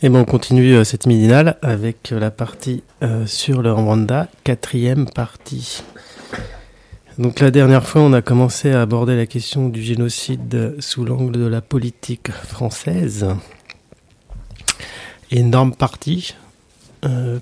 Et 0.00 0.10
ben 0.10 0.20
on 0.20 0.24
continue 0.24 0.74
euh, 0.74 0.84
cette 0.84 1.06
midinale 1.06 1.56
avec 1.60 2.12
euh, 2.12 2.20
la 2.20 2.30
partie 2.30 2.84
euh, 3.02 3.26
sur 3.26 3.62
le 3.62 3.72
Rwanda, 3.72 4.28
quatrième 4.44 5.10
partie. 5.10 5.82
Donc 7.18 7.40
la 7.40 7.50
dernière 7.50 7.84
fois, 7.84 8.02
on 8.02 8.12
a 8.12 8.22
commencé 8.22 8.70
à 8.70 8.80
aborder 8.80 9.16
la 9.16 9.26
question 9.26 9.68
du 9.68 9.82
génocide 9.82 10.76
sous 10.78 11.04
l'angle 11.04 11.32
de 11.32 11.46
la 11.46 11.60
politique 11.60 12.30
française. 12.30 13.26
Énorme 15.32 15.74
partie, 15.74 16.36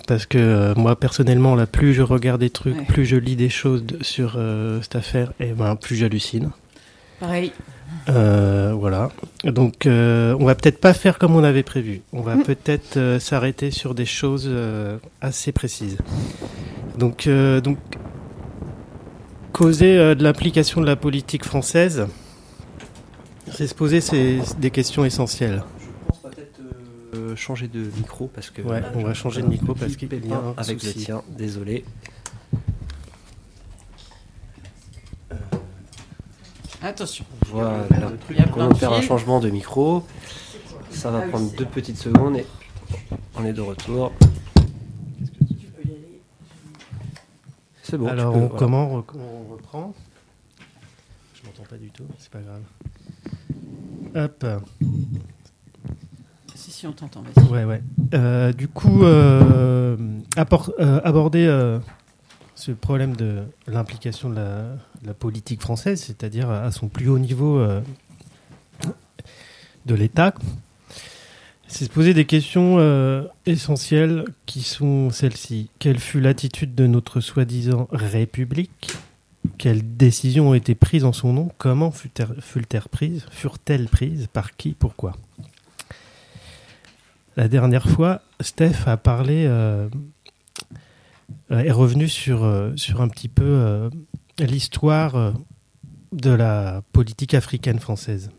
parce 0.08 0.24
que 0.24 0.72
moi 0.78 0.98
personnellement, 0.98 1.56
là, 1.56 1.66
plus 1.66 1.92
je 1.92 2.00
regarde 2.00 2.40
des 2.40 2.48
trucs, 2.48 2.86
plus 2.86 3.04
je 3.04 3.16
lis 3.16 3.36
des 3.36 3.50
choses 3.50 3.84
sur 4.00 4.40
cette 4.82 4.96
affaire, 4.96 5.34
et 5.40 5.52
ben 5.52 5.76
plus 5.76 5.94
j'hallucine. 5.94 6.50
Pareil. 7.20 7.52
Voilà. 8.06 9.10
Donc, 9.52 9.86
euh, 9.86 10.36
on 10.40 10.44
va 10.44 10.54
peut-être 10.54 10.80
pas 10.80 10.92
faire 10.92 11.18
comme 11.18 11.36
on 11.36 11.44
avait 11.44 11.62
prévu. 11.62 12.02
On 12.12 12.20
va 12.20 12.36
mm. 12.36 12.42
peut-être 12.42 12.96
euh, 12.96 13.18
s'arrêter 13.18 13.70
sur 13.70 13.94
des 13.94 14.04
choses 14.04 14.50
assez 15.20 15.52
précises. 15.52 15.98
Donc, 16.98 17.28
donc 17.28 17.78
causer 19.52 20.14
de 20.14 20.22
l'implication 20.22 20.80
de 20.80 20.86
la 20.86 20.96
politique 20.96 21.44
française, 21.44 22.06
c'est 23.52 23.66
se 23.66 23.74
poser 23.74 24.00
des 24.58 24.70
questions 24.70 25.04
essentielles. 25.04 25.62
Je 25.80 25.86
pense 26.08 26.18
peut-être 26.22 27.36
changer 27.36 27.68
de 27.68 27.80
micro 27.96 28.28
parce 28.34 28.50
que. 28.50 28.62
Ouais, 28.62 28.82
on 28.94 29.02
va 29.02 29.14
changer 29.14 29.42
de 29.42 29.48
micro 29.48 29.74
parce 29.74 29.96
qu'il 29.96 30.08
y 30.08 30.32
a 30.32 30.36
un 30.36 30.54
avec 30.56 30.82
le 30.82 30.92
tien. 30.92 31.22
Désolé. 31.36 31.84
Attention. 36.82 37.24
Voilà. 37.50 37.84
On 38.56 38.68
va 38.68 38.74
faire 38.74 38.92
un 38.92 39.00
changement 39.00 39.40
de 39.40 39.50
micro. 39.50 40.04
Ça 40.90 41.10
va 41.10 41.22
prendre 41.22 41.50
deux 41.52 41.66
petites 41.66 41.98
secondes 41.98 42.36
et 42.36 42.46
on 43.36 43.44
est 43.44 43.52
de 43.52 43.60
retour. 43.60 44.12
C'est 47.82 47.98
bon. 47.98 48.08
Alors, 48.08 48.34
on, 48.34 48.48
comment 48.48 48.90
on 48.90 49.52
reprend 49.52 49.94
Je 51.34 51.46
m'entends 51.46 51.68
pas 51.68 51.76
du 51.76 51.90
tout, 51.90 52.06
c'est 52.18 52.30
pas 52.30 52.40
grave. 52.40 52.62
Hop. 54.16 54.46
Si, 56.54 56.70
si, 56.70 56.86
on 56.86 56.92
t'entend, 56.92 57.22
vas-y. 57.22 57.48
Ouais, 57.48 57.64
ouais. 57.64 57.82
Euh, 58.14 58.52
du 58.52 58.66
coup, 58.66 59.04
euh, 59.04 59.96
euh 60.36 61.00
aborder 61.04 61.46
euh, 61.46 61.78
ce 62.56 62.72
problème 62.72 63.14
de 63.14 63.44
l'implication 63.68 64.30
de 64.30 64.36
la, 65.04 65.14
politique 65.14 65.60
française, 65.60 66.02
c'est-à-dire 66.02 66.50
à 66.50 66.72
son 66.72 66.88
plus 66.88 67.08
haut 67.08 67.18
niveau 67.18 67.58
euh, 67.58 67.80
de 69.84 69.94
l'État, 69.94 70.34
c'est 71.68 71.84
se 71.84 71.90
poser 71.90 72.14
des 72.14 72.24
questions 72.24 72.76
euh, 72.78 73.24
essentielles 73.44 74.24
qui 74.46 74.62
sont 74.62 75.10
celles-ci. 75.10 75.68
Quelle 75.78 75.98
fut 75.98 76.20
l'attitude 76.20 76.74
de 76.74 76.86
notre 76.86 77.20
soi-disant 77.20 77.88
République? 77.92 78.92
Quelles 79.58 79.96
décisions 79.96 80.50
ont 80.50 80.54
été 80.54 80.74
prises 80.74 81.04
en 81.04 81.12
son 81.12 81.32
nom? 81.32 81.50
Comment 81.58 81.90
furent-elles 81.90 82.88
prises? 82.90 83.26
Furent-elles 83.30 83.88
Par 84.32 84.56
qui? 84.56 84.72
Pourquoi? 84.72 85.12
La 87.36 87.48
dernière 87.48 87.86
fois, 87.88 88.22
Steph 88.40 88.86
a 88.86 88.96
parlé 88.96 89.44
euh, 89.46 89.88
est 91.50 91.70
revenu 91.70 92.08
sur, 92.08 92.44
euh, 92.44 92.72
sur 92.76 93.00
un 93.00 93.08
petit 93.08 93.28
peu 93.28 93.44
euh, 93.44 93.90
l'histoire 94.38 95.34
de 96.12 96.30
la 96.30 96.82
politique 96.92 97.34
africaine 97.34 97.78
française. 97.78 98.30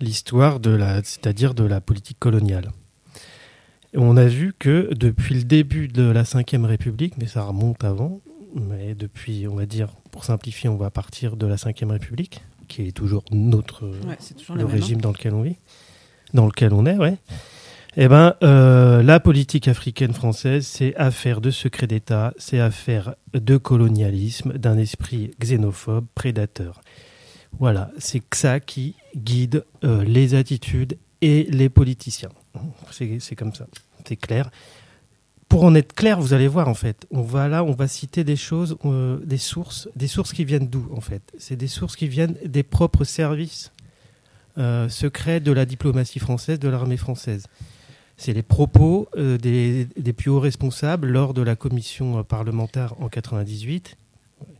L'histoire 0.00 0.60
de 0.60 0.70
la, 0.70 0.96
c'est-à-dire 1.02 1.54
de 1.54 1.64
la 1.64 1.80
politique 1.80 2.18
coloniale. 2.18 2.72
on 3.94 4.16
a 4.16 4.26
vu 4.26 4.52
que 4.58 4.92
depuis 4.94 5.34
le 5.34 5.44
début 5.44 5.88
de 5.88 6.02
la 6.02 6.22
Ve 6.22 6.64
République, 6.64 7.14
mais 7.18 7.26
ça 7.26 7.44
remonte 7.44 7.84
avant, 7.84 8.20
mais 8.54 8.94
depuis, 8.94 9.46
on 9.48 9.54
va 9.54 9.66
dire, 9.66 9.88
pour 10.10 10.24
simplifier, 10.24 10.68
on 10.68 10.76
va 10.76 10.90
partir 10.90 11.36
de 11.36 11.46
la 11.46 11.56
Ve 11.56 11.90
République, 11.90 12.42
qui 12.68 12.88
est 12.88 12.92
toujours 12.92 13.24
notre 13.30 13.92
le 14.54 14.64
régime 14.64 15.00
dans 15.00 15.12
lequel 15.12 15.34
on 15.34 15.42
vit, 15.42 15.56
dans 16.34 16.46
lequel 16.46 16.72
on 16.72 16.86
est, 16.86 16.96
ouais. 16.96 17.16
Eh 17.94 18.08
ben, 18.08 18.36
euh, 18.42 19.02
la 19.02 19.20
politique 19.20 19.68
africaine 19.68 20.14
française, 20.14 20.66
c'est 20.66 20.96
affaire 20.96 21.42
de 21.42 21.50
secret 21.50 21.86
d'État, 21.86 22.32
c'est 22.38 22.58
affaire 22.58 23.16
de 23.34 23.58
colonialisme, 23.58 24.54
d'un 24.54 24.78
esprit 24.78 25.32
xénophobe, 25.38 26.06
prédateur. 26.14 26.80
Voilà, 27.58 27.90
c'est 27.98 28.22
ça 28.34 28.60
qui 28.60 28.94
guide 29.14 29.66
euh, 29.84 30.04
les 30.04 30.34
attitudes 30.34 30.96
et 31.20 31.46
les 31.50 31.68
politiciens. 31.68 32.30
C'est 32.80 33.36
comme 33.36 33.54
ça, 33.54 33.66
c'est 34.06 34.16
clair. 34.16 34.50
Pour 35.50 35.64
en 35.64 35.74
être 35.74 35.92
clair, 35.92 36.18
vous 36.18 36.32
allez 36.32 36.48
voir 36.48 36.68
en 36.68 36.74
fait, 36.74 37.06
on 37.10 37.20
va 37.20 37.46
là, 37.46 37.62
on 37.62 37.72
va 37.72 37.88
citer 37.88 38.24
des 38.24 38.36
choses, 38.36 38.78
euh, 38.86 39.18
des 39.22 39.36
sources, 39.36 39.90
des 39.96 40.08
sources 40.08 40.32
qui 40.32 40.46
viennent 40.46 40.68
d'où 40.68 40.88
en 40.96 41.02
fait? 41.02 41.30
C'est 41.36 41.56
des 41.56 41.68
sources 41.68 41.96
qui 41.96 42.08
viennent 42.08 42.36
des 42.42 42.62
propres 42.62 43.04
services 43.04 43.70
secrets 44.88 45.40
de 45.40 45.50
la 45.50 45.64
diplomatie 45.64 46.18
française, 46.18 46.58
de 46.58 46.68
l'armée 46.68 46.98
française. 46.98 47.46
C'est 48.16 48.32
les 48.32 48.42
propos 48.42 49.08
euh, 49.16 49.38
des, 49.38 50.12
plus 50.12 50.30
hauts 50.30 50.40
responsables 50.40 51.08
lors 51.08 51.34
de 51.34 51.42
la 51.42 51.56
commission 51.56 52.18
euh, 52.18 52.22
parlementaire 52.22 52.94
en 53.00 53.08
98. 53.08 53.96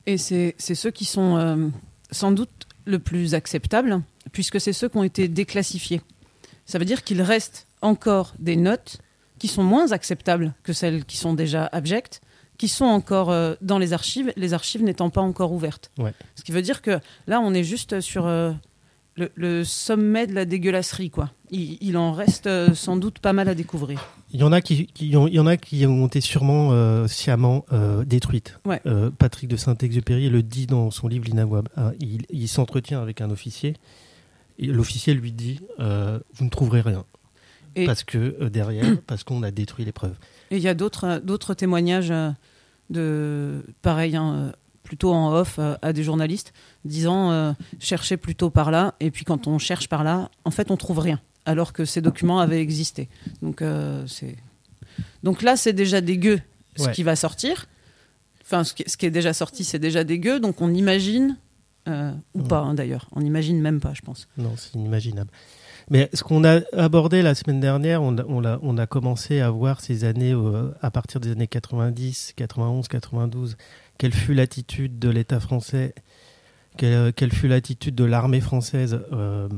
Et 0.07 0.19
c'est 0.19 0.55
ceux 0.59 0.91
qui 0.91 1.05
sont 1.05 1.37
euh, 1.37 1.69
sans 2.11 2.33
doute 2.33 2.51
le 2.85 2.99
plus 2.99 3.35
acceptables, 3.35 4.03
puisque 4.33 4.61
c'est 4.61 4.73
ceux 4.73 4.89
qui 4.89 4.97
ont 4.97 5.05
été 5.05 5.29
déclassifiés. 5.29 6.01
Ça 6.67 6.79
veut 6.79 6.85
dire 6.85 7.05
qu'il 7.05 7.23
reste 7.23 7.67
encore 7.81 8.35
des 8.39 8.57
notes 8.57 8.99
qui 9.39 9.49
sont 9.49 9.63
moins 9.63 9.93
acceptables 9.93 10.55
que 10.63 10.73
celles 10.73 11.05
qui 11.05 11.17
sont 11.17 11.35
déjà 11.35 11.67
abjectes, 11.67 12.21
qui 12.59 12.69
sont 12.69 12.85
encore 12.85 13.57
dans 13.61 13.79
les 13.79 13.93
archives, 13.93 14.33
les 14.37 14.55
archives 14.55 14.85
n'étant 14.85 15.11
pas 15.11 15.21
encore 15.21 15.53
ouvertes. 15.53 15.91
Ce 16.37 16.45
qui 16.45 16.53
veut 16.53 16.63
dire 16.63 16.81
que 16.81 17.01
là, 17.27 17.41
on 17.41 17.53
est 17.55 17.65
juste 17.65 18.01
sur 18.01 18.29
le, 19.17 19.65
sommet 19.65 20.27
de 20.27 20.35
la 20.35 20.45
dégueulasserie, 20.45 21.11
quoi. 21.11 21.31
Il, 21.53 21.99
en 21.99 22.13
reste 22.13 22.47
euh, 22.47 22.75
sans 22.75 22.97
doute 22.97 23.19
pas 23.19 23.35
mal 23.35 23.47
à 23.47 23.55
découvrir. 23.55 24.09
Il 24.33 24.41
y 24.41 24.43
en 24.43 24.53
a 24.53 24.63
qui, 24.63 24.89
ont, 25.15 25.27
il 25.27 25.35
y 25.35 25.39
en 25.39 25.47
a 25.47 25.59
qui 25.59 25.85
ont 25.85 26.07
été 26.07 26.23
sûrement 26.23 26.71
euh, 26.73 27.07
sciemment 27.07 27.67
euh, 27.73 28.05
détruites. 28.05 28.59
Patrick 29.19 29.49
de 29.49 29.57
Saint-Exupéry 29.57 30.31
le 30.31 30.43
dit 30.43 30.67
dans 30.67 30.91
son 30.91 31.09
livre 31.09 31.27
L'Inavouable. 31.27 31.69
Ah, 31.77 31.93
il, 32.01 32.49
s'entretient 32.49 33.03
avec 33.03 33.21
un 33.21 33.31
officier 33.31 33.75
et 34.59 34.67
l'officier 34.67 35.13
lui 35.13 35.33
dit 35.33 35.61
Vous 35.79 36.45
ne 36.45 36.51
trouverez 36.51 36.81
rien. 36.81 37.05
parce 37.85 38.03
que 38.03 38.49
derrière, 38.49 38.97
parce 39.07 39.23
qu'on 39.23 39.43
a 39.43 39.51
détruit 39.51 39.85
les 39.85 39.93
preuves. 39.93 40.17
Et 40.51 40.57
il 40.57 40.63
y 40.63 40.69
a 40.69 40.75
d'autres 40.75 41.55
témoignages 41.55 42.13
de 42.89 43.63
pareil, 43.83 44.17
hein, 44.17 44.53
plutôt 44.83 45.13
en 45.13 45.33
off 45.33 45.57
euh, 45.59 45.75
à 45.83 45.93
des 45.95 46.03
journalistes, 46.03 46.53
disant 46.85 47.31
euh, 47.31 47.53
cherchez 47.79 48.19
plutôt 48.19 48.51
par 48.51 48.71
là. 48.71 48.95
Et 49.01 49.11
puis 49.11 49.25
quand 49.25 49.47
on 49.47 49.59
cherche 49.59 49.89
par 49.89 50.05
là, 50.05 50.31
en 50.45 50.51
fait, 50.51 50.71
on 50.71 50.77
trouve 50.77 50.99
rien, 50.99 51.21
alors 51.47 51.73
que 51.73 51.85
ces 51.85 52.01
documents 52.01 52.41
avaient 52.41 52.61
existé. 52.61 53.09
Donc, 53.41 53.63
euh. 53.63 54.07
Donc 55.23 55.43
là, 55.43 55.57
c'est 55.57 55.73
déjà 55.73 56.01
dégueu 56.01 56.41
ce 56.77 56.89
qui 56.89 57.03
va 57.03 57.17
sortir. 57.17 57.67
Enfin, 58.43 58.65
ce 58.65 58.75
qui, 58.75 59.07
est 59.07 59.11
déjà 59.11 59.33
sorti, 59.33 59.65
c'est 59.65 59.79
déjà 59.79 60.05
dégueu. 60.05 60.41
Donc 60.41 60.61
on 60.61 60.73
imagine, 60.75 61.37
ou 61.87 62.43
pas 62.43 62.61
hein, 62.61 62.75
d'ailleurs, 62.75 63.09
on 63.13 63.21
n'imagine 63.21 63.61
même 63.61 63.81
pas, 63.81 63.95
je 63.95 64.03
pense. 64.03 64.29
Non, 64.37 64.53
c'est 64.57 64.75
inimaginable. 64.75 65.31
Mais 65.91 66.09
ce 66.15 66.23
qu'on 66.23 66.45
a 66.45 66.61
abordé 66.77 67.23
la 67.23 67.35
semaine 67.35 67.61
dernière, 67.61 68.03
on 68.03 68.17
a, 68.19 68.25
on 68.27 68.45
a, 68.45 68.59
on 68.63 68.79
a 68.79 68.87
commencé 68.87 69.41
à 69.41 69.51
voir 69.51 69.81
ces 69.81 70.05
années, 70.05 70.35
à 70.81 70.91
partir 70.91 71.21
des 71.21 71.33
années 71.33 71.47
90, 71.47 72.35
91, 72.37 72.89
92, 72.89 73.57
quelle 73.99 74.15
fut 74.15 74.35
l'attitude 74.35 74.99
de 74.99 75.09
l'État 75.09 75.41
français, 75.41 75.95
quelle, 76.77 77.33
fut 77.33 77.49
l'attitude 77.49 77.95
de 77.95 78.05
l'armée 78.05 78.41
française 78.41 79.01
euh, 79.13 79.49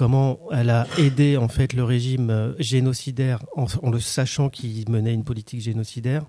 comment 0.00 0.40
elle 0.50 0.70
a 0.70 0.86
aidé 0.96 1.36
en 1.36 1.48
fait 1.48 1.74
le 1.74 1.84
régime 1.84 2.30
euh, 2.30 2.54
génocidaire 2.58 3.44
en, 3.54 3.66
le 3.90 4.00
sachant 4.00 4.48
qu'il 4.48 4.88
menait 4.88 5.12
une 5.12 5.24
politique 5.24 5.60
génocidaire. 5.60 6.24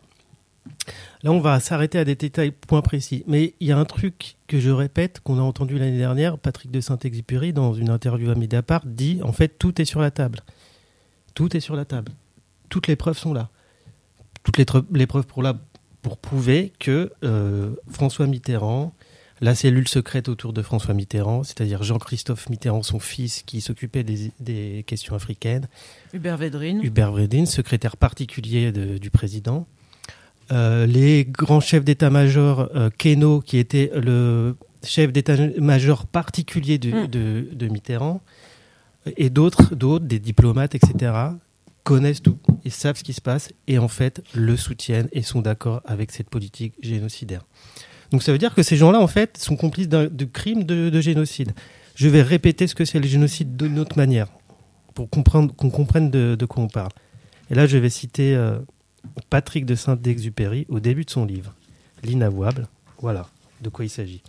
Là, 1.23 1.31
on 1.31 1.39
va 1.39 1.57
s'arrêter 1.61 1.97
à 1.97 2.03
des 2.03 2.15
détails 2.15 2.51
points 2.51 2.81
précis. 2.81 3.23
Mais 3.27 3.53
il 3.61 3.69
y 3.69 3.71
a 3.71 3.77
un 3.77 3.85
truc 3.85 4.35
que 4.47 4.59
je 4.59 4.71
répète, 4.71 5.21
qu'on 5.21 5.39
a 5.39 5.41
entendu 5.41 5.79
l'année 5.79 5.97
dernière, 5.97 6.37
Patrick 6.37 6.69
de 6.69 6.81
Saint-Exupéry, 6.81 7.53
dans 7.53 7.73
une 7.73 7.89
interview 7.89 8.29
à 8.29 8.35
Mediapart, 8.35 8.85
dit 8.85 9.21
en 9.23 9.31
fait, 9.31 9.57
tout 9.57 9.81
est 9.81 9.85
sur 9.85 10.01
la 10.01 10.11
table. 10.11 10.41
Tout 11.33 11.55
est 11.55 11.61
sur 11.61 11.77
la 11.77 11.85
table. 11.85 12.11
Toutes 12.67 12.87
les 12.87 12.97
preuves 12.97 13.17
sont 13.17 13.33
là. 13.33 13.51
Toutes 14.43 14.57
les, 14.57 14.65
preuves 14.65 15.27
pour 16.01 16.17
prouver 16.17 16.73
que 16.77 17.13
euh, 17.23 17.73
François 17.89 18.27
Mitterrand, 18.27 18.93
la 19.41 19.55
cellule 19.55 19.87
secrète 19.87 20.29
autour 20.29 20.53
de 20.53 20.61
François 20.61 20.93
Mitterrand, 20.93 21.43
c'est-à-dire 21.43 21.81
Jean-Christophe 21.81 22.47
Mitterrand, 22.49 22.83
son 22.83 22.99
fils, 22.99 23.41
qui 23.43 23.59
s'occupait 23.59 24.03
des, 24.03 24.31
des, 24.39 24.83
questions 24.85 25.15
africaines. 25.15 25.67
Hubert 26.13 26.37
Védrine. 26.37 26.79
Hubert 26.83 27.11
Védrine, 27.11 27.47
secrétaire 27.47 27.97
particulier 27.97 28.71
de, 28.71 28.99
du 28.99 29.09
président. 29.09 29.67
Euh, 30.51 30.85
les 30.85 31.25
grands 31.25 31.59
chefs 31.59 31.83
d'état-major, 31.83 32.69
euh, 32.75 32.89
Keno, 32.95 33.41
qui 33.41 33.57
était 33.57 33.91
le 33.95 34.55
chef 34.83 35.11
d'état-major 35.11 36.05
particulier 36.05 36.77
de, 36.77 36.91
mm. 36.91 37.07
de, 37.07 37.47
de, 37.51 37.67
Mitterrand, 37.67 38.21
et 39.17 39.31
d'autres, 39.31 39.73
d'autres, 39.73 40.05
des 40.05 40.19
diplomates, 40.19 40.75
etc., 40.75 41.13
connaissent 41.83 42.21
tout, 42.21 42.37
ils 42.63 42.71
savent 42.71 42.95
ce 42.95 43.03
qui 43.03 43.13
se 43.13 43.21
passe, 43.21 43.51
et 43.67 43.79
en 43.79 43.87
fait 43.87 44.21
le 44.35 44.55
soutiennent 44.55 45.09
et 45.13 45.23
sont 45.23 45.41
d'accord 45.41 45.81
avec 45.85 46.11
cette 46.11 46.29
politique 46.29 46.75
génocidaire. 46.83 47.43
Donc 48.11 48.23
ça 48.23 48.31
veut 48.31 48.37
dire 48.37 48.53
que 48.53 48.63
ces 48.63 48.75
gens-là, 48.75 48.99
en 48.99 49.07
fait, 49.07 49.37
sont 49.37 49.55
complices 49.55 49.89
de 49.89 50.25
crimes 50.25 50.63
de, 50.63 50.89
de, 50.89 51.01
génocide. 51.01 51.53
Je 51.95 52.09
vais 52.09 52.21
répéter 52.21 52.67
ce 52.67 52.75
que 52.75 52.85
c'est 52.85 52.99
le 52.99 53.07
génocide 53.07 53.55
d'une 53.55 53.79
autre 53.79 53.97
manière, 53.97 54.27
pour 54.93 55.09
comprendre, 55.09 55.53
qu'on 55.55 55.69
comprenne 55.69 56.11
de, 56.11 56.35
de, 56.35 56.45
quoi 56.45 56.63
on 56.63 56.67
parle. 56.67 56.91
Et 57.49 57.55
là, 57.55 57.67
je 57.67 57.77
vais 57.77 57.89
citer 57.89 58.35
euh, 58.35 58.59
Patrick 59.29 59.65
de 59.65 59.75
Saint-Exupéry 59.75 60.65
au 60.69 60.79
début 60.79 61.05
de 61.05 61.09
son 61.09 61.25
livre, 61.25 61.53
L'inavouable. 62.03 62.67
Voilà 62.99 63.27
de 63.61 63.69
quoi 63.69 63.85
il 63.85 63.89
s'agit. 63.89 64.21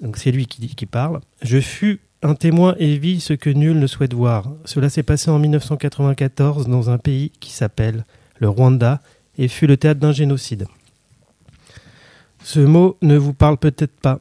Donc 0.00 0.16
c'est 0.16 0.30
lui 0.30 0.46
qui, 0.46 0.66
qui 0.74 0.86
parle. 0.86 1.20
Je 1.42 1.60
fus 1.60 2.00
un 2.22 2.34
témoin 2.34 2.74
et 2.78 2.96
vis 2.98 3.20
ce 3.20 3.34
que 3.34 3.50
nul 3.50 3.78
ne 3.78 3.86
souhaite 3.86 4.14
voir. 4.14 4.50
Cela 4.64 4.88
s'est 4.88 5.02
passé 5.02 5.30
en 5.30 5.38
1994 5.38 6.66
dans 6.68 6.90
un 6.90 6.98
pays 6.98 7.30
qui 7.40 7.52
s'appelle 7.52 8.04
le 8.38 8.48
Rwanda 8.48 9.02
et 9.38 9.48
fut 9.48 9.66
le 9.66 9.76
théâtre 9.76 10.00
d'un 10.00 10.12
génocide. 10.12 10.66
Ce 12.46 12.60
mot 12.60 12.96
ne 13.02 13.16
vous 13.16 13.34
parle 13.34 13.56
peut-être 13.56 13.98
pas. 13.98 14.20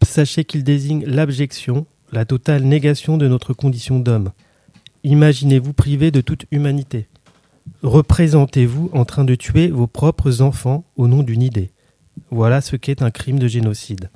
Sachez 0.00 0.44
qu'il 0.44 0.62
désigne 0.62 1.04
l'abjection, 1.06 1.86
la 2.12 2.24
totale 2.24 2.62
négation 2.62 3.16
de 3.16 3.26
notre 3.26 3.52
condition 3.52 3.98
d'homme. 3.98 4.30
Imaginez-vous 5.02 5.72
privé 5.72 6.12
de 6.12 6.20
toute 6.20 6.46
humanité. 6.52 7.08
Représentez-vous 7.82 8.90
en 8.92 9.04
train 9.04 9.24
de 9.24 9.34
tuer 9.34 9.72
vos 9.72 9.88
propres 9.88 10.40
enfants 10.40 10.84
au 10.94 11.08
nom 11.08 11.24
d'une 11.24 11.42
idée. 11.42 11.72
Voilà 12.30 12.60
ce 12.60 12.76
qu'est 12.76 13.02
un 13.02 13.10
crime 13.10 13.40
de 13.40 13.48
génocide. 13.48 14.08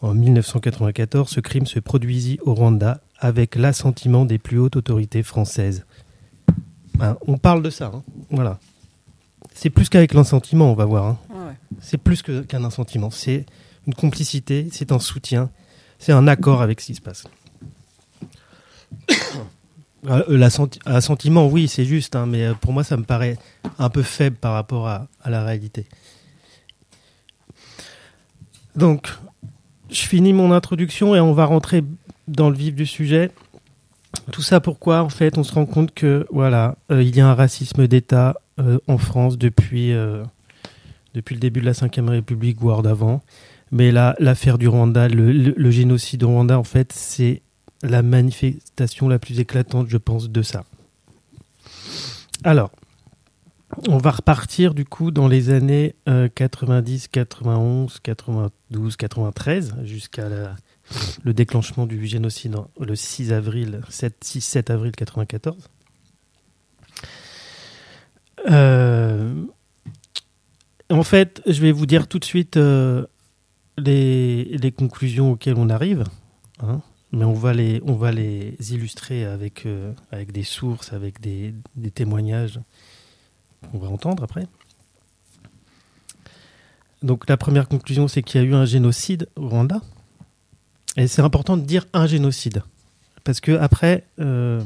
En 0.00 0.14
1994, 0.14 1.28
ce 1.28 1.40
crime 1.40 1.66
se 1.66 1.80
produisit 1.80 2.38
au 2.44 2.54
Rwanda 2.54 3.00
avec 3.18 3.56
l'assentiment 3.56 4.24
des 4.24 4.38
plus 4.38 4.60
hautes 4.60 4.76
autorités 4.76 5.24
françaises. 5.24 5.84
Ben, 6.94 7.16
on 7.26 7.38
parle 7.38 7.60
de 7.62 7.70
ça, 7.70 7.90
hein. 7.92 8.04
voilà. 8.30 8.60
C'est 9.52 9.70
plus 9.70 9.88
qu'avec 9.88 10.14
l'assentiment, 10.14 10.70
on 10.70 10.74
va 10.74 10.84
voir. 10.84 11.06
Hein. 11.06 11.18
C'est 11.80 11.98
plus 11.98 12.22
qu'un 12.22 12.64
assentiment. 12.64 13.10
C'est 13.10 13.46
une 13.86 13.94
complicité, 13.94 14.68
c'est 14.72 14.92
un 14.92 14.98
soutien, 14.98 15.50
c'est 15.98 16.12
un 16.12 16.26
accord 16.28 16.62
avec 16.62 16.80
ce 16.80 16.86
qui 16.86 16.94
se 16.94 17.00
passe. 17.00 17.24
L'assentiment, 20.28 21.48
oui, 21.48 21.66
c'est 21.66 21.84
juste, 21.84 22.14
hein, 22.14 22.26
mais 22.26 22.52
pour 22.60 22.72
moi, 22.72 22.84
ça 22.84 22.96
me 22.96 23.02
paraît 23.02 23.36
un 23.78 23.90
peu 23.90 24.02
faible 24.02 24.36
par 24.36 24.52
rapport 24.52 24.86
à, 24.88 25.08
la 25.26 25.44
réalité. 25.44 25.86
Donc, 28.76 29.08
je 29.90 30.02
finis 30.02 30.32
mon 30.32 30.52
introduction 30.52 31.16
et 31.16 31.20
on 31.20 31.32
va 31.32 31.46
rentrer 31.46 31.82
dans 32.28 32.48
le 32.48 32.56
vif 32.56 32.74
du 32.74 32.86
sujet. 32.86 33.30
Tout 34.30 34.42
ça 34.42 34.60
pourquoi 34.60 35.02
en 35.02 35.08
fait 35.08 35.36
on 35.36 35.42
se 35.42 35.52
rend 35.52 35.66
compte 35.66 35.92
que 35.92 36.26
voilà 36.30 36.76
euh, 36.90 37.02
il 37.02 37.14
y 37.14 37.20
a 37.20 37.28
un 37.28 37.34
racisme 37.34 37.86
d'État 37.86 38.36
euh, 38.58 38.78
en 38.86 38.96
France 38.96 39.36
depuis 39.36 39.92
euh, 39.92 40.24
depuis 41.14 41.34
le 41.34 41.40
début 41.40 41.60
de 41.60 41.66
la 41.66 41.72
Ve 41.72 42.08
République 42.08 42.60
voire 42.60 42.82
d'avant. 42.82 43.22
Mais 43.70 43.90
là 43.90 44.14
l'affaire 44.18 44.58
du 44.58 44.68
Rwanda, 44.68 45.08
le, 45.08 45.70
génocide 45.70 46.22
au 46.22 46.28
Rwanda 46.28 46.58
en 46.58 46.64
fait 46.64 46.92
c'est 46.92 47.42
la 47.82 48.02
manifestation 48.02 49.08
la 49.08 49.18
plus 49.18 49.40
éclatante 49.40 49.88
je 49.88 49.96
pense 49.96 50.30
de 50.30 50.42
ça. 50.42 50.64
Alors 52.44 52.70
on 53.88 53.98
va 53.98 54.10
repartir 54.10 54.74
du 54.74 54.84
coup 54.84 55.10
dans 55.10 55.28
les 55.28 55.50
années 55.50 55.94
euh, 56.08 56.28
90, 56.34 57.08
91, 57.08 58.00
92, 58.00 58.96
93 58.96 59.76
jusqu'à 59.84 60.28
le 61.22 61.34
déclenchement 61.34 61.86
du 61.86 62.06
génocide 62.06 62.56
le 62.80 62.96
6 62.96 63.32
avril 63.32 63.80
7, 63.90 64.16
6 64.22 64.40
7 64.40 64.70
avril 64.70 64.92
94. 64.92 65.68
Euh, 68.50 69.34
en 70.90 71.02
fait, 71.02 71.42
je 71.46 71.60
vais 71.60 71.72
vous 71.72 71.86
dire 71.86 72.08
tout 72.08 72.18
de 72.18 72.24
suite 72.24 72.56
euh, 72.56 73.06
les, 73.76 74.72
conclusions 74.76 75.32
auxquelles 75.32 75.56
on 75.56 75.68
arrive, 75.68 76.04
hein, 76.60 76.80
mais 77.12 77.24
on 77.24 77.32
va 77.32 77.52
les, 77.52 77.80
on 77.84 77.94
va 77.94 78.12
les 78.12 78.56
illustrer 78.70 79.24
avec, 79.24 79.66
euh, 79.66 79.92
des 80.12 80.42
sources, 80.42 80.92
avec 80.92 81.20
des, 81.20 81.54
témoignages 81.94 82.60
on 83.72 83.78
va 83.78 83.88
entendre 83.88 84.22
après. 84.22 84.46
Donc 87.02 87.28
la 87.28 87.36
première 87.36 87.68
conclusion, 87.68 88.08
c'est 88.08 88.22
qu'il 88.22 88.40
y 88.40 88.44
a 88.44 88.46
eu 88.46 88.54
un 88.54 88.64
génocide 88.64 89.28
au 89.36 89.48
Rwanda. 89.48 89.80
Et 90.96 91.06
c'est 91.06 91.22
important 91.22 91.56
de 91.56 91.62
dire 91.62 91.86
un 91.92 92.06
génocide. 92.06 92.62
Parce 93.24 93.40
que 93.40 93.52
après, 93.52 94.04
euh, 94.20 94.62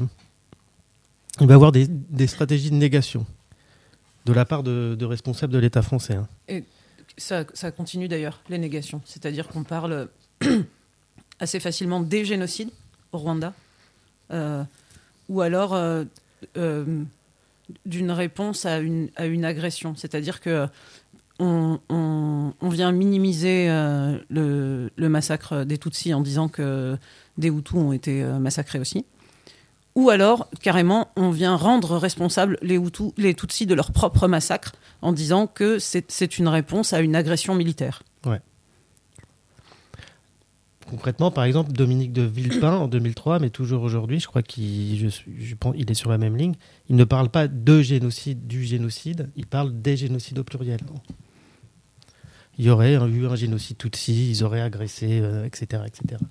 il 1.39 1.47
va 1.47 1.53
y 1.53 1.55
avoir 1.55 1.71
des, 1.71 1.87
stratégies 2.27 2.71
de 2.71 2.75
négation 2.75 3.25
de 4.25 4.33
la 4.33 4.45
part 4.45 4.63
de, 4.63 4.95
de 4.97 5.05
responsables 5.05 5.53
de 5.53 5.59
l'État 5.59 5.81
français. 5.81 6.15
Hein. 6.15 6.27
Et 6.47 6.63
ça, 7.17 7.43
ça 7.53 7.71
continue 7.71 8.07
d'ailleurs, 8.07 8.41
les 8.49 8.57
négations. 8.57 9.01
C'est-à-dire 9.05 9.47
qu'on 9.47 9.63
parle 9.63 10.07
assez 11.39 11.59
facilement 11.59 11.99
des 11.99 12.25
génocides 12.25 12.71
au 13.11 13.17
Rwanda. 13.17 13.53
Euh, 14.31 14.63
ou 15.29 15.41
alors... 15.41 15.73
Euh, 15.73 16.03
euh 16.57 17.03
d'une 17.85 18.11
réponse 18.11 18.65
à 18.65 18.79
une, 18.79 19.09
à 19.15 19.25
une 19.25 19.45
agression. 19.45 19.95
C'est-à-dire 19.95 20.41
que 20.41 20.67
on, 21.39 21.79
on, 21.89 22.53
on, 22.59 22.69
vient 22.69 22.91
minimiser 22.91 23.67
le, 23.69 24.91
le, 24.93 25.09
massacre 25.09 25.63
des 25.63 25.77
Tutsis 25.77 26.13
en 26.13 26.19
disant 26.19 26.49
que 26.49 26.97
des 27.37 27.47
Hutus 27.47 27.75
ont 27.75 27.93
été 27.93 28.21
massacrés 28.21 28.79
aussi. 28.79 29.05
Ou 29.95 30.09
alors, 30.09 30.49
carrément, 30.61 31.11
on 31.15 31.29
vient 31.29 31.55
rendre 31.55 31.97
responsables 31.97 32.57
les, 32.61 32.75
Hutus, 32.75 33.11
les 33.17 33.35
Tutsis 33.35 33.67
de 33.67 33.75
leur 33.75 33.91
propre 33.91 34.27
massacre 34.27 34.73
en 35.01 35.11
disant 35.11 35.45
que 35.45 35.77
c'est 35.79 36.39
une 36.39 36.47
réponse 36.47 36.93
à 36.93 37.01
une 37.01 37.15
agression 37.15 37.53
militaire. 37.53 38.01
Ouais. 38.25 38.41
Concrètement, 40.89 41.31
par 41.31 41.43
exemple, 41.43 41.71
Dominique 41.71 42.11
de 42.11 42.23
Villepin 42.23 42.75
en 42.75 42.87
2003, 42.87 43.39
mais 43.39 43.49
toujours 43.49 43.83
aujourd'hui, 43.83 44.19
je 44.19 44.27
crois 44.27 44.43
qu'il 44.43 45.05
est 45.05 45.93
sur 45.93 46.09
la 46.09 46.17
même 46.17 46.37
ligne. 46.37 46.55
Il 46.89 46.95
ne 46.95 47.03
parle 47.03 47.29
pas 47.29 47.47
de 47.47 47.81
génocide, 47.81 48.47
du 48.47 48.63
génocide, 48.63 49.29
il 49.35 49.45
parle 49.45 49.81
des 49.81 49.95
génocides 49.97 50.39
au 50.39 50.43
pluriel. 50.43 50.79
Il 52.57 52.65
y 52.65 52.69
aurait 52.69 52.93
eu 52.93 53.27
un 53.27 53.35
génocide 53.35 53.77
Tutsi, 53.77 54.29
ils 54.29 54.43
auraient 54.43 54.61
agressé, 54.61 55.19
euh, 55.21 55.45
etc., 55.45 55.83
etc. 55.87 56.21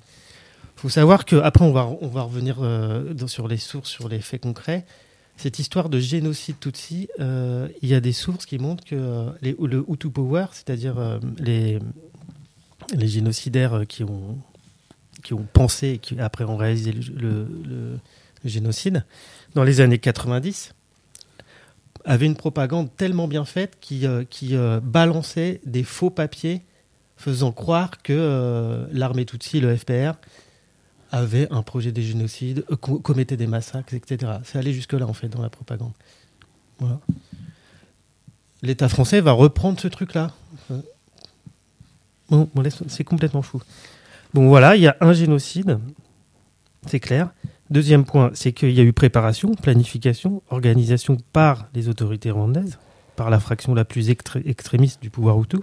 Faut 0.83 0.89
savoir 0.89 1.25
que 1.25 1.37
après, 1.37 1.65
on 1.65 1.71
va 1.71 1.87
on 2.01 2.09
va 2.09 2.23
revenir 2.23 2.57
euh, 2.61 3.15
sur 3.29 3.47
les 3.47 3.57
sources, 3.57 3.89
sur 3.89 4.09
les 4.09 4.21
faits 4.21 4.43
concrets. 4.43 4.85
Cette 5.37 5.61
histoire 5.61 5.89
de 5.89 6.01
génocide 6.01 6.59
Tutsi, 6.59 7.09
euh, 7.21 7.69
il 7.83 7.89
y 7.89 7.95
a 7.95 8.01
des 8.01 8.13
sources 8.13 8.47
qui 8.47 8.59
montrent 8.59 8.85
que 8.85 9.29
les, 9.43 9.55
le 9.63 9.85
Hutu 9.89 10.11
Power, 10.11 10.47
c'est-à-dire 10.51 10.99
euh, 10.99 11.21
les 11.39 11.79
les 12.93 13.07
génocidaires 13.07 13.85
qui 13.89 14.03
ont 14.03 14.39
qui 15.23 15.35
ont 15.35 15.47
pensé 15.53 15.91
et 15.91 15.99
qui 15.99 16.19
après 16.19 16.43
ont 16.43 16.57
réalisé 16.57 16.91
le, 16.93 17.47
génocide 18.45 19.05
dans 19.55 19.63
les 19.63 19.81
années 19.81 20.01
90 20.01 20.75
avait 22.05 22.27
une 22.27 22.35
propagande 22.35 22.89
tellement 22.97 23.29
bien 23.29 23.45
faite 23.45 23.79
qui, 23.81 24.05
euh, 24.05 24.25
qui 24.29 24.57
euh, 24.57 24.81
balançait 24.83 25.61
des 25.65 25.85
faux 25.85 26.11
papiers 26.11 26.63
faisant 27.17 27.53
croire 27.53 28.03
que 28.03 28.13
euh, 28.13 28.87
l'armée 28.91 29.25
Tutsi, 29.25 29.61
le 29.61 29.77
FPR, 29.77 30.15
avait 31.13 31.47
un 31.53 31.63
projet 31.63 31.93
de 31.93 32.01
génocide, 32.01 32.65
euh, 32.73 32.77
commettait 32.77 33.37
des 33.37 33.47
massacres, 33.47 33.95
etc. 33.95 34.33
C'est 34.45 34.59
allé 34.59 34.73
jusque-là, 34.73 35.07
en 35.07 35.13
fait, 35.13 35.29
dans 35.29 35.43
la 35.43 35.51
propagande. 35.51 35.93
L'État 38.63 38.89
français 38.89 39.21
va 39.21 39.33
reprendre 39.33 39.79
ce 39.79 39.89
truc-là. 39.89 40.33
Bon 42.29 42.49
c'est 42.89 43.05
complètement 43.05 43.43
fou. 43.43 43.61
Bon, 44.33 44.49
voilà, 44.49 44.75
il 44.75 44.83
y 44.83 44.87
a 44.87 44.97
un 45.01 45.13
génocide. 45.13 45.79
c'est 46.87 46.99
clair. 46.99 47.31
Deuxième 47.71 48.05
point, 48.05 48.31
c'est 48.35 48.53
qu'il 48.53 48.71
y 48.71 48.81
a 48.81 48.83
eu 48.83 48.93
préparation, 48.93 49.55
planification, 49.55 50.43
organisation 50.49 51.19
par 51.33 51.69
les 51.75 51.89
autorités 51.89 52.31
rwandaises, 52.31 52.79
par 53.17 53.31
la 53.31 53.39
fraction 53.39 53.75
la 53.75 53.85
plus 53.85 54.11
extrémiste 54.11 55.03
du 55.03 55.11
pouvoir 55.11 55.39
Hutu, 55.39 55.59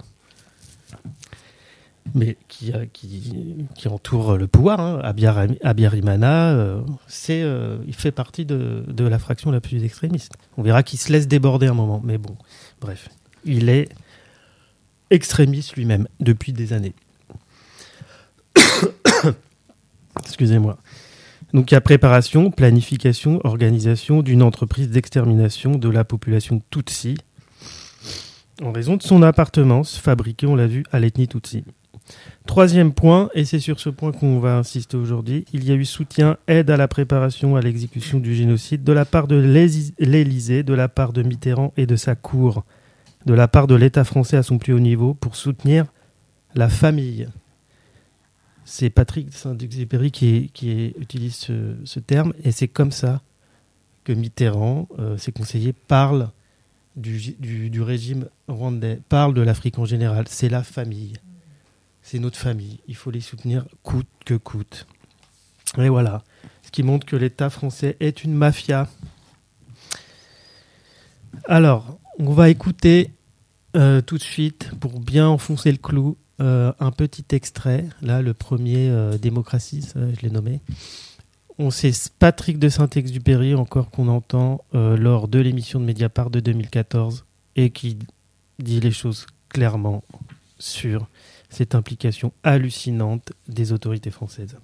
mais 2.14 2.36
qui, 2.48 2.72
qui, 2.92 3.88
entoure 3.88 4.36
le 4.36 4.46
pouvoir. 4.46 4.80
Hein. 4.80 5.00
Euh, 5.04 6.82
euh, 7.30 7.78
il 7.86 7.94
fait 7.94 8.12
partie 8.12 8.44
de, 8.44 8.84
de, 8.86 9.04
la 9.04 9.18
fraction 9.18 9.50
la 9.50 9.60
plus 9.60 9.84
extrémiste. 9.84 10.32
On 10.56 10.62
verra 10.62 10.82
qu'il 10.82 10.98
se 10.98 11.12
laisse 11.12 11.28
déborder 11.28 11.66
un 11.66 11.74
moment, 11.74 12.00
mais 12.04 12.18
bon, 12.18 12.36
bref, 12.80 13.08
il 13.44 13.68
est 13.68 13.88
extrémiste 15.10 15.76
lui-même 15.76 16.08
depuis 16.20 16.52
des 16.52 16.72
années. 16.72 16.94
Excusez-moi. 20.18 20.78
Donc 21.52 21.70
il 21.70 21.74
y 21.74 21.76
a 21.76 21.80
préparation, 21.80 22.50
planification, 22.50 23.40
organisation 23.44 24.22
d'une 24.22 24.42
entreprise 24.42 24.88
d'extermination 24.88 25.72
de 25.72 25.88
la 25.88 26.04
population 26.04 26.62
Tutsi 26.70 27.16
en 28.62 28.72
raison 28.72 28.96
de 28.96 29.02
son 29.02 29.22
appartenance 29.22 29.96
fabriquée, 29.96 30.46
on 30.46 30.54
l'a 30.54 30.66
vu, 30.66 30.84
à 30.92 31.00
l'ethnie 31.00 31.28
Tutsi. 31.28 31.64
Troisième 32.50 32.92
point, 32.92 33.30
et 33.32 33.44
c'est 33.44 33.60
sur 33.60 33.78
ce 33.78 33.90
point 33.90 34.10
qu'on 34.10 34.40
va 34.40 34.56
insister 34.56 34.96
aujourd'hui, 34.96 35.44
il 35.52 35.64
y 35.64 35.70
a 35.70 35.76
eu 35.76 35.84
soutien, 35.84 36.36
aide 36.48 36.68
à 36.68 36.76
la 36.76 36.88
préparation 36.88 37.54
à 37.54 37.60
l'exécution 37.60 38.18
du 38.18 38.34
génocide 38.34 38.82
de 38.82 38.92
la 38.92 39.04
part 39.04 39.28
de 39.28 39.36
l'Élysée, 39.36 40.64
de 40.64 40.74
la 40.74 40.88
part 40.88 41.12
de 41.12 41.22
Mitterrand 41.22 41.72
et 41.76 41.86
de 41.86 41.94
sa 41.94 42.16
cour, 42.16 42.64
de 43.24 43.34
la 43.34 43.46
part 43.46 43.68
de 43.68 43.76
l'État 43.76 44.02
français 44.02 44.36
à 44.36 44.42
son 44.42 44.58
plus 44.58 44.72
haut 44.72 44.80
niveau 44.80 45.14
pour 45.14 45.36
soutenir 45.36 45.86
la 46.56 46.68
famille. 46.68 47.28
C'est 48.64 48.90
Patrick 48.90 49.32
Saint-Exupéry 49.32 50.10
qui, 50.10 50.50
qui 50.52 50.92
utilise 50.98 51.36
ce, 51.84 52.00
terme, 52.00 52.32
et 52.42 52.50
c'est 52.50 52.66
comme 52.66 52.90
ça 52.90 53.22
que 54.02 54.12
Mitterrand, 54.12 54.88
euh, 54.98 55.16
ses 55.18 55.30
conseillers, 55.30 55.72
parlent 55.72 56.30
du, 56.96 57.36
du, 57.38 57.80
régime 57.80 58.26
rwandais, 58.48 58.98
parlent 59.08 59.34
de 59.34 59.40
l'Afrique 59.40 59.78
en 59.78 59.84
général. 59.84 60.24
C'est 60.26 60.48
la 60.48 60.64
famille, 60.64 61.12
c'est 62.10 62.18
notre 62.18 62.38
famille. 62.38 62.80
Il 62.88 62.96
faut 62.96 63.12
les 63.12 63.20
soutenir 63.20 63.64
coûte 63.84 64.08
que 64.24 64.34
coûte. 64.34 64.88
Et 65.78 65.88
voilà, 65.88 66.24
ce 66.64 66.72
qui 66.72 66.82
montre 66.82 67.06
que 67.06 67.14
l'État 67.14 67.50
français 67.50 67.96
est 68.00 68.24
une 68.24 68.34
mafia. 68.34 68.88
Alors, 71.44 72.00
on 72.18 72.32
va 72.32 72.48
écouter 72.48 73.12
euh, 73.76 74.00
tout 74.00 74.18
de 74.18 74.22
suite, 74.24 74.72
pour 74.80 74.98
bien 74.98 75.28
enfoncer 75.28 75.70
le 75.70 75.78
clou, 75.78 76.16
euh, 76.40 76.72
un 76.80 76.90
petit 76.90 77.24
extrait, 77.30 77.86
là, 78.02 78.22
le 78.22 78.34
premier 78.34 78.88
euh, 78.88 79.16
je 79.16 80.20
l'ai 80.22 80.30
nommé. 80.30 80.60
On 81.58 81.70
sait 81.70 81.92
Patrick 82.18 82.58
de 82.58 82.68
Saint-Exupéry, 82.68 83.54
encore 83.54 83.88
qu'on 83.90 84.08
entend 84.08 84.64
euh, 84.74 84.96
lors 84.96 85.28
de 85.28 85.38
l'émission 85.38 85.78
de 85.78 85.84
Mediapart 85.84 86.30
de 86.30 86.40
2014, 86.40 87.24
et 87.54 87.70
qui 87.70 87.98
dit 88.58 88.80
les 88.80 88.90
choses 88.90 89.26
clairement 89.48 90.02
sur 90.58 91.06
cette 91.50 91.74
implication 91.74 92.32
hallucinante 92.42 93.32
des 93.48 93.72
autorités 93.72 94.10
françaises. 94.10 94.56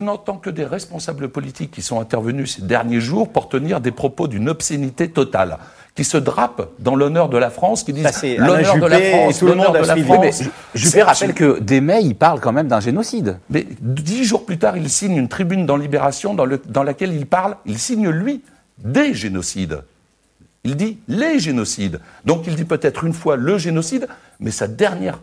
On 0.00 0.06
n'entend 0.06 0.38
que 0.38 0.48
des 0.48 0.64
responsables 0.64 1.28
politiques 1.28 1.72
qui 1.72 1.82
sont 1.82 2.00
intervenus 2.00 2.56
ces 2.56 2.62
derniers 2.62 3.00
jours 3.00 3.30
pour 3.30 3.50
tenir 3.50 3.82
des 3.82 3.90
propos 3.90 4.28
d'une 4.28 4.48
obscénité 4.48 5.10
totale 5.10 5.58
qui 5.94 6.04
se 6.04 6.16
drapent 6.16 6.70
dans 6.78 6.94
l'honneur 6.94 7.28
de 7.28 7.36
la 7.36 7.50
France, 7.50 7.82
qui 7.82 7.92
disent 7.92 8.22
l'honneur 8.38 8.78
de 8.78 8.86
la 8.86 9.00
France, 9.00 9.38
tout 9.38 9.46
le 9.46 9.54
monde 9.56 9.76
a 9.76 9.84
suivi. 9.84 10.10
Mais 10.18 10.30
Juppé 10.74 11.02
rappelle 11.02 11.34
que 11.34 11.60
des 11.60 11.82
mai, 11.82 12.00
il 12.02 12.14
parle 12.14 12.40
quand 12.40 12.52
même 12.52 12.68
d'un 12.68 12.80
génocide. 12.80 13.38
Mais 13.50 13.66
dix 13.80 14.24
jours 14.24 14.46
plus 14.46 14.56
tard, 14.56 14.76
il 14.76 14.88
signe 14.88 15.16
une 15.16 15.28
tribune 15.28 15.66
dans 15.66 15.76
Libération 15.76 16.32
dans, 16.32 16.46
le, 16.46 16.62
dans 16.66 16.84
laquelle 16.84 17.12
il 17.12 17.26
parle, 17.26 17.56
il 17.66 17.78
signe 17.78 18.08
lui 18.08 18.40
des 18.78 19.12
génocides. 19.12 19.82
Il 20.64 20.76
dit 20.76 20.98
les 21.08 21.38
génocides. 21.38 22.00
Donc 22.24 22.46
il 22.46 22.54
dit 22.54 22.64
peut-être 22.64 23.04
une 23.04 23.12
fois 23.12 23.36
le 23.36 23.58
génocide, 23.58 24.08
mais 24.38 24.50
sa 24.50 24.68
dernière 24.68 25.18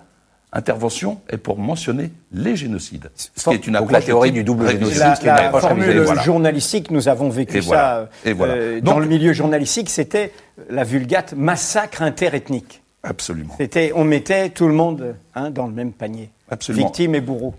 intervention 0.53 1.19
est 1.29 1.37
pour 1.37 1.57
mentionner 1.57 2.11
les 2.31 2.55
génocides. 2.55 3.09
Ce 3.15 3.49
qui 3.49 3.55
est 3.55 3.67
une 3.67 3.75
approche 3.75 3.91
la 3.91 4.01
théorie 4.01 4.31
du 4.31 4.43
double 4.43 4.69
génocide. 4.69 5.01
La, 5.23 5.51
la 5.51 5.59
formule 5.59 6.05
journalistique, 6.23 6.91
nous 6.91 7.07
avons 7.07 7.29
vécu 7.29 7.61
ça 7.61 8.09
euh, 8.25 8.81
dans 8.81 8.99
le 8.99 9.07
milieu 9.07 9.33
journalistique, 9.33 9.89
c'était 9.89 10.31
la 10.69 10.83
vulgate 10.83 11.33
massacre 11.33 12.01
interethnique. 12.01 12.81
Absolument. 13.03 13.53
C'était, 13.57 13.91
on 13.95 14.03
mettait 14.03 14.49
tout 14.49 14.67
le 14.67 14.73
monde 14.73 15.15
hein, 15.35 15.49
dans 15.49 15.67
le 15.67 15.73
même 15.73 15.91
panier. 15.91 16.29
Absolument. 16.49 16.87
Victime 16.87 17.15
et 17.15 17.21
bourreau. 17.21 17.53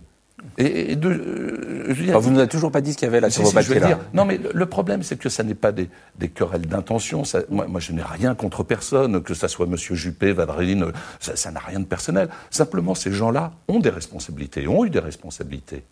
Et, 0.56 0.96
de, 0.96 1.08
euh, 1.08 2.18
vous 2.18 2.30
ne 2.30 2.34
nous 2.34 2.38
avez 2.40 2.48
toujours 2.48 2.70
pas 2.70 2.80
dit 2.80 2.92
ce 2.92 2.98
qu'il 2.98 3.06
y 3.06 3.08
avait 3.08 3.20
là 3.20 3.30
sur 3.30 3.42
vos 3.42 3.52
papiers, 3.52 3.78
là. 3.80 3.98
Non, 4.12 4.24
mais 4.24 4.38
le, 4.38 4.66
problème, 4.66 5.02
c'est 5.02 5.18
que 5.18 5.28
ça 5.28 5.42
n'est 5.42 5.54
pas 5.54 5.72
des, 5.72 5.88
querelles 6.34 6.66
d'intention. 6.66 7.22
Moi, 7.48 7.66
moi, 7.66 7.80
je 7.80 7.92
n'ai 7.92 8.02
rien 8.02 8.34
contre 8.34 8.62
personne, 8.62 9.22
que 9.22 9.34
ce 9.34 9.48
soit 9.48 9.66
M. 9.66 9.76
Juppé, 9.76 10.32
Vadrine, 10.32 10.86
ça 11.20 11.50
n'a 11.50 11.60
rien 11.60 11.80
de 11.80 11.84
personnel. 11.84 12.28
Simplement, 12.50 12.94
ces 12.94 13.12
gens-là 13.12 13.52
ont 13.68 13.80
des 13.80 13.90
responsabilités, 13.90 14.66
ont 14.68 14.84
eu 14.84 14.90
des 14.90 15.00
responsabilités. 15.00 15.84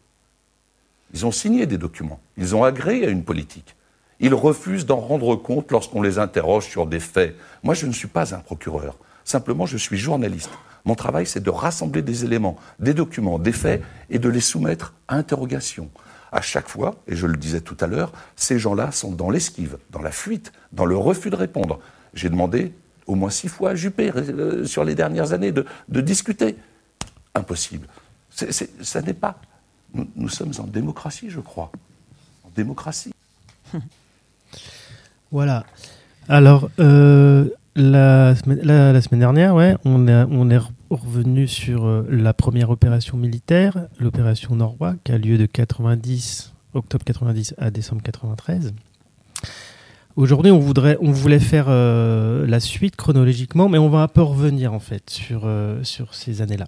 Ils 1.15 1.25
ont 1.27 1.33
signé 1.33 1.67
des 1.67 1.79
documents, 1.79 2.21
ils 2.37 2.55
ont 2.57 2.65
agréé 2.65 3.07
à 3.07 3.11
une 3.11 3.23
politique. 3.23 3.77
Ils 4.19 4.35
refusent 4.35 4.87
d'en 4.87 5.01
rendre 5.01 5.37
compte 5.37 5.71
lorsqu'on 5.71 6.03
les 6.03 6.19
interroge 6.19 6.65
sur 6.65 6.87
des 6.87 7.01
faits. 7.01 7.37
Moi, 7.63 7.75
je 7.75 7.87
ne 7.87 7.93
suis 7.93 8.09
pas 8.09 8.35
un 8.35 8.39
procureur. 8.39 8.97
Simplement, 9.25 9.67
je 9.67 9.77
suis 9.77 9.99
journaliste. 9.99 10.51
Mon 10.87 10.95
travail, 10.95 11.27
c'est 11.27 11.43
de 11.43 11.51
rassembler 11.51 12.01
des 12.01 12.25
éléments, 12.25 12.57
des 12.79 12.95
documents, 12.95 13.41
des 13.41 13.53
faits, 13.53 13.83
et 14.09 14.21
de 14.21 14.29
les 14.29 14.41
soumettre 14.41 14.95
à 15.09 15.17
interrogation. 15.17 15.91
À 16.31 16.41
chaque 16.41 16.69
fois, 16.69 16.95
et 17.09 17.17
je 17.17 17.27
le 17.27 17.37
disais 17.37 17.61
tout 17.61 17.77
à 17.81 17.89
l'heure, 17.89 18.13
ces 18.37 18.59
gens-là 18.59 18.93
sont 18.93 19.11
dans 19.11 19.29
l'esquive, 19.29 19.79
dans 19.91 20.01
la 20.01 20.13
fuite, 20.13 20.53
dans 20.73 20.85
le 20.85 20.97
refus 20.97 21.31
de 21.31 21.37
répondre. 21.37 21.81
J'ai 22.15 22.29
demandé 22.29 22.73
au 23.07 23.17
moins 23.17 23.31
six 23.31 23.49
fois 23.49 23.71
à 23.71 23.75
Juppé, 23.75 24.13
euh, 24.15 24.65
sur 24.65 24.85
les 24.85 24.95
dernières 24.95 25.33
années, 25.33 25.53
de, 25.53 25.65
discuter. 26.01 26.57
Impossible. 27.35 27.89
ça 28.31 29.03
n'est 29.03 29.13
pas. 29.13 29.41
Nous, 29.93 30.29
sommes 30.29 30.53
en 30.59 30.65
démocratie, 30.65 31.31
je 31.31 31.41
crois. 31.41 31.71
En 32.45 32.51
démocratie. 32.55 33.13
voilà. 35.33 35.65
Alors, 36.29 36.71
euh, 36.79 37.49
la, 37.75 38.35
semaine, 38.37 39.21
dernière, 39.21 39.55
ouais, 39.55 39.77
on, 39.85 40.09
on 40.09 40.51
est 40.51 40.59
revenu 40.91 41.49
sur 41.49 41.85
euh, 41.85 42.07
la 42.09 42.33
première 42.35 42.71
opération 42.71 43.17
militaire, 43.17 43.89
l'opération 43.99 44.55
Norrois, 44.55 44.95
qui 45.05 45.13
a 45.13 45.19
lieu 45.19 45.39
de 45.39 45.47
90, 45.47 46.53
octobre 46.75 47.05
90 47.05 47.55
à 47.59 47.71
décembre 47.71 48.03
93. 48.03 48.75
Aujourd'hui, 50.17 50.51
on, 50.51 50.59
voulait 50.59 51.39
faire 51.39 51.67
euh, 51.69 52.47
la 52.47 52.59
suite 52.61 52.97
chronologiquement, 52.97 53.69
mais 53.69 53.77
on 53.77 53.91
va 53.91 53.99
un 53.99 54.09
peu 54.09 54.23
revenir 54.23 54.73
en 54.73 54.79
fait 54.79 55.11
sur, 55.11 55.43
euh, 55.45 55.83
ces 55.85 56.41
années-là. 56.41 56.67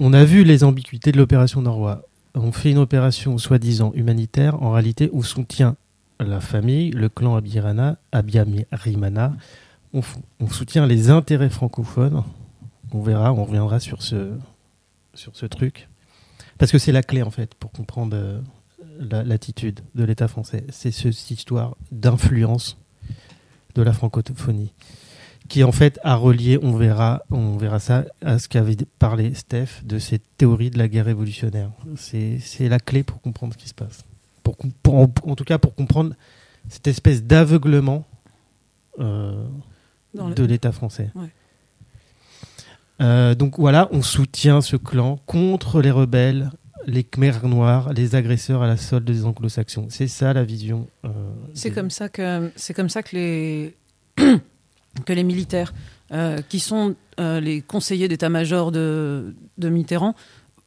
on 0.00 0.12
a 0.12 0.24
vu 0.24 0.42
les 0.42 0.64
ambiguïtés 0.64 1.12
de 1.12 1.18
l'opération 1.18 1.62
Norrois. 1.62 2.02
On 2.34 2.50
fait 2.50 2.72
une 2.72 2.78
opération 2.78 3.38
soi-disant 3.38 3.92
humanitaire. 3.94 4.60
En 4.60 4.72
réalité, 4.72 5.08
on 5.12 5.22
soutient 5.22 5.76
la 6.18 6.40
famille, 6.40 6.90
le 6.90 7.08
clan 7.08 7.36
Abirana, 7.36 7.96
Abiyarimana, 8.12 9.36
on, 9.92 10.02
soutient 10.48 10.86
les 10.86 11.10
intérêts 11.10 11.50
francophones. 11.50 12.22
On 12.92 13.02
verra, 13.02 13.32
on 13.32 13.44
reviendra 13.44 13.80
sur 13.80 14.02
ce, 14.02 14.32
sur 15.14 15.36
ce 15.36 15.46
truc. 15.46 15.88
Parce 16.58 16.72
que 16.72 16.78
c'est 16.78 16.92
la 16.92 17.02
clé, 17.02 17.22
en 17.22 17.30
fait, 17.30 17.54
pour 17.54 17.72
comprendre 17.72 18.16
euh, 18.16 18.40
l'attitude 18.98 19.80
de 19.94 20.04
l'État 20.04 20.28
français. 20.28 20.64
C'est 20.70 20.90
cette 20.90 21.30
histoire 21.30 21.76
d'influence 21.90 22.78
de 23.74 23.82
la 23.82 23.92
francophonie 23.92 24.72
qui 25.50 25.64
en 25.64 25.72
fait 25.72 25.98
a 26.04 26.14
relié, 26.14 26.58
on 26.62 26.76
verra, 26.76 27.22
on 27.30 27.56
verra 27.56 27.80
ça, 27.80 28.04
à 28.22 28.38
ce 28.38 28.48
qu'avait 28.48 28.76
parlé 29.00 29.34
Steph 29.34 29.82
de 29.82 29.98
cette 29.98 30.22
théorie 30.38 30.70
de 30.70 30.78
la 30.78 30.86
guerre 30.86 31.06
révolutionnaire. 31.06 31.72
C'est 31.96 32.68
la 32.68 32.78
clé 32.78 33.02
pour 33.02 33.20
comprendre 33.20 33.54
ce 33.54 33.58
qui 33.58 33.68
se 33.68 33.74
passe. 33.74 34.04
En 34.86 35.34
tout 35.34 35.44
cas, 35.44 35.58
pour 35.58 35.74
comprendre 35.74 36.14
cette 36.68 36.86
espèce 36.86 37.24
d'aveuglement 37.24 38.06
euh, 39.00 39.44
de 40.14 40.44
l'État 40.44 40.72
français. 40.72 41.10
Euh, 43.00 43.34
donc 43.34 43.58
voilà, 43.58 43.88
on 43.92 44.02
soutient 44.02 44.60
ce 44.60 44.76
clan 44.76 45.18
contre 45.26 45.80
les 45.80 45.90
rebelles, 45.90 46.50
les 46.86 47.04
Khmers 47.04 47.46
noirs, 47.46 47.92
les 47.92 48.14
agresseurs 48.14 48.62
à 48.62 48.66
la 48.66 48.76
solde 48.76 49.04
des 49.04 49.24
anglo-saxons. 49.24 49.86
C'est 49.88 50.08
ça 50.08 50.32
la 50.32 50.44
vision. 50.44 50.86
Euh, 51.04 51.08
c'est 51.54 51.70
comme 51.70 51.90
ça 51.90 52.08
que 52.08 52.50
c'est 52.56 52.74
comme 52.74 52.90
ça 52.90 53.02
que 53.02 53.16
les 53.16 53.74
que 55.06 55.12
les 55.12 55.24
militaires, 55.24 55.72
euh, 56.12 56.38
qui 56.48 56.60
sont 56.60 56.94
les 57.18 57.60
conseillers 57.60 58.08
d'état-major 58.08 58.72
de, 58.72 59.34
de, 59.58 59.68
Mitterrand, 59.68 60.14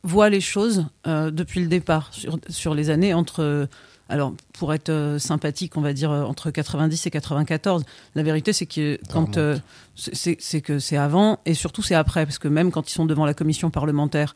voient 0.04 0.30
les 0.30 0.40
choses 0.40 0.86
depuis 1.04 1.62
le 1.62 1.68
départ 1.68 2.14
sur, 2.14 2.38
sur 2.48 2.76
les 2.76 2.92
années 2.92 3.16
entre 3.16 3.68
alors, 4.10 4.34
pour 4.54 4.74
être 4.74 4.90
euh, 4.90 5.18
sympathique, 5.18 5.78
on 5.78 5.82
va 5.82 5.94
dire 5.94 6.12
euh, 6.12 6.24
entre 6.24 6.52
90 6.52 7.06
et 7.06 7.10
94. 7.10 7.84
La 8.16 8.24
vérité, 8.24 8.54
c'est 8.54 8.66
que 8.66 9.00
quand 9.12 9.38
euh, 9.38 9.58
c'est 9.96 10.62
que 10.62 10.80
c'est 10.80 10.98
avant 10.98 11.40
et 11.46 11.54
surtout 11.54 11.82
c'est 11.82 11.96
après, 11.96 12.26
parce 12.26 12.38
que 12.38 12.48
même 12.48 12.72
quand 12.72 12.90
ils 12.90 12.94
sont 12.94 13.06
devant 13.06 13.26
la 13.26 13.34
commission 13.34 13.70
parlementaire, 13.70 14.36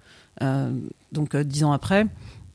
donc 1.11 1.35
dix 1.35 1.63
ans 1.63 1.71
après, 1.71 2.05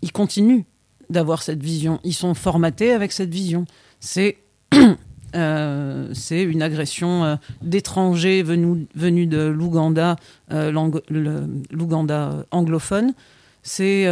ils 0.03 0.13
continuent 0.13 0.63
d'avoir 1.11 1.43
cette 1.43 1.63
vision. 1.63 2.01
Ils 2.05 2.15
sont 2.15 2.35
formatés 2.35 2.93
avec 2.93 3.13
cette 3.13 3.31
vision. 3.31 3.67
C'est 4.01 4.39
euh, 5.37 6.11
c'est 6.13 6.43
une 6.43 6.63
agression 6.63 7.25
euh, 7.25 7.37
d'étrangers 7.63 8.43
venus, 8.43 8.87
venus 8.95 9.29
de 9.29 9.43
l'Ouganda, 9.43 10.17
l'Ouganda 10.51 12.47
anglophone. 12.51 13.15
C'est 13.63 14.07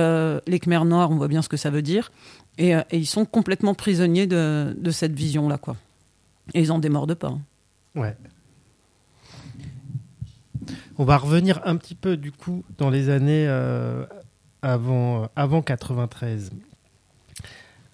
les 0.47 0.61
Khmers 0.61 0.85
noirs, 0.85 1.11
on 1.11 1.17
voit 1.17 1.29
bien 1.29 1.43
ce 1.43 1.49
que 1.49 1.57
ça 1.57 1.71
veut 1.71 1.83
dire. 1.83 2.13
Et, 2.59 2.75
ils 2.93 3.07
sont 3.07 3.25
complètement 3.25 3.75
prisonniers 3.75 4.27
de, 4.27 4.91
cette 4.91 5.13
vision-là. 5.13 5.59
quoi. 5.59 5.77
Et 6.55 6.61
ils 6.61 6.73
en 6.73 6.79
démordent 6.79 7.15
pas. 7.15 7.29
Hein. 7.29 7.41
Ouais. 7.95 8.17
On 10.99 11.05
va 11.05 11.17
revenir 11.17 11.61
un 11.65 11.77
petit 11.77 11.95
peu 11.95 12.19
du 12.19 12.31
coup 12.31 12.63
dans 12.77 12.91
les 12.91 13.09
années 13.09 13.47
euh, 13.49 14.05
avant, 14.61 15.31
avant 15.35 15.63
93. 15.63 16.51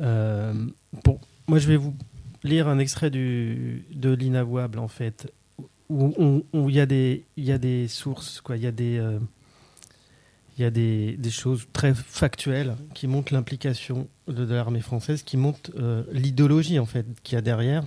Euh, 0.01 0.53
bon, 1.05 1.21
moi 1.47 1.61
je 1.61 1.69
vais 1.69 1.77
vous 1.77 1.95
lire 2.43 2.67
un 2.67 2.81
extrait 2.81 3.11
de 3.11 3.81
l'inavouable 4.03 4.81
en 4.81 4.89
fait, 4.89 5.33
où 5.89 6.43
il 6.69 6.75
y, 6.75 6.81
a 6.81 6.87
des, 6.87 7.25
y 7.37 7.53
a 7.53 7.59
des 7.59 7.87
sources, 7.87 8.41
quoi. 8.41 8.57
Il 8.57 8.65
y 8.65 8.67
a 8.67 8.73
des. 8.73 9.01
Euh, 10.59 10.59
il 10.59 10.63
y 10.63 10.65
a 10.65 10.71
des, 10.71 11.31
choses 11.31 11.67
très 11.73 11.95
factuelles 11.95 12.77
qui 12.95 13.07
montrent 13.07 13.33
l'implication 13.33 14.09
de, 14.29 14.55
l'armée 14.55 14.81
française, 14.81 15.23
qui 15.23 15.37
montrent 15.37 15.71
l'idéologie 16.13 16.79
en 16.79 16.87
fait 16.87 17.07
qu'il 17.23 17.37
y 17.37 17.39
a 17.39 17.43
derrière 17.43 17.85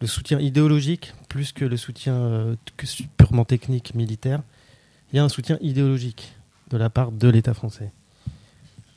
le 0.00 0.06
soutien 0.06 0.38
idéologique 0.40 1.14
plus 1.28 1.52
que 1.52 1.64
le 1.64 1.76
soutien 1.76 2.14
euh, 2.14 2.56
purement 3.16 3.44
technique 3.44 3.94
militaire. 3.94 4.42
Il 5.12 5.16
y 5.16 5.18
a 5.18 5.24
un 5.24 5.28
soutien 5.28 5.58
idéologique 5.60 6.34
de 6.70 6.76
la 6.76 6.90
part 6.90 7.12
de 7.12 7.28
l'État 7.28 7.54
français. 7.54 7.92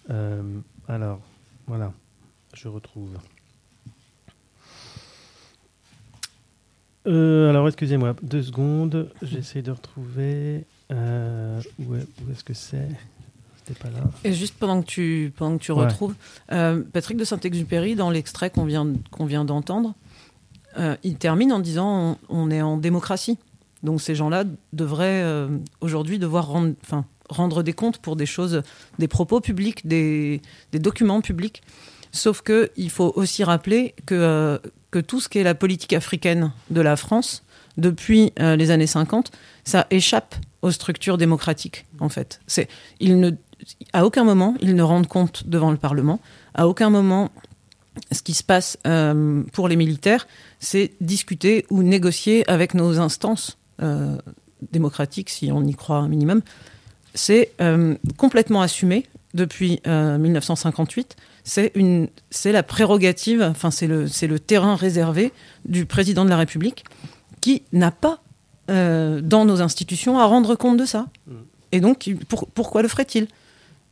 Euh, 0.10 0.42
alors, 0.88 1.22
voilà, 1.68 1.94
je 2.54 2.68
retrouve. 2.68 3.18
Euh, 7.08 7.50
alors, 7.50 7.68
excusez-moi, 7.68 8.16
deux 8.22 8.44
secondes, 8.44 9.12
j'essaie 9.22 9.62
de 9.62 9.72
retrouver. 9.72 10.66
Où 10.92 11.96
est-ce 12.32 12.44
que 12.44 12.54
c'est? 12.54 12.90
Pas 13.80 13.90
là. 13.90 14.00
Et 14.24 14.34
juste 14.34 14.56
pendant 14.58 14.82
que 14.82 14.88
tu, 14.88 15.32
pendant 15.38 15.60
que 15.60 15.64
tu 15.64 15.72
retrouves, 15.72 16.16
Patrick 16.48 17.18
de 17.18 17.24
Saint-Exupéry, 17.24 17.96
dans 17.96 18.10
l'extrait 18.10 18.50
qu'on 18.50 18.66
vient, 18.66 18.94
qu'on 19.12 19.26
vient 19.26 19.46
d'entendre, 19.46 19.94
euh, 20.78 20.96
il 21.04 21.16
termine 21.16 21.52
en 21.52 21.60
disant 21.60 22.18
on, 22.30 22.52
est 22.52 22.62
en 22.62 22.78
démocratie. 22.78 23.38
Donc 23.84 24.02
ces 24.02 24.16
gens-là 24.16 24.44
devraient 24.74 25.24
euh, 25.24 25.48
aujourd'hui 25.82 26.20
devoir 26.20 26.48
rendre, 26.48 26.76
rendre 27.30 27.64
des 27.64 27.74
comptes 27.74 27.98
pour 28.00 28.16
des 28.16 28.26
choses, 28.26 28.62
des 29.00 29.08
propos 29.08 29.42
publics, 29.42 29.88
des, 29.88 30.42
documents 30.74 31.22
publics. 31.22 31.64
Sauf 32.12 32.42
qu'il 32.42 32.90
faut 32.90 33.14
aussi 33.16 33.44
rappeler 33.44 33.94
que, 34.06 34.16
euh, 34.16 34.58
que 34.92 35.00
tout 35.00 35.20
ce 35.20 35.30
qui 35.30 35.40
est 35.40 35.44
la 35.44 35.56
politique 35.56 35.94
africaine 35.94 36.52
de 36.70 36.82
la 36.82 36.96
France, 36.96 37.44
depuis 37.78 38.34
les 38.38 38.72
années 38.72 38.88
50, 38.88 39.32
ça 39.64 39.88
échappe 39.90 40.36
aux 40.62 40.72
structures 40.72 41.18
démocratiques, 41.18 41.86
en 42.00 42.10
fait. 42.10 42.42
C'est, 42.48 42.68
ne, 43.02 43.32
à 43.94 44.06
aucun 44.06 44.24
moment, 44.24 44.56
ils 44.62 44.76
ne 44.76 44.84
rendent 44.84 45.08
compte 45.08 45.48
devant 45.48 45.72
le 45.72 45.78
Parlement. 45.78 46.20
À 46.54 46.68
aucun 46.68 46.90
moment, 46.90 47.32
ce 48.12 48.22
qui 48.22 48.34
se 48.34 48.44
passe 48.44 48.78
pour 49.54 49.68
les 49.68 49.76
militaires, 49.76 50.28
c'est 50.60 50.92
discuter 51.02 51.66
ou 51.70 51.84
négocier 51.84 52.50
avec 52.50 52.74
nos 52.74 53.00
instances 53.00 53.58
euh, 53.82 54.18
démocratiques, 54.72 55.30
si 55.30 55.52
on 55.52 55.64
y 55.64 55.74
croit 55.74 55.98
un 55.98 56.10
minimum. 56.10 56.42
C'est 57.14 57.52
euh, 57.62 57.96
complètement 58.18 58.62
assumé 58.62 59.06
depuis 59.34 59.82
1958. 59.86 61.16
Euh, 61.58 62.08
c'est 62.30 62.52
la 62.52 62.64
prérogative, 62.64 63.42
enfin 63.42 63.72
c'est 63.72 63.88
le, 63.88 64.06
le 64.06 64.40
terrain 64.40 64.76
réservé 64.76 65.32
du 65.66 65.86
président 65.86 66.26
de 66.26 66.30
la 66.30 66.38
République 66.38 66.84
qui 67.42 67.64
n'a 67.72 67.92
pas 67.92 68.22
dans 68.70 69.46
nos 69.46 69.62
institutions 69.62 70.20
à 70.20 70.26
rendre 70.26 70.56
compte 70.56 70.78
de 70.78 70.86
ça. 70.86 71.08
Mm. 71.28 71.34
Et 71.72 71.82
donc, 71.82 72.10
pourquoi 72.54 72.82
le 72.82 72.88
ferait-il? 72.88 73.28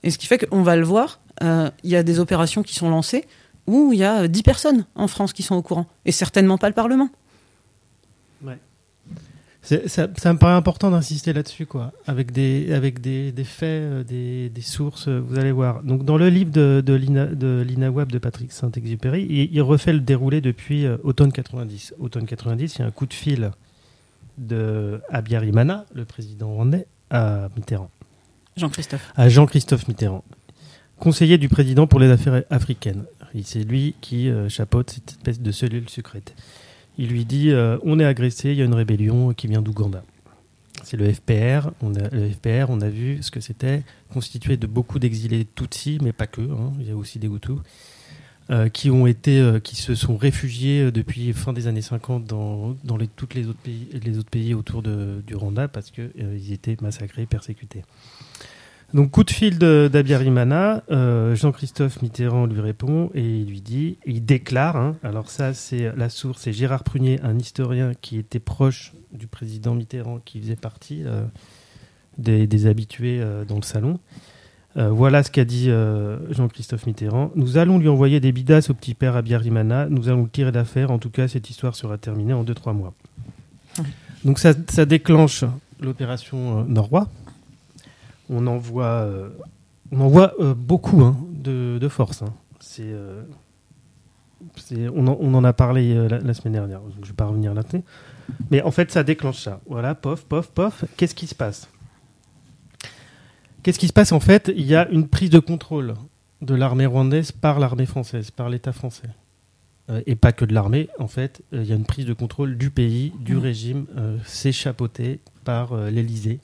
Et 0.03 0.11
ce 0.11 0.17
qui 0.17 0.27
fait 0.27 0.37
qu'on 0.37 0.63
va 0.63 0.75
le 0.75 0.85
voir, 0.85 1.19
il 1.41 1.89
y 1.89 1.95
a 1.95 2.03
des 2.03 2.19
opérations 2.19 2.63
qui 2.63 2.75
sont 2.75 2.89
lancées 2.89 3.25
où 3.67 3.91
il 3.93 3.99
y 3.99 4.03
a 4.03 4.27
10 4.27 4.43
personnes 4.43 4.85
en 4.95 5.07
France 5.07 5.33
qui 5.33 5.43
sont 5.43 5.55
au 5.55 5.61
courant, 5.61 5.85
et 6.05 6.11
certainement 6.11 6.57
pas 6.57 6.69
le 6.69 6.73
Parlement. 6.73 7.09
Ouais. 8.43 8.57
Ça, 9.61 10.07
me 10.07 10.37
paraît 10.37 10.53
important 10.53 10.89
d'insister 10.89 11.33
là-dessus, 11.33 11.65
quoi, 11.65 11.91
avec 12.07 12.31
des, 12.31 12.73
avec 12.73 13.01
des, 13.01 13.33
des 13.33 13.43
faits, 13.43 13.67
euh, 13.67 14.03
des, 14.03 14.49
des, 14.49 14.61
sources, 14.61 15.09
euh, 15.09 15.19
vous 15.19 15.37
allez 15.37 15.51
voir. 15.51 15.83
Donc, 15.83 16.05
dans 16.05 16.17
le 16.17 16.29
livre 16.29 16.51
de, 16.51 16.81
de, 16.85 16.93
Lina, 16.93 17.25
de 17.25 17.65
Lina 17.67 17.91
Webb 17.91 18.09
de 18.09 18.17
Patrick 18.17 18.53
Saint-Exupéry, 18.53 19.49
il, 19.51 19.61
refait 19.61 19.91
le 19.91 19.99
déroulé 19.99 20.39
depuis 20.39 20.85
euh, 20.85 20.95
automne 21.03 21.33
90. 21.33 21.95
Automne 21.99 22.25
90, 22.25 22.75
il 22.75 22.79
y 22.79 22.81
a 22.83 22.87
un 22.87 22.91
coup 22.91 23.05
de 23.05 23.13
fil 23.13 23.51
de 24.38 25.02
Abiyarimana, 25.10 25.86
le 25.93 26.06
président 26.06 26.54
rwandais, 26.54 26.88
à 27.10 27.50
Mitterrand. 27.56 27.89
Jean-Christophe. 28.56 29.13
À 29.15 29.30
Jean-Christophe 29.30 29.88
Mitterrand, 29.88 30.23
conseiller 31.00 31.38
du 31.38 31.50
président 31.50 31.88
pour 31.88 32.00
les 32.00 32.10
affaires 32.10 32.43
africaines. 32.50 33.06
C'est 33.43 33.63
lui 33.63 33.95
qui 34.02 34.30
euh, 34.30 34.50
chapeaute 34.50 34.89
cette 34.89 35.12
espèce 35.12 35.39
de 35.39 35.52
cellule 35.52 35.89
secrète. 35.89 36.34
Il 36.97 37.10
lui 37.10 37.26
dit 37.26 37.52
euh, 37.52 37.78
on 37.84 38.00
est 38.00 38.06
agressé, 38.06 38.52
il 38.52 38.58
y 38.58 38.62
a 38.62 38.65
une 38.65 38.73
rébellion 38.73 39.34
qui 39.34 39.47
vient 39.47 39.62
d'Ouganda. 39.62 40.04
C'est 40.84 40.97
le 40.97 41.12
FPR. 41.12 41.71
On 41.82 41.95
a, 41.95 42.10
le 42.10 42.30
FPR, 42.30 42.69
on 42.69 42.82
a 42.82 42.89
vu 42.89 43.21
ce 43.21 43.32
que 43.32 43.39
c'était, 43.39 43.84
constitué 44.12 44.58
de 44.58 44.67
beaucoup 44.67 45.00
d'exilés 45.00 45.45
Tutsis, 45.56 46.00
mais 46.02 46.13
pas 46.13 46.28
que. 46.28 46.41
Hein, 46.41 46.73
il 46.80 46.88
y 46.88 46.91
a 46.91 46.95
aussi 46.95 47.19
des 47.19 47.28
Hutus. 47.28 47.60
Euh, 48.49 48.69
qui 48.69 48.89
ont 48.89 49.07
été, 49.07 49.60
qui 49.62 49.75
se 49.75 49.93
sont 49.93 50.15
réfugiés 50.15 50.89
depuis 50.89 51.33
fin 51.33 51.51
des 51.51 51.67
années 51.67 51.81
50 51.81 52.23
dans, 52.23 52.77
dans 52.86 52.95
les, 52.95 53.10
toutes 53.10 53.33
les 53.33 53.45
autres 53.45 53.60
pays, 54.29 54.53
autour 54.53 54.81
du 54.81 55.36
Rwanda 55.36 55.67
parce 55.67 55.91
qu'ils 55.91 56.12
ils 56.17 56.53
étaient 56.53 56.77
massacrés, 56.81 57.25
persécutés. 57.25 57.83
Donc 58.93 59.12
coup 59.12 59.25
de 59.25 59.31
fil 59.31 59.57
d'Abiyarimana, 59.60 60.83
euh, 60.91 61.36
Jean-Christophe 61.36 62.01
Mitterrand 62.01 62.45
lui 62.45 62.62
répond 62.62 63.12
et 63.13 63.21
il 63.21 63.49
lui 63.49 63.60
dit, 63.60 63.97
il 64.05 64.23
déclare, 64.23 64.77
hein, 64.77 64.95
alors 65.03 65.29
ça 65.29 65.53
c'est 65.53 65.93
la 65.97 66.07
source, 66.07 66.43
c'est 66.43 66.53
Gérard 66.53 66.86
Prunier, 66.86 67.19
un 67.21 67.38
historien 67.38 67.91
qui 67.99 68.17
était 68.17 68.39
proche 68.39 68.93
du 69.12 69.27
président 69.27 69.75
Mitterrand, 69.75 70.19
qui 70.23 70.39
faisait 70.39 70.55
partie 70.55 71.03
euh, 71.05 71.25
des, 72.17 72.65
habitués 72.65 73.19
euh, 73.19 73.43
dans 73.43 73.57
le 73.57 73.62
salon. 73.62 73.99
Voilà 74.77 75.23
ce 75.23 75.31
qu'a 75.31 75.43
dit 75.43 75.71
Jean-Christophe 76.29 76.85
Mitterrand. 76.85 77.31
Nous 77.35 77.57
allons 77.57 77.79
lui 77.79 77.89
envoyer 77.89 78.19
des 78.19 78.31
bidasses 78.31 78.69
au 78.69 78.73
petit 78.75 78.93
père 78.93 79.15
Abiyarimana, 79.15 79.87
nous 79.89 80.07
allons 80.07 80.23
le 80.23 80.29
tirer 80.29 80.51
d'affaire, 80.51 80.91
en 80.91 80.99
tout 80.99 81.09
cas 81.09 81.27
cette 81.27 81.49
histoire 81.49 81.75
sera 81.75 81.97
terminée 81.97 82.33
en 82.33 82.43
2-3 82.43 82.73
mois. 82.73 82.93
Donc 84.23 84.39
ça, 84.39 84.53
déclenche 84.85 85.43
l'opération 85.81 86.63
Norrois 86.65 87.07
on 88.29 88.47
envoie, 88.47 88.85
euh, 88.85 89.29
on 89.91 90.01
envoie 90.01 90.33
euh, 90.39 90.53
beaucoup 90.53 91.01
hein, 91.01 91.17
de, 91.31 91.87
force. 91.89 92.21
Hein. 92.21 92.33
Euh, 92.79 93.23
c'est, 94.55 94.87
on, 94.89 95.07
en, 95.07 95.43
a 95.43 95.53
parlé 95.53 96.07
la, 96.09 96.33
semaine 96.33 96.53
dernière, 96.53 96.81
je 96.93 96.99
ne 96.99 97.05
vais 97.05 97.13
pas 97.13 97.25
revenir 97.25 97.53
là-dessus. 97.53 97.81
Mais 98.51 98.61
en 98.61 98.71
fait, 98.71 98.91
ça 98.91 99.03
déclenche 99.03 99.39
ça. 99.39 99.61
Voilà, 99.67 99.95
pof, 99.95 100.25
pof, 100.25 100.49
pof. 100.49 100.85
Qu'est-ce 100.97 101.15
qui 101.15 101.27
se 101.27 101.35
passe? 101.35 101.69
Qu'est-ce 103.67 103.80
qui 103.80 103.89
se 103.89 103.93
passe 103.93 104.13
en 104.13 104.21
fait? 104.21 104.49
Il 104.56 104.65
y 104.65 104.75
a 104.75 104.88
une 104.88 105.10
prise 105.10 105.30
de 105.30 105.39
contrôle 105.39 105.95
de 106.41 106.56
l'armée 106.56 106.86
rwandaise 106.86 107.34
par 107.34 107.60
l'armée 107.60 107.86
française, 107.86 108.32
par 108.32 108.47
l'État 108.47 108.71
français. 108.71 109.10
et 110.06 110.15
pas 110.15 110.32
que 110.32 110.45
de 110.45 110.53
l'armée, 110.53 110.88
en 110.99 111.10
fait, 111.10 111.41
il 111.51 111.65
y 111.65 111.73
a 111.73 111.75
une 111.75 111.84
prise 111.84 112.06
de 112.06 112.13
contrôle 112.13 112.58
du 112.58 112.69
pays, 112.69 113.12
du 113.19 113.36
mmh. 113.36 113.39
régime, 113.39 113.86
c'est 114.23 114.53
chapeauté 114.53 115.19
par 115.43 115.75
l'Élysée 115.75 116.39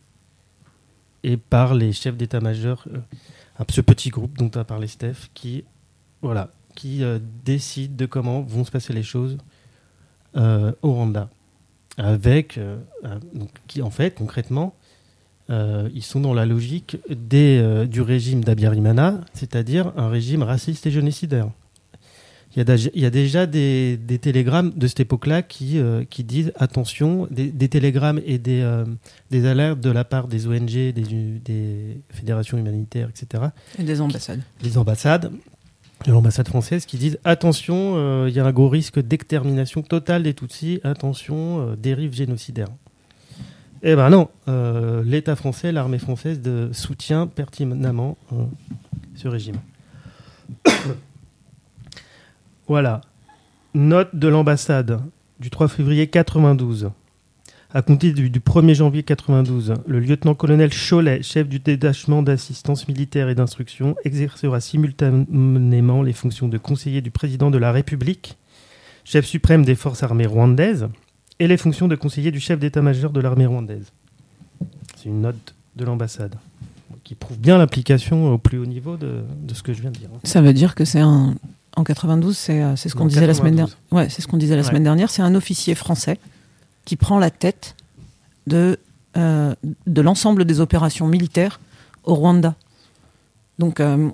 et 1.23 1.37
par 1.37 1.75
les 1.75 1.93
chefs 1.93 2.17
d'état-major, 2.17 2.83
euh, 2.93 2.99
ce 3.69 3.79
petit 3.79 4.09
groupe 4.09 4.37
dont 4.37 4.51
a 4.59 4.65
parlé 4.65 4.87
Steph, 4.87 5.29
qui, 5.33 5.63
voilà, 6.21 6.51
qui 6.75 7.05
euh, 7.05 7.19
décide 7.45 7.95
de 7.95 8.05
comment 8.05 8.41
vont 8.41 8.65
se 8.65 8.71
passer 8.71 8.91
les 8.91 9.01
choses 9.01 9.37
euh, 10.35 10.73
au 10.81 10.91
Rwanda. 10.91 11.29
Avec, 11.97 12.59
donc, 13.33 13.49
qui 13.67 13.81
en 13.81 13.91
fait, 13.91 14.15
concrètement, 14.15 14.75
ils 15.49 16.03
sont 16.03 16.19
dans 16.19 16.33
la 16.33 16.45
logique 16.45 16.97
des, 17.09 17.85
du 17.87 18.01
régime 18.01 18.43
d'Abiyarimana, 18.43 19.21
c'est-à-dire 19.33 19.91
un 19.97 20.09
régime 20.09 20.43
raciste 20.43 20.85
et 20.87 20.91
génocidaire. 20.91 21.49
Il 22.55 22.59
y 22.95 23.05
a, 23.05 23.09
déjà 23.09 23.47
des, 23.47 23.97
télégrammes 24.21 24.73
de 24.75 24.85
cette 24.85 24.99
époque-là 24.99 25.41
qui, 25.41 25.79
euh, 25.79 26.03
qui 26.07 26.23
disent 26.23 26.51
attention, 26.55 27.27
des, 27.31 27.51
télégrammes 27.67 28.21
et 28.25 28.37
des, 28.37 28.61
euh, 28.61 28.85
des 29.31 29.47
alertes 29.47 29.79
de 29.79 29.89
la 29.89 30.03
part 30.03 30.27
des 30.27 30.45
ONG, 30.45 30.67
des, 30.67 30.91
des 30.91 31.97
fédérations 32.11 32.59
humanitaires, 32.59 33.09
etc. 33.09 33.45
Et 33.79 33.83
des 33.83 34.01
ambassades. 34.01 34.41
Les 34.61 34.77
ambassades, 34.77 35.31
l'ambassade 36.05 36.47
française 36.47 36.85
qui 36.85 36.97
disent 36.97 37.17
attention, 37.23 37.93
euh, 37.95 38.27
il 38.29 38.35
y 38.35 38.39
a 38.39 38.45
un 38.45 38.51
gros 38.51 38.69
risque 38.69 38.99
d'extermination 38.99 39.81
totale 39.81 40.21
des 40.21 40.35
Tutsis, 40.35 40.79
attention, 40.83 41.75
dérive 41.75 42.13
génocidaire. 42.13 42.67
Eh 43.85 43.97
ben 43.97 44.09
non, 44.09 44.29
l'État 45.03 45.35
français, 45.35 45.73
l'armée 45.73 45.99
française 45.99 46.39
soutient 46.71 47.27
pertinemment 47.27 48.17
ce 49.13 49.27
régime. 49.27 49.57
voilà. 52.67 53.01
Note 53.73 54.15
de 54.15 54.29
l'ambassade 54.29 55.01
du 55.39 55.49
3 55.49 55.67
février 55.67 56.07
92. 56.07 56.91
À 57.73 57.81
compter 57.81 58.13
du, 58.13 58.29
1er 58.29 58.75
janvier 58.75 59.03
92, 59.03 59.73
le 59.87 59.99
lieutenant-colonel 59.99 60.69
Cholet, 60.69 61.23
chef 61.23 61.49
du 61.49 61.59
détachement 61.59 62.21
d'assistance 62.21 62.87
militaire 62.87 63.27
et 63.29 63.35
d'instruction, 63.35 63.95
exercera 64.05 64.61
simultanément 64.61 66.03
les 66.03 66.13
fonctions 66.13 66.47
de 66.47 66.57
conseiller 66.59 67.01
du 67.01 67.09
président 67.09 67.49
de 67.49 67.57
la 67.57 67.71
République, 67.71 68.37
chef 69.03 69.25
suprême 69.25 69.65
des 69.65 69.75
forces 69.75 70.03
armées 70.03 70.27
rwandaises, 70.27 70.87
et 71.39 71.47
les 71.47 71.57
fonctions 71.57 71.87
de 71.87 71.95
conseiller 71.95 72.31
du 72.31 72.39
chef 72.39 72.59
d'état-major 72.59 73.11
de 73.11 73.19
l'armée 73.19 73.45
rwandaise. 73.45 73.91
C'est 74.95 75.09
une 75.09 75.21
note 75.21 75.55
de 75.75 75.85
l'ambassade 75.85 76.35
qui 77.03 77.15
prouve 77.15 77.37
bien 77.37 77.57
l'implication 77.57 78.31
au 78.31 78.37
plus 78.37 78.57
haut 78.57 78.65
niveau 78.65 78.97
de, 78.97 79.23
ce 79.53 79.61
que 79.61 79.73
je 79.73 79.81
viens 79.81 79.91
de 79.91 79.97
dire. 79.97 80.09
Ça 80.23 80.41
veut 80.41 80.53
dire 80.53 80.75
que 80.75 80.85
c'est 80.85 81.01
un. 81.01 81.35
En 81.75 81.83
92, 81.83 82.37
c'est 82.37 82.75
ce 82.75 82.95
qu'on 82.95 83.07
disait 83.07 83.25
la 83.25 83.33
semaine 83.33 83.55
dernière. 83.55 83.77
Ouais, 83.91 84.07
c'est 84.07 84.21
ce 84.21 84.27
qu'on 84.27 84.37
disait 84.37 84.55
la 84.55 84.63
semaine 84.63 84.83
dernière. 84.83 85.09
C'est 85.09 85.23
un 85.23 85.33
officier 85.33 85.73
français 85.73 86.19
qui 86.85 86.95
prend 86.97 87.17
la 87.17 87.31
tête 87.31 87.75
de, 88.45 88.77
euh, 89.17 89.55
de 89.87 90.01
l'ensemble 90.01 90.45
des 90.45 90.59
opérations 90.59 91.07
militaires 91.07 91.59
au 92.03 92.13
Rwanda. 92.13 92.55
Donc. 93.57 93.79
Euh, 93.79 94.09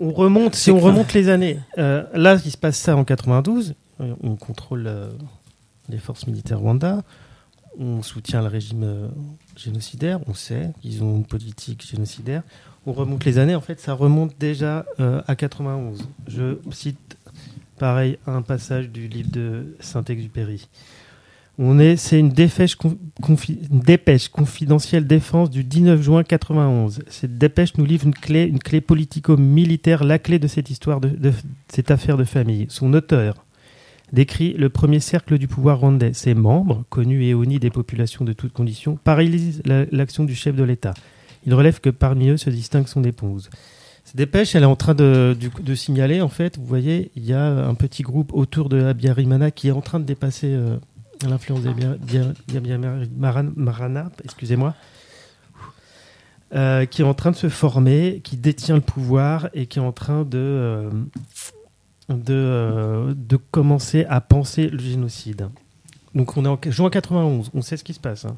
on 0.00 0.10
remonte, 0.10 0.54
si 0.56 0.70
on 0.70 0.78
remonte 0.78 1.12
les 1.12 1.28
années, 1.28 1.60
euh, 1.76 2.04
là, 2.14 2.38
il 2.42 2.50
se 2.50 2.56
passe 2.56 2.78
ça 2.78 2.96
en 2.96 3.04
92. 3.04 3.74
On 3.98 4.36
contrôle 4.36 4.90
les 5.88 5.98
forces 5.98 6.26
militaires 6.26 6.60
Rwanda. 6.60 7.02
On 7.78 8.02
soutient 8.02 8.42
le 8.42 8.48
régime 8.48 9.10
génocidaire. 9.56 10.20
On 10.26 10.34
sait 10.34 10.72
qu'ils 10.80 11.02
ont 11.02 11.16
une 11.16 11.24
politique 11.24 11.86
génocidaire. 11.86 12.42
On 12.86 12.92
remonte 12.92 13.24
les 13.24 13.38
années. 13.38 13.54
En 13.54 13.60
fait, 13.60 13.80
ça 13.80 13.94
remonte 13.94 14.38
déjà 14.38 14.84
à 14.98 15.34
91. 15.34 16.06
Je 16.28 16.58
cite 16.70 17.16
pareil 17.78 18.18
un 18.26 18.42
passage 18.42 18.90
du 18.90 19.08
livre 19.08 19.30
de 19.30 19.76
Saint-Exupéry. 19.80 20.68
On 21.58 21.78
est, 21.78 21.96
c'est 21.96 22.20
une 22.20 22.28
dépêche 22.28 22.76
confidentielle 24.28 25.06
défense 25.06 25.48
du 25.48 25.64
19 25.64 26.02
juin 26.02 26.22
91. 26.22 27.02
Cette 27.08 27.38
dépêche 27.38 27.78
nous 27.78 27.86
livre 27.86 28.04
une 28.04 28.14
clé, 28.14 28.44
une 28.44 28.58
clé 28.58 28.82
politico-militaire, 28.82 30.04
la 30.04 30.18
clé 30.18 30.38
de 30.38 30.48
cette 30.48 30.68
histoire, 30.68 31.00
de, 31.00 31.32
cette 31.68 31.90
affaire 31.90 32.18
de 32.18 32.24
famille. 32.24 32.66
Son 32.68 32.92
auteur 32.92 33.45
décrit 34.12 34.52
le 34.52 34.68
premier 34.68 35.00
cercle 35.00 35.38
du 35.38 35.48
pouvoir 35.48 35.80
rwandais. 35.80 36.12
Ses 36.12 36.34
membres, 36.34 36.84
connus 36.90 37.24
et 37.24 37.34
honnis 37.34 37.58
des 37.58 37.70
populations 37.70 38.24
de 38.24 38.32
toutes 38.32 38.52
conditions, 38.52 38.98
paralysent 39.02 39.62
l'action 39.64 40.24
du 40.24 40.34
chef 40.34 40.54
de 40.54 40.62
l'État. 40.62 40.94
Il 41.46 41.54
relève 41.54 41.80
que 41.80 41.90
parmi 41.90 42.28
eux 42.28 42.36
se 42.36 42.50
distingue 42.50 42.86
son 42.86 43.04
épouse. 43.04 43.50
Cette 44.04 44.16
dépêche, 44.16 44.54
elle 44.54 44.62
est 44.62 44.66
en 44.66 44.76
train 44.76 44.94
de, 44.94 45.36
signaler, 45.74 46.20
en 46.20 46.28
fait, 46.28 46.58
vous 46.58 46.66
voyez, 46.66 47.10
il 47.16 47.24
y 47.24 47.32
a 47.32 47.44
un 47.44 47.74
petit 47.74 48.02
groupe 48.02 48.32
autour 48.32 48.68
de 48.68 48.80
Abiyarimana 48.82 49.50
qui 49.50 49.68
est 49.68 49.72
en 49.72 49.80
train 49.80 49.98
de 49.98 50.04
dépasser 50.04 50.52
euh, 50.52 50.76
l'influence 51.28 51.60
Marana, 53.56 54.10
excusez-moi, 54.22 54.74
euh, 56.54 56.86
qui 56.86 57.02
est 57.02 57.04
en 57.04 57.14
train 57.14 57.32
de 57.32 57.36
se 57.36 57.48
former, 57.48 58.20
qui 58.22 58.36
détient 58.36 58.76
le 58.76 58.80
pouvoir 58.80 59.48
et 59.54 59.66
qui 59.66 59.80
est 59.80 59.82
en 59.82 59.90
train 59.90 60.22
de, 60.22 60.38
euh, 60.38 60.90
de, 62.08 63.14
de 63.16 63.36
commencer 63.36 64.04
à 64.08 64.20
penser 64.20 64.68
le 64.68 64.78
génocide. 64.78 65.48
Donc 66.14 66.36
on 66.36 66.44
est 66.44 66.48
en 66.48 66.58
juin 66.68 66.90
91, 66.90 67.50
on 67.52 67.62
sait 67.62 67.76
ce 67.76 67.84
qui 67.84 67.94
se 67.94 68.00
passe. 68.00 68.24
Hein. 68.24 68.36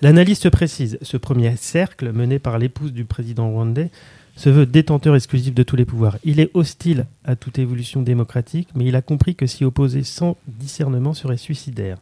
L'analyste 0.00 0.50
précise, 0.50 0.98
ce 1.02 1.16
premier 1.16 1.56
cercle 1.56 2.12
mené 2.12 2.38
par 2.38 2.58
l'épouse 2.58 2.92
du 2.92 3.04
président 3.04 3.50
rwandais 3.50 3.90
se 4.36 4.48
veut 4.48 4.66
détenteur 4.66 5.14
exclusif 5.14 5.54
de 5.54 5.62
tous 5.62 5.76
les 5.76 5.84
pouvoirs. 5.84 6.18
Il 6.24 6.40
est 6.40 6.50
hostile 6.54 7.06
à 7.24 7.36
toute 7.36 7.58
évolution 7.58 8.02
démocratique, 8.02 8.68
mais 8.74 8.86
il 8.86 8.96
a 8.96 9.02
compris 9.02 9.34
que 9.34 9.46
s'y 9.46 9.64
opposer 9.64 10.02
sans 10.02 10.36
discernement 10.46 11.14
serait 11.14 11.36
suicidaire. 11.36 11.98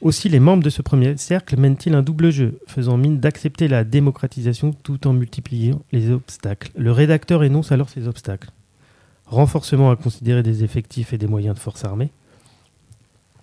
Aussi, 0.00 0.28
les 0.28 0.40
membres 0.40 0.62
de 0.62 0.70
ce 0.70 0.82
premier 0.82 1.16
cercle 1.16 1.58
mènent-ils 1.58 1.94
un 1.94 2.02
double 2.02 2.30
jeu, 2.30 2.58
faisant 2.66 2.96
mine 2.96 3.20
d'accepter 3.20 3.68
la 3.68 3.84
démocratisation 3.84 4.72
tout 4.72 5.06
en 5.06 5.12
multipliant 5.12 5.80
les 5.92 6.10
obstacles. 6.10 6.70
Le 6.76 6.92
rédacteur 6.92 7.42
énonce 7.42 7.72
alors 7.72 7.88
ces 7.88 8.06
obstacles. 8.06 8.50
Renforcement 9.26 9.90
à 9.90 9.96
considérer 9.96 10.42
des 10.42 10.64
effectifs 10.64 11.12
et 11.12 11.18
des 11.18 11.26
moyens 11.26 11.54
de 11.54 11.60
force 11.60 11.84
armée. 11.84 12.10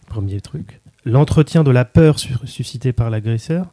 Premier 0.08 0.42
truc. 0.42 0.82
L'entretien 1.06 1.64
de 1.64 1.72
la 1.72 1.86
peur 1.86 2.20
suscitée 2.20 2.94
par 2.94 3.10
l'agresseur 3.10 3.68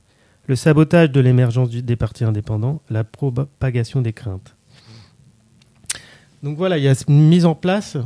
le 0.48 0.56
sabotage 0.56 1.12
de 1.12 1.20
l'émergence 1.20 1.68
des 1.70 1.96
partis 1.96 2.24
indépendants, 2.24 2.80
la 2.88 3.04
propagation 3.04 4.00
des 4.00 4.14
craintes. 4.14 4.56
Donc 6.42 6.56
voilà, 6.56 6.78
il 6.78 6.84
y 6.84 6.88
a 6.88 6.94
une 7.06 7.28
mise 7.28 7.44
en 7.44 7.54
place 7.54 7.98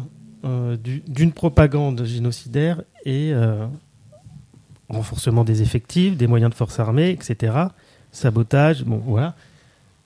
euh, 0.45 0.77
d'une 1.07 1.33
propagande 1.33 2.05
génocidaire 2.05 2.83
et 3.05 3.33
euh, 3.33 3.67
renforcement 4.89 5.45
des 5.45 5.63
effectifs, 5.63 6.17
des 6.17 6.27
moyens 6.27 6.51
de 6.51 6.57
force 6.57 6.81
armée, 6.81 7.11
etc. 7.11 7.55
Sabotage, 8.11 8.83
bon 8.85 9.01
voilà. 9.07 9.37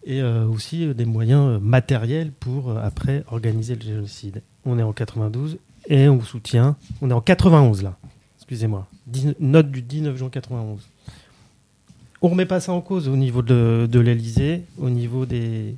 Et 0.08 0.22
euh, 0.22 0.46
aussi 0.46 0.94
des 0.94 1.04
moyens 1.04 1.60
matériels 1.60 2.30
pour 2.30 2.78
après 2.78 3.24
organiser 3.30 3.74
le 3.74 3.82
génocide. 3.82 4.42
On 4.64 4.78
est 4.78 4.82
en 4.82 4.92
92 4.92 5.58
et 5.88 6.08
on 6.08 6.20
soutient. 6.22 6.76
On 7.02 7.10
est 7.10 7.12
en 7.12 7.20
91 7.20 7.82
là. 7.82 7.96
Excusez-moi. 8.38 8.86
Note 9.40 9.70
du 9.70 9.82
19 9.82 10.16
juin 10.16 10.30
91 10.30 10.88
on 12.22 12.28
remet 12.28 12.46
pas 12.46 12.60
ça 12.60 12.72
en 12.72 12.80
cause 12.80 13.08
au 13.08 13.16
niveau 13.16 13.42
de, 13.42 13.88
de 13.90 14.00
l'Elysée, 14.00 14.64
au 14.78 14.90
niveau 14.90 15.26
des, 15.26 15.76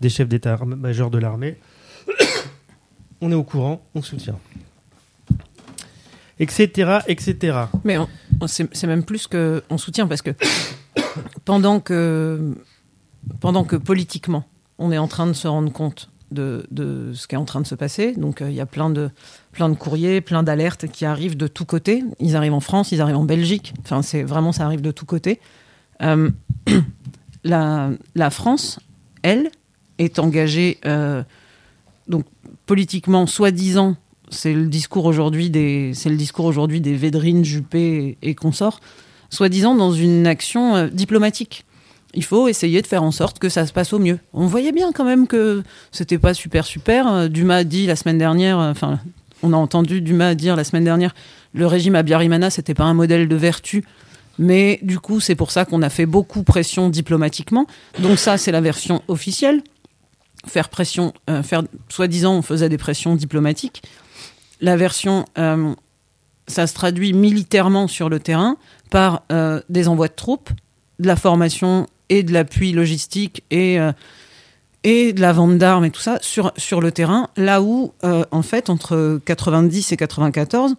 des 0.00 0.08
chefs 0.08 0.28
d'état-major 0.28 1.10
de 1.10 1.18
l'armée. 1.18 1.56
on 3.20 3.30
est 3.30 3.34
au 3.36 3.44
courant, 3.44 3.82
on 3.94 4.02
soutient. 4.02 4.38
Etc. 6.38 6.98
etc. 7.06 7.58
Mais 7.84 7.96
c'est 8.46 8.86
même 8.86 9.04
plus 9.04 9.26
qu'on 9.26 9.78
soutient 9.78 10.06
parce 10.06 10.22
que 10.22 10.30
pendant 11.44 11.80
que, 11.80 12.54
pendant 13.40 13.64
que 13.64 13.76
politiquement, 13.76 14.44
on 14.78 14.92
est 14.92 14.98
en 14.98 15.08
train 15.08 15.26
de 15.26 15.32
se 15.32 15.48
rendre 15.48 15.72
compte 15.72 16.10
de, 16.30 17.12
ce 17.14 17.26
qui 17.26 17.34
est 17.34 17.38
en 17.38 17.44
train 17.44 17.60
de 17.60 17.66
se 17.66 17.74
passer. 17.74 18.12
Donc 18.12 18.42
euh, 18.42 18.50
il 18.50 18.56
y 18.56 18.60
a 18.60 18.66
plein 18.66 18.90
de, 18.90 19.10
courriers, 19.78 20.20
plein 20.20 20.42
d'alertes 20.42 20.86
qui 20.88 21.04
arrivent 21.04 21.36
de 21.36 21.46
tous 21.46 21.64
côtés. 21.64 22.02
Ils 22.20 22.36
arrivent 22.36 22.54
en 22.54 22.60
France, 22.60 22.92
ils 22.92 23.00
arrivent 23.00 23.16
en 23.16 23.24
Belgique. 23.24 23.74
Enfin, 23.80 24.02
c'est 24.02 24.22
vraiment 24.22 24.52
ça 24.52 24.64
arrive 24.64 24.80
de 24.80 24.90
tous 24.90 25.06
côtés. 25.06 25.40
Euh, 26.02 26.30
la, 27.44 28.30
France, 28.30 28.80
elle, 29.22 29.50
est 29.98 30.18
engagée 30.18 30.78
euh, 30.84 31.22
donc 32.08 32.24
politiquement, 32.66 33.26
soi-disant, 33.26 33.96
c'est 34.28 34.52
le 34.52 34.66
discours 34.66 35.04
aujourd'hui 35.04 35.50
des, 35.50 35.92
c'est 35.94 36.10
des 36.10 37.44
Juppé 37.44 38.18
et, 38.20 38.34
consorts, 38.34 38.80
soi-disant 39.30 39.74
dans 39.74 39.92
une 39.92 40.26
action 40.26 40.88
diplomatique. 40.88 41.64
Il 42.14 42.24
faut 42.24 42.48
essayer 42.48 42.80
de 42.80 42.86
faire 42.86 43.02
en 43.02 43.10
sorte 43.10 43.38
que 43.38 43.48
ça 43.48 43.66
se 43.66 43.72
passe 43.72 43.92
au 43.92 43.98
mieux. 43.98 44.18
On 44.32 44.46
voyait 44.46 44.72
bien 44.72 44.92
quand 44.92 45.04
même 45.04 45.26
que 45.26 45.62
c'était 45.92 46.18
pas 46.18 46.34
super 46.34 46.64
super. 46.64 47.28
Dumas 47.28 47.56
a 47.56 47.64
dit 47.64 47.86
la 47.86 47.96
semaine 47.96 48.18
dernière, 48.18 48.58
enfin, 48.58 49.00
on 49.42 49.52
a 49.52 49.56
entendu 49.56 50.00
Dumas 50.00 50.34
dire 50.34 50.56
la 50.56 50.64
semaine 50.64 50.84
dernière, 50.84 51.14
le 51.52 51.66
régime 51.66 51.94
à 51.94 52.02
Biarimana, 52.02 52.48
c'était 52.48 52.74
pas 52.74 52.84
un 52.84 52.94
modèle 52.94 53.28
de 53.28 53.36
vertu 53.36 53.84
mais 54.38 54.78
du 54.82 54.98
coup, 54.98 55.20
c'est 55.20 55.34
pour 55.34 55.50
ça 55.50 55.64
qu'on 55.64 55.82
a 55.82 55.90
fait 55.90 56.06
beaucoup 56.06 56.42
pression 56.42 56.88
diplomatiquement. 56.88 57.66
Donc 57.98 58.18
ça, 58.18 58.38
c'est 58.38 58.52
la 58.52 58.60
version 58.60 59.02
officielle. 59.08 59.62
Faire 60.46 60.68
pression, 60.68 61.12
euh, 61.30 61.42
faire, 61.42 61.62
soi-disant, 61.88 62.34
on 62.34 62.42
faisait 62.42 62.68
des 62.68 62.78
pressions 62.78 63.16
diplomatiques. 63.16 63.82
La 64.60 64.76
version, 64.76 65.24
euh, 65.38 65.74
ça 66.46 66.66
se 66.66 66.74
traduit 66.74 67.12
militairement 67.12 67.88
sur 67.88 68.08
le 68.08 68.20
terrain 68.20 68.56
par 68.90 69.22
euh, 69.32 69.60
des 69.68 69.88
envois 69.88 70.08
de 70.08 70.14
troupes, 70.14 70.50
de 70.98 71.06
la 71.06 71.16
formation 71.16 71.86
et 72.08 72.22
de 72.22 72.32
l'appui 72.32 72.72
logistique 72.72 73.42
et 73.50 73.78
et 74.84 75.12
de 75.12 75.20
la 75.20 75.32
vente 75.32 75.58
d'armes 75.58 75.84
et 75.84 75.90
tout 75.90 76.00
ça 76.00 76.18
sur, 76.20 76.52
sur 76.56 76.80
le 76.80 76.92
terrain, 76.92 77.28
là 77.36 77.60
où, 77.60 77.92
en 78.02 78.42
fait, 78.42 78.70
entre 78.70 79.20
90 79.24 79.90
et 79.90 79.96
94, 79.96 80.76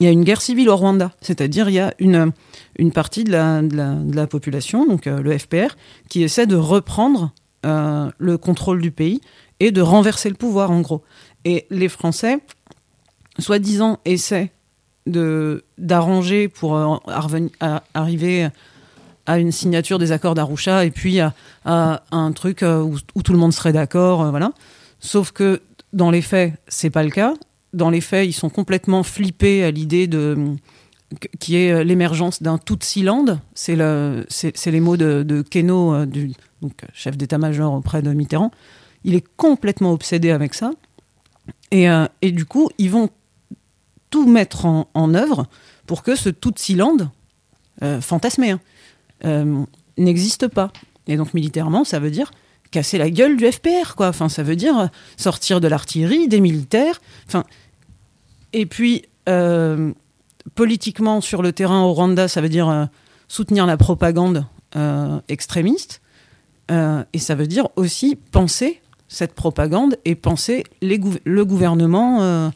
il 0.00 0.06
y 0.06 0.08
a 0.08 0.12
une 0.12 0.24
guerre 0.24 0.40
civile 0.40 0.70
au 0.70 0.76
Rwanda. 0.76 1.12
C'est-à-dire, 1.20 1.68
il 1.68 1.74
y 1.74 1.78
a 1.78 1.92
une, 1.98 2.32
une 2.76 2.90
partie 2.90 3.22
de 3.22 3.30
la, 3.30 3.60
de 3.62 4.16
la, 4.16 4.26
population, 4.26 4.86
donc 4.86 5.06
euh, 5.06 5.20
le 5.20 5.36
FPR, 5.36 5.76
qui 6.08 6.22
essaie 6.22 6.46
de 6.46 6.56
reprendre 6.56 7.32
euh, 7.66 8.10
le 8.18 8.38
contrôle 8.38 8.80
du 8.80 8.90
pays 8.90 9.20
et 9.60 9.70
de 9.70 9.82
renverser 9.82 10.30
le 10.30 10.36
pouvoir, 10.36 10.70
en 10.70 10.80
gros. 10.80 11.02
Et 11.44 11.66
les 11.68 11.90
Français, 11.90 12.38
soi-disant, 13.38 13.98
essaient 14.06 14.50
d'arranger 15.76 16.48
pour 16.48 16.76
euh, 16.76 16.96
arriver 17.94 18.48
à 19.30 19.38
une 19.38 19.52
signature 19.52 20.00
des 20.00 20.10
accords 20.10 20.34
d'Arusha 20.34 20.84
et 20.84 20.90
puis 20.90 21.20
à, 21.20 21.32
un 21.64 22.32
truc 22.32 22.62
où, 22.62 22.96
où, 23.14 23.22
tout 23.22 23.32
le 23.32 23.38
monde 23.38 23.52
serait 23.52 23.72
d'accord, 23.72 24.28
voilà. 24.30 24.52
Sauf 24.98 25.30
que 25.30 25.62
dans 25.92 26.10
les 26.10 26.20
faits, 26.20 26.54
c'est 26.66 26.90
pas 26.90 27.04
le 27.04 27.10
cas. 27.10 27.34
Dans 27.72 27.90
les 27.90 28.00
faits, 28.00 28.28
ils 28.28 28.32
sont 28.32 28.50
complètement 28.50 29.04
flippés 29.04 29.62
à 29.62 29.70
l'idée 29.70 30.08
de 30.08 30.56
qui 31.38 31.56
est 31.56 31.84
l'émergence 31.84 32.42
d'un 32.42 32.58
Tutsi-land. 32.58 33.38
C'est 33.54 33.76
le, 33.76 34.26
les 34.66 34.80
mots 34.80 34.96
de, 34.96 35.22
de 35.22 35.42
Keno, 35.42 36.06
du 36.06 36.32
donc, 36.60 36.84
chef 36.92 37.16
d'état-major 37.16 37.72
auprès 37.72 38.02
de 38.02 38.12
Mitterrand. 38.12 38.50
Il 39.04 39.14
est 39.14 39.24
complètement 39.36 39.92
obsédé 39.92 40.30
avec 40.30 40.54
ça. 40.54 40.72
Et, 41.70 41.86
et 42.22 42.32
du 42.32 42.44
coup, 42.44 42.68
ils 42.78 42.90
vont 42.90 43.10
tout 44.10 44.26
mettre 44.26 44.66
en, 44.66 45.14
œuvre 45.14 45.46
pour 45.86 46.02
que 46.02 46.16
ce 46.16 46.28
Tutsi-land, 46.28 47.10
fantasmé, 48.00 48.50
hein, 48.50 48.60
n'existe 49.96 50.48
pas. 50.48 50.72
Et 51.06 51.16
donc 51.16 51.34
militairement, 51.34 51.84
ça 51.84 51.98
veut 51.98 52.10
dire 52.10 52.30
casser 52.70 52.98
la 52.98 53.10
gueule 53.10 53.36
du 53.36 53.50
FPR, 53.50 53.96
quoi. 53.96 54.08
Enfin, 54.08 54.28
ça 54.28 54.42
veut 54.42 54.56
dire 54.56 54.90
sortir 55.16 55.60
de 55.60 55.68
l'artillerie, 55.68 56.28
des 56.28 56.40
militaires. 56.40 57.00
Enfin, 57.26 57.44
et 58.52 58.66
puis 58.66 59.04
euh, 59.28 59.92
politiquement 60.54 61.20
sur 61.20 61.42
le 61.42 61.52
terrain 61.52 61.82
au 61.82 61.92
Rwanda, 61.92 62.28
ça 62.28 62.40
veut 62.40 62.48
dire 62.48 62.68
euh, 62.68 62.86
soutenir 63.28 63.66
la 63.66 63.76
propagande 63.76 64.46
euh, 64.76 65.20
extrémiste. 65.28 66.00
et 66.70 67.18
ça 67.18 67.34
veut 67.34 67.48
dire 67.48 67.68
aussi 67.76 68.16
penser 68.16 68.80
cette 69.08 69.34
propagande 69.34 69.96
et 70.04 70.14
penser 70.14 70.62
le 70.80 71.44
gouvernement 71.44 72.52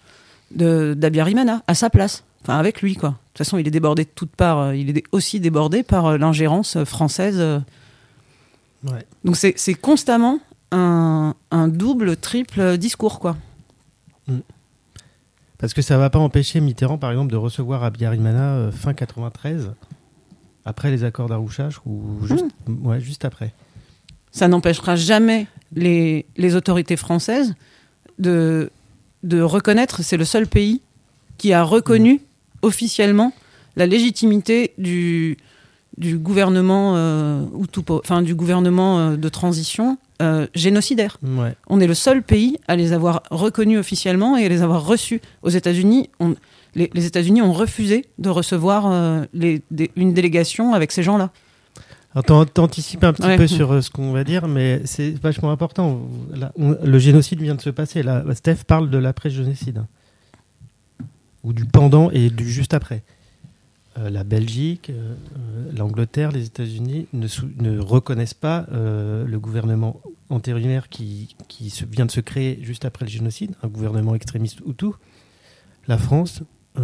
d'Abiyarimana 0.53 1.63
à 1.67 1.75
sa 1.75 1.91
place, 1.91 2.23
enfin 2.45 2.59
avec 2.59 2.83
lui, 2.83 2.95
quoi. 2.95 3.11
De 3.11 3.15
toute 3.15 3.39
façon, 3.39 3.59
il 3.59 3.67
est 3.67 3.73
débordé 3.73 4.05
de 4.05 4.11
toutes 4.15 4.37
parts. 4.37 4.75
Il 4.75 4.97
est 4.97 5.05
aussi 5.11 5.41
débordé 5.41 5.83
par 5.83 6.19
l'ingérence 6.19 6.85
française 6.85 7.63
donc 9.25 9.37
c'est 9.37 9.75
constamment 9.75 10.41
un, 10.71 11.35
double, 11.69 12.17
triple 12.17 12.77
discours, 12.79 13.21
quoi. 13.21 13.37
Mm. 14.27 14.39
Parce 15.59 15.73
que 15.73 15.83
ça 15.83 15.95
ne 15.95 16.01
va 16.01 16.11
pas 16.11 16.19
empêcher 16.19 16.61
Mitterrand, 16.61 16.99
par 16.99 17.11
exemple, 17.11 17.31
de 17.31 17.37
recevoir 17.37 17.85
Abiyarimana 17.85 18.55
euh, 18.55 18.73
fin 18.73 18.93
93, 18.93 19.73
après 20.65 20.91
les 20.91 21.05
accords 21.05 21.29
d'Arrouchage, 21.29 21.81
ou 21.87 22.27
juste, 22.27 22.47
mm. 22.67 22.87
ouais, 22.87 23.01
juste 23.01 23.25
après. 23.25 23.53
Ça 24.33 24.49
n'empêchera 24.49 24.97
jamais 24.97 25.47
les, 25.75 26.27
les, 26.37 26.57
autorités 26.57 26.97
françaises 26.97 27.55
de, 28.19 28.71
de 29.23 29.41
reconnaître, 29.41 30.03
c'est 30.03 30.17
le 30.17 30.25
seul 30.25 30.49
pays 30.49 30.83
qui 31.39 31.53
a 31.53 31.63
reconnu 31.63 32.15
mm. 32.15 32.21
Officiellement 32.65 33.33
la 33.77 33.87
légitimité 33.87 34.73
du, 34.79 35.37
du 35.99 36.19
gouvernement 36.19 36.95
euh, 36.97 37.45
enfin 37.89 38.23
du 38.23 38.35
gouvernement 38.35 38.99
euh, 38.99 39.17
de 39.17 39.29
transition 39.29 39.99
euh, 40.23 40.47
génocidaire. 40.55 41.19
On 41.69 41.81
est 41.81 41.87
le 41.87 41.95
seul 41.95 42.23
pays 42.23 42.59
à 42.69 42.77
les 42.77 42.93
avoir 42.93 43.23
reconnus 43.31 43.79
officiellement 43.79 44.37
et 44.37 44.47
à 44.47 44.49
les 44.49 44.63
avoir 44.63 44.85
reçus. 44.85 45.21
Aux 45.43 45.51
États-Unis, 45.51 46.11
les, 46.75 46.91
les 46.93 47.07
États-Unis 47.07 47.43
ont 47.43 47.53
refusé 47.53 48.07
de 48.19 48.29
recevoir 48.29 49.27
les, 49.33 49.63
une 49.97 50.15
délégation 50.15 50.73
avec 50.73 50.93
ces 50.93 51.03
gens-là. 51.03 51.31
Alors, 52.15 52.47
t'anticipes 52.47 53.03
un 53.03 53.13
petit 53.13 53.37
peu 53.37 53.49
sur 53.49 53.83
ce 53.83 53.91
qu'on 53.91 54.13
va 54.13 54.23
dire, 54.23 54.47
mais 54.47 54.83
c'est 54.85 55.11
vachement 55.21 55.51
important. 55.51 56.01
le 56.57 56.99
génocide 56.99 57.43
vient 57.43 57.57
de 57.57 57.61
se 57.61 57.71
passer. 57.71 58.05
Là, 58.05 58.23
Steph 58.35 58.59
parle 58.69 58.89
de 58.89 58.99
l'après-génocide. 58.99 59.85
Ou 61.45 61.53
du 61.53 61.65
pendant 61.67 62.11
et 62.11 62.31
du 62.31 62.49
juste 62.51 62.75
après. 62.75 63.03
Euh, 63.97 64.11
la 64.11 64.25
Belgique, 64.25 64.91
euh, 64.91 65.15
euh, 65.15 65.73
l'Angleterre, 65.77 66.33
les 66.33 66.47
États-Unis 66.47 67.07
ne, 67.13 67.79
reconnaissent 67.79 68.35
pas 68.35 68.67
le 68.71 69.37
gouvernement 69.39 70.01
antérieur 70.31 70.89
qui, 70.89 71.37
qui 71.49 71.71
se, 71.71 71.85
vient 71.85 72.07
de 72.07 72.11
se 72.11 72.21
créer 72.21 72.59
juste 72.63 72.85
après 72.85 73.05
le 73.05 73.11
génocide, 73.11 73.55
un 73.63 73.69
gouvernement 73.69 74.15
extrémiste 74.15 74.61
Hutu. 74.67 74.87
La 75.87 75.99
France, 75.99 76.43
elle 76.77 76.83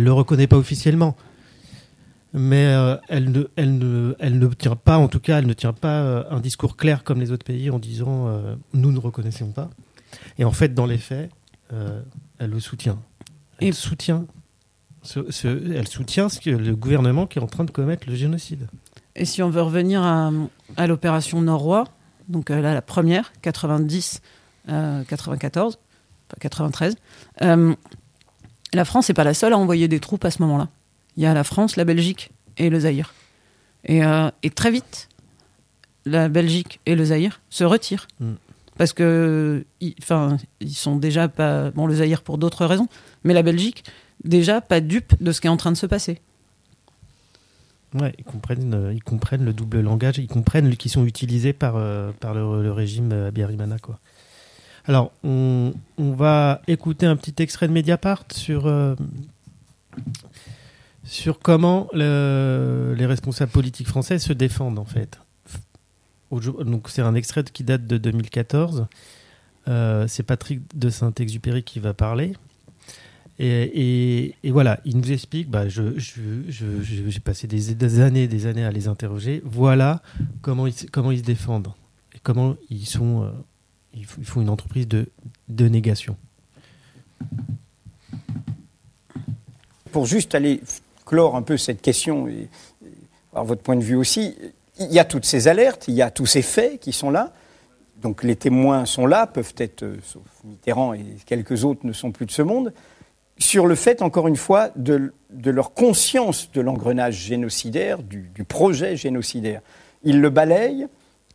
ne 0.00 0.04
le 0.04 0.12
reconnaît 0.12 0.46
pas 0.46 0.56
officiellement 0.56 1.16
mais 2.38 2.64
elle, 3.08 3.30
ne, 3.30 3.44
elle, 3.56 3.78
ne, 3.78 4.14
elle 4.18 4.38
ne 4.38 4.46
tient 4.48 4.76
pas, 4.76 4.98
en 4.98 5.08
tout 5.08 5.20
cas, 5.20 5.38
elle 5.38 5.46
ne 5.46 5.54
tient 5.54 5.72
pas 5.72 6.26
un 6.28 6.38
discours 6.38 6.76
clair 6.76 7.02
comme 7.02 7.18
les 7.18 7.30
autres 7.30 7.46
pays 7.46 7.70
en 7.70 7.78
disant 7.78 8.28
nous 8.74 8.92
ne 8.92 8.98
reconnaissons 8.98 9.52
pas. 9.52 9.70
Et 10.36 10.44
en 10.44 10.52
fait, 10.52 10.74
dans 10.74 10.84
les 10.84 10.98
faits, 10.98 11.30
elle 11.70 12.50
le 12.50 12.60
soutient. 12.60 12.98
Elle 13.60 13.74
soutient 13.74 14.26
elle 15.34 15.86
soutient 15.86 16.28
ce 16.28 16.40
que, 16.40 16.50
le 16.50 16.74
gouvernement 16.74 17.26
qui 17.28 17.38
est 17.38 17.42
en 17.42 17.46
train 17.46 17.62
de 17.62 17.70
commettre 17.70 18.08
le 18.08 18.16
génocide. 18.16 18.66
Et 19.14 19.24
si 19.24 19.40
on 19.40 19.50
veut 19.50 19.62
revenir 19.62 20.02
à, 20.02 20.86
l'opération 20.86 21.40
Nord-Roi, 21.40 21.84
donc 22.28 22.50
euh, 22.50 22.60
là 22.60 22.74
la 22.74 22.82
première, 22.82 23.32
90, 23.42 24.20
94, 24.66 25.78
93, 26.40 26.96
la 27.40 28.84
France 28.84 29.08
n'est 29.08 29.14
pas 29.14 29.24
la 29.24 29.34
seule 29.34 29.52
à 29.52 29.58
envoyer 29.58 29.88
des 29.88 30.00
troupes 30.00 30.24
à 30.24 30.30
ce 30.30 30.42
moment-là. 30.42 30.68
Il 31.16 31.22
y 31.22 31.26
a 31.26 31.34
la 31.34 31.44
France, 31.44 31.76
la 31.76 31.84
Belgique 31.84 32.30
et 32.58 32.68
le 32.68 32.80
Zaïre. 32.80 33.14
Et, 33.84 34.04
euh, 34.04 34.30
très 34.54 34.70
vite, 34.70 35.08
la 36.04 36.28
Belgique 36.28 36.80
et 36.86 36.94
le 36.94 37.04
Zaïre 37.06 37.40
se 37.48 37.64
retirent. 37.64 38.08
Mm. 38.20 38.32
Parce 38.78 38.92
que, 38.92 39.64
enfin, 40.02 40.36
ils, 40.60 40.74
sont 40.74 40.96
déjà 40.96 41.28
pas. 41.28 41.70
Bon, 41.70 41.86
le 41.86 41.94
Zaïre 41.94 42.22
pour 42.22 42.38
d'autres 42.38 42.66
raisons, 42.66 42.88
mais 43.24 43.32
la 43.32 43.42
Belgique, 43.42 43.84
déjà 44.24 44.60
pas 44.60 44.80
dupe 44.80 45.14
de 45.22 45.32
ce 45.32 45.40
qui 45.40 45.46
est 45.46 45.50
en 45.50 45.56
train 45.56 45.72
de 45.72 45.76
se 45.76 45.86
passer. 45.86 46.20
Ouais, 47.94 48.12
ils 48.18 48.24
comprennent, 48.24 48.74
euh, 48.74 48.92
ils 48.92 49.02
comprennent 49.02 49.44
le 49.44 49.52
double 49.52 49.80
langage, 49.80 50.18
ils 50.18 50.26
comprennent 50.26 50.76
qui 50.76 50.88
sont 50.88 51.06
utilisés 51.06 51.52
par, 51.52 51.76
euh, 51.76 52.10
par 52.20 52.34
le, 52.34 52.70
régime 52.72 53.12
euh, 53.12 53.28
Abiyarimana. 53.28 53.78
Quoi. 53.78 53.98
Alors, 54.84 55.12
on, 55.24 55.72
on, 55.96 56.12
va 56.12 56.60
écouter 56.66 57.06
un 57.06 57.16
petit 57.16 57.42
extrait 57.42 57.68
de 57.68 57.72
Mediapart 57.72 58.24
sur, 58.32 58.72
sur 61.04 61.38
comment 61.38 61.88
les 61.92 63.06
responsables 63.06 63.50
politiques 63.50 63.88
français 63.88 64.18
se 64.18 64.32
défendent, 64.32 64.78
en 64.78 64.84
fait. 64.84 65.18
Donc, 66.40 66.88
c'est 66.88 67.02
un 67.02 67.14
extrait 67.14 67.44
qui 67.44 67.64
date 67.64 67.86
de 67.86 67.98
2014. 67.98 68.86
c'est 69.66 70.22
Patrick 70.22 70.60
de 70.76 70.90
Saint-Exupéry 70.90 71.62
qui 71.62 71.80
va 71.80 71.94
parler. 71.94 72.34
Et, 73.38 74.34
voilà, 74.44 74.80
il 74.84 74.96
nous 74.96 75.12
explique, 75.12 75.50
bah, 75.50 75.68
j'ai 75.68 75.98
je, 75.98 77.18
passé 77.20 77.46
des, 77.46 78.00
années 78.00 78.28
des 78.28 78.46
années 78.46 78.64
à 78.64 78.70
les 78.70 78.88
interroger, 78.88 79.42
voilà 79.44 80.00
comment 80.40 80.66
ils, 80.66 80.90
comment 80.90 81.10
ils 81.10 81.18
se 81.18 81.24
défendent, 81.24 81.68
et 82.14 82.18
comment 82.22 82.56
ils, 82.70 82.86
sont, 82.86 83.24
euh, 83.24 83.30
ils, 83.92 84.06
font 84.06 84.40
une 84.40 84.48
entreprise 84.48 84.88
de, 84.88 85.08
de 85.48 85.68
négation. 85.68 86.16
Pour 89.92 90.06
juste 90.06 90.34
aller 90.34 90.62
clore 91.04 91.36
un 91.36 91.42
peu 91.42 91.58
cette 91.58 91.82
question, 91.82 92.28
et, 92.28 92.48
avoir 93.32 93.44
votre 93.44 93.62
point 93.62 93.76
de 93.76 93.84
vue 93.84 93.96
aussi, 93.96 94.34
il 94.78 94.92
y 94.92 94.98
a 94.98 95.04
toutes 95.04 95.24
ces 95.24 95.48
alertes, 95.48 95.86
il 95.88 95.94
y 95.94 96.02
a 96.02 96.10
tous 96.10 96.26
ces 96.26 96.42
faits 96.42 96.80
qui 96.80 96.92
sont 96.92 97.10
là, 97.10 97.32
donc 98.02 98.22
les 98.22 98.36
témoins 98.36 98.84
sont 98.84 99.06
là, 99.06 99.26
peuvent 99.26 99.54
être, 99.58 99.82
euh, 99.82 99.96
sauf 100.04 100.22
Mitterrand 100.44 100.94
et 100.94 101.04
quelques 101.24 101.64
autres 101.64 101.86
ne 101.86 101.92
sont 101.92 102.12
plus 102.12 102.26
de 102.26 102.30
ce 102.30 102.42
monde, 102.42 102.72
sur 103.38 103.66
le 103.66 103.74
fait, 103.74 104.02
encore 104.02 104.28
une 104.28 104.36
fois, 104.36 104.70
de, 104.76 105.12
leur 105.44 105.74
conscience 105.74 106.50
de 106.52 106.60
l'engrenage 106.60 107.16
génocidaire, 107.16 108.02
du, 108.02 108.30
projet 108.48 108.96
génocidaire. 108.96 109.60
Ils 110.04 110.20
le 110.20 110.30
balayent, 110.30 110.86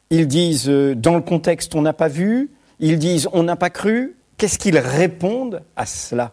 ils 0.09 0.27
disent 0.27 0.69
euh, 0.69 0.95
dans 0.95 1.15
le 1.15 1.21
contexte 1.21 1.75
on 1.75 1.81
n'a 1.81 1.93
pas 1.93 2.07
vu, 2.07 2.51
ils 2.79 2.97
disent 2.97 3.27
on 3.33 3.43
n'a 3.43 3.55
pas 3.55 3.69
cru. 3.69 4.15
Qu'est-ce 4.37 4.57
qu'ils 4.57 4.79
répondent 4.79 5.61
à 5.75 5.85
cela? 5.85 6.31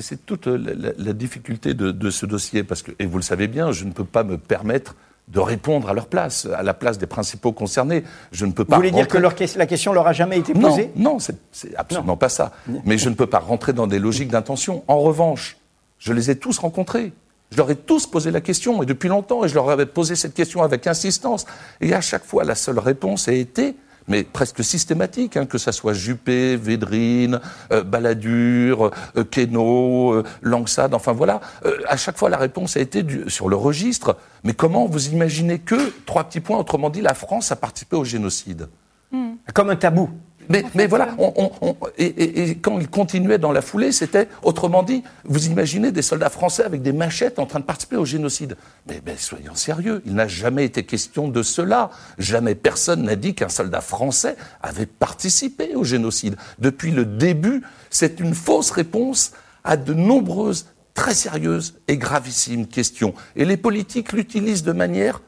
C'est 0.00 0.24
toute 0.24 0.46
la, 0.46 1.12
difficulté 1.12 1.74
de, 1.74 1.92
de, 1.92 2.10
ce 2.10 2.24
dossier, 2.24 2.64
parce 2.64 2.82
que, 2.82 2.92
et 2.98 3.04
vous 3.04 3.18
le 3.18 3.22
savez 3.22 3.46
bien, 3.46 3.72
je 3.72 3.84
ne 3.84 3.92
peux 3.92 4.06
pas 4.06 4.24
me 4.24 4.38
permettre 4.38 4.96
de 5.28 5.40
répondre 5.40 5.88
à 5.88 5.92
leur 5.92 6.06
place, 6.06 6.46
à 6.56 6.62
la 6.62 6.72
place 6.72 6.98
des 6.98 7.06
principaux 7.06 7.52
concernés. 7.52 8.04
Je 8.30 8.46
ne 8.46 8.52
peux 8.52 8.64
pas. 8.64 8.76
Vous 8.76 8.82
voulez 8.82 8.92
dire 8.92 9.08
que 9.08 9.18
la 9.18 9.66
question 9.66 9.92
leur 9.92 10.06
a 10.06 10.12
jamais 10.12 10.38
été 10.38 10.54
posée? 10.54 10.92
Non, 10.94 11.14
non 11.14 11.18
c'est 11.18 11.74
absolument 11.76 12.16
pas 12.16 12.28
ça. 12.28 12.52
Mais 12.84 12.96
je 12.98 13.08
ne 13.08 13.14
peux 13.14 13.26
pas 13.26 13.40
rentrer 13.40 13.72
dans 13.72 13.86
des 13.86 13.98
logiques 13.98 14.30
d'intention. 14.30 14.84
En 14.86 15.00
revanche, 15.00 15.56
je 15.98 16.12
les 16.12 16.30
ai 16.30 16.36
tous 16.36 16.58
rencontrés. 16.58 17.12
Je 17.52 17.56
leur 17.58 17.70
ai 17.70 17.76
tous 17.76 18.06
posé 18.08 18.32
la 18.32 18.40
question, 18.40 18.82
et 18.82 18.86
depuis 18.86 19.08
longtemps, 19.08 19.44
et 19.44 19.48
je 19.48 19.54
leur 19.54 19.70
avais 19.70 19.86
posé 19.86 20.16
cette 20.16 20.34
question 20.34 20.62
avec 20.62 20.86
insistance. 20.88 21.46
Et 21.80 21.94
à 21.94 22.00
chaque 22.00 22.24
fois, 22.24 22.42
la 22.42 22.56
seule 22.56 22.80
réponse 22.80 23.28
a 23.28 23.32
été 23.32 23.76
mais 24.08 24.24
presque 24.24 24.62
systématique, 24.62 25.36
hein, 25.36 25.46
que 25.46 25.58
ça 25.58 25.72
soit 25.72 25.92
Juppé, 25.92 26.56
Védrine, 26.56 27.40
euh, 27.72 27.82
Balladur, 27.82 28.90
euh, 29.16 29.24
euh, 29.36 30.22
Langsade, 30.42 30.94
enfin 30.94 31.12
voilà. 31.12 31.40
Euh, 31.64 31.78
à 31.88 31.96
chaque 31.96 32.16
fois, 32.16 32.28
la 32.28 32.36
réponse 32.36 32.76
a 32.76 32.80
été 32.80 33.02
du, 33.02 33.28
sur 33.28 33.48
le 33.48 33.56
registre. 33.56 34.16
Mais 34.44 34.52
comment 34.52 34.86
vous 34.86 35.08
imaginez 35.08 35.58
que, 35.58 35.92
trois 36.04 36.24
petits 36.24 36.40
points, 36.40 36.58
autrement 36.58 36.90
dit, 36.90 37.00
la 37.00 37.14
France 37.14 37.52
a 37.52 37.56
participé 37.56 37.96
au 37.96 38.04
génocide? 38.04 38.68
Hmm. 39.10 39.34
Comme 39.54 39.70
un 39.70 39.76
tabou. 39.76 40.10
Mais, 40.48 40.64
mais 40.74 40.86
voilà, 40.86 41.14
on, 41.18 41.50
on, 41.60 41.76
et, 41.98 42.50
et, 42.50 42.54
quand 42.56 42.78
il 42.78 42.88
continuait 42.88 43.38
dans 43.38 43.52
la 43.52 43.62
foulée, 43.62 43.92
c'était, 43.92 44.28
autrement 44.42 44.82
dit, 44.82 45.02
vous 45.24 45.46
imaginez 45.46 45.92
des 45.92 46.02
soldats 46.02 46.30
français 46.30 46.64
avec 46.64 46.82
des 46.82 46.92
machettes 46.92 47.38
en 47.38 47.46
train 47.46 47.60
de 47.60 47.64
participer 47.64 47.96
au 47.96 48.04
génocide. 48.04 48.56
Mais, 48.86 49.00
soyons 49.16 49.54
sérieux, 49.54 50.02
il 50.06 50.14
n'a 50.14 50.28
jamais 50.28 50.64
été 50.64 50.84
question 50.84 51.28
de 51.28 51.42
cela. 51.42 51.90
Jamais 52.18 52.54
personne 52.54 53.02
n'a 53.02 53.16
dit 53.16 53.34
qu'un 53.34 53.48
soldat 53.48 53.80
français 53.80 54.36
avait 54.62 54.86
participé 54.86 55.74
au 55.74 55.84
génocide. 55.84 56.36
Depuis 56.58 56.90
le 56.90 57.04
début, 57.04 57.62
c'est 57.90 58.20
une 58.20 58.34
fausse 58.34 58.70
réponse 58.70 59.32
à 59.64 59.76
de 59.76 59.94
nombreuses 59.94 60.66
très 60.94 61.14
sérieuse 61.14 61.74
et 61.88 61.98
gravissime 61.98 62.66
question. 62.66 63.14
Et 63.36 63.44
les 63.44 63.56
politiques 63.56 64.12
l'utilisent 64.12 64.64
de 64.64 64.72
manière 64.72 65.20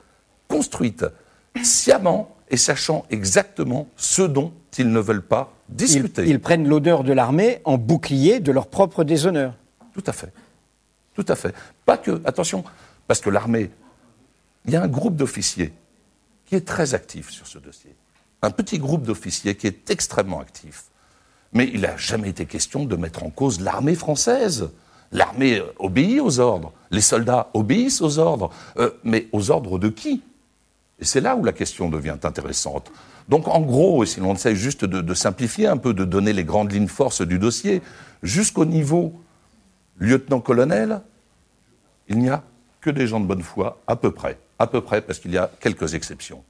construite, 0.49 1.05
sciemment 1.63 2.35
et 2.51 2.57
sachant 2.57 3.05
exactement 3.11 3.89
ce 3.97 4.23
dont 4.23 4.53
ils 4.79 4.91
ne 4.91 5.01
veulent 5.01 5.27
pas 5.27 5.53
discuter. 5.69 6.23
Ils, 6.23 6.31
ils 6.31 6.41
prennent 6.41 6.69
l'odeur 6.69 7.05
de 7.05 7.13
l'armée 7.13 7.61
en 7.65 7.79
bouclier 7.79 8.41
de 8.41 8.53
leur 8.53 8.69
propre 8.69 9.05
déshonneur. 9.05 9.55
Tout 9.93 10.05
à 10.07 10.13
fait. 10.13 10.33
Tout 11.15 11.27
à 11.27 11.35
fait. 11.35 11.55
Pas 11.85 11.99
que, 11.99 12.23
attention, 12.25 12.63
parce 13.07 13.21
que 13.21 13.31
l'armée, 13.31 13.71
il 14.67 14.73
y 14.73 14.77
a 14.77 14.83
un 14.83 14.89
groupe 14.89 15.17
d'officiers 15.17 15.73
qui 16.47 16.55
est 16.55 16.67
très 16.67 16.95
actif 16.95 17.31
sur 17.31 17.47
ce 17.47 17.59
dossier. 17.59 17.95
Un 18.43 18.51
petit 18.51 18.79
groupe 18.79 19.03
d'officiers 19.03 19.57
qui 19.57 19.67
est 19.67 19.91
extrêmement 19.91 20.41
actif. 20.41 20.85
Mais 21.53 21.69
il 21.73 21.81
n'a 21.81 21.97
jamais 21.97 22.29
été 22.29 22.47
question 22.47 22.85
de 22.85 22.95
mettre 22.97 23.25
en 23.25 23.31
cause 23.31 23.61
l'armée 23.61 23.95
française. 23.95 24.71
L'armée 25.11 25.63
obéit 25.79 26.21
aux 26.21 26.39
ordres, 26.39 26.73
les 26.91 27.01
soldats 27.01 27.49
obéissent 27.55 28.03
aux 28.03 28.19
ordres, 28.19 28.51
euh, 28.77 28.91
mais 29.05 29.27
aux 29.33 29.51
ordres 29.51 29.79
de 29.79 29.89
qui? 29.89 30.23
Et 31.01 31.05
c'est 31.05 31.21
là 31.21 31.37
où 31.37 31.45
la 31.45 31.53
question 31.53 31.89
devient 31.89 32.17
intéressante. 32.23 32.91
Donc 33.29 33.47
en 33.49 33.61
gros, 33.61 34.05
si 34.05 34.21
l'on 34.21 34.35
essaie 34.35 34.57
juste 34.57 34.85
de, 34.85 35.01
de, 35.01 35.15
simplifier 35.15 35.67
un 35.67 35.77
peu, 35.77 35.95
de 35.95 36.05
donner 36.05 36.33
les 36.33 36.45
grandes 36.45 36.73
lignes 36.73 36.89
forces 36.89 37.23
du 37.23 37.39
dossier, 37.39 37.83
jusqu'au 38.23 38.65
niveau 38.65 39.15
lieutenant-colonel, 39.99 41.03
il 42.09 42.19
n'y 42.19 42.31
a 42.31 42.43
que 42.81 42.91
des 42.91 43.07
gens 43.07 43.21
de 43.21 43.27
bonne 43.27 43.43
foi, 43.43 43.81
à 43.87 43.97
peu 43.97 44.13
près, 44.13 44.39
à 44.59 44.67
peu 44.67 44.81
près, 44.81 45.03
parce 45.03 45.19
qu'il 45.19 45.33
y 45.33 45.39
a 45.39 45.51
quelques 45.61 45.95
exceptions. 45.95 46.43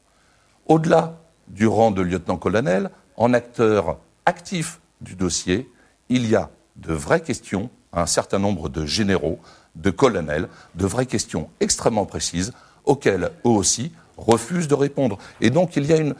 Au-delà 0.66 1.16
du 1.48 1.66
rang 1.66 1.90
de 1.90 2.02
lieutenant-colonel, 2.02 2.90
en 3.16 3.32
acteur 3.32 3.98
actif 4.26 4.80
du 5.00 5.14
dossier, 5.14 5.70
il 6.08 6.28
y 6.28 6.36
a 6.36 6.50
de 6.76 6.92
vraies 6.92 7.20
questions 7.20 7.70
à 7.92 8.02
un 8.02 8.06
certain 8.06 8.38
nombre 8.38 8.68
de 8.68 8.86
généraux, 8.86 9.40
de 9.74 9.90
colonels, 9.90 10.48
de 10.74 10.86
vraies 10.86 11.06
questions 11.06 11.48
extrêmement 11.60 12.06
précises 12.06 12.52
auxquelles 12.84 13.30
eux 13.44 13.50
aussi 13.50 13.92
refusent 14.18 14.68
de 14.68 14.74
répondre. 14.74 15.18
Et 15.40 15.50
donc 15.50 15.76
il 15.76 15.86
y 15.86 15.92
a 15.92 15.96
une, 15.96 16.14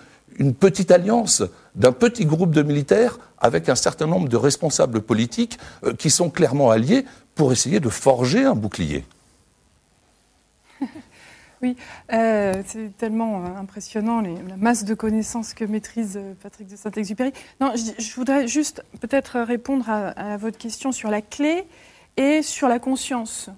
petite 0.54 0.92
alliance 0.92 1.42
d'un 1.74 1.90
petit 1.90 2.24
groupe 2.24 2.54
de 2.54 2.62
militaires 2.62 3.18
avec 3.38 3.68
un 3.68 3.74
certain 3.74 4.06
nombre 4.06 4.28
de 4.28 4.36
responsables 4.36 5.00
politiques 5.00 5.58
euh, 5.84 5.94
qui 5.94 6.10
sont 6.10 6.30
clairement 6.30 6.70
alliés 6.70 7.04
pour 7.34 7.50
essayer 7.50 7.80
de 7.80 7.88
forger 7.88 8.44
un 8.44 8.54
bouclier. 8.54 9.04
Oui, 11.60 11.76
euh, 12.12 12.62
c'est 12.66 12.96
tellement 12.98 13.44
euh, 13.44 13.48
impressionnant 13.58 14.20
la 14.20 14.56
masse 14.56 14.84
de 14.84 14.94
connaissances 14.94 15.54
que 15.54 15.64
maîtrise 15.64 16.16
Patrick 16.40 16.68
de 16.68 16.76
Saint-Exupéry. 16.76 17.32
Non, 17.60 17.72
je, 17.74 18.14
voudrais 18.14 18.46
juste 18.46 18.84
peut-être 19.00 19.40
répondre 19.40 19.90
à, 19.90 20.36
votre 20.36 20.56
question 20.56 20.92
sur 20.92 21.10
la 21.10 21.20
clé 21.20 21.64
et 22.16 22.42
sur 22.42 22.68
la 22.68 22.78
conscience. 22.78 23.50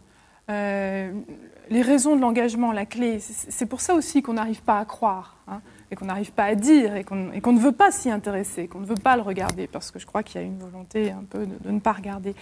Les 1.71 1.83
raisons 1.83 2.17
de 2.17 2.21
l'engagement, 2.21 2.73
la 2.73 2.85
clé, 2.85 3.21
c'est 3.21 3.67
pour 3.67 3.81
ça 3.81 3.95
aussi 3.95 4.23
qu'on 4.23 4.35
n'arrive 4.35 4.63
pas 4.63 4.79
à 4.79 4.85
croire. 4.85 5.37
Hein, 5.49 5.61
et 5.91 5.97
qu'on 5.97 6.05
n'arrive 6.05 6.33
pas 6.33 6.45
à 6.45 6.55
dire 6.55 6.97
et 6.97 7.05
qu'on 7.05 7.31
qu 7.31 7.51
ne 7.51 7.59
veut 7.59 7.73
pas 7.73 7.91
s'y 7.91 8.11
intéresser, 8.11 8.69
qu'on 8.69 8.81
ne 8.81 8.87
veut 8.87 8.95
pas 8.95 9.17
le 9.17 9.23
regarder, 9.23 9.67
parce 9.67 9.91
que 9.91 9.99
je 9.99 10.07
crois 10.07 10.23
qu'il 10.23 10.41
y 10.41 10.45
a 10.45 10.47
une 10.47 10.59
volonté 10.59 11.11
un 11.11 11.25
peu 11.29 11.47
de, 11.47 11.71
ne 11.71 11.81
pas 11.81 11.93
regarder. 11.93 12.35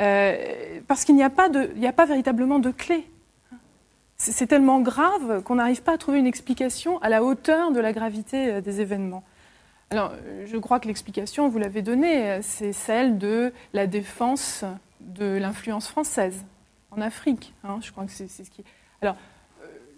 Euh, 0.00 0.80
parce 0.88 1.04
qu'il 1.04 1.14
n'y 1.14 1.22
a, 1.22 1.30
pas 1.30 1.48
de, 1.48 1.70
il 1.74 1.80
n'y 1.80 1.86
a 1.86 1.92
pas 1.92 2.06
véritablement 2.06 2.58
de 2.58 2.70
clé. 2.70 3.06
C'est 4.18 4.46
tellement 4.46 4.80
grave 4.80 5.42
qu'on 5.42 5.56
n'arrive 5.56 5.82
pas 5.82 5.94
à 5.94 5.98
trouver 5.98 6.20
une 6.20 6.26
explication 6.26 7.00
à 7.02 7.08
la 7.08 7.24
hauteur 7.24 7.72
de 7.72 7.80
la 7.80 7.92
gravité 7.92 8.60
des 8.60 8.80
événements. 8.80 9.24
Alors, 9.90 10.12
je 10.46 10.56
crois 10.58 10.78
que 10.78 10.86
l'explication, 10.86 11.48
vous 11.48 11.58
l'avez 11.58 11.82
donnée, 11.82 12.38
c'est 12.42 12.72
celle 12.72 13.18
de 13.18 13.52
la 13.72 13.88
défense 13.88 14.64
de 15.00 15.38
l'influence 15.38 15.88
française 15.88 16.44
en 16.96 17.00
Afrique. 17.00 17.54
Hein, 17.64 17.78
je 17.80 17.90
crois 17.90 18.04
que 18.04 18.12
c'est 18.12 18.28
ce 18.28 18.50
qui. 18.50 18.64
Alors, 19.00 19.16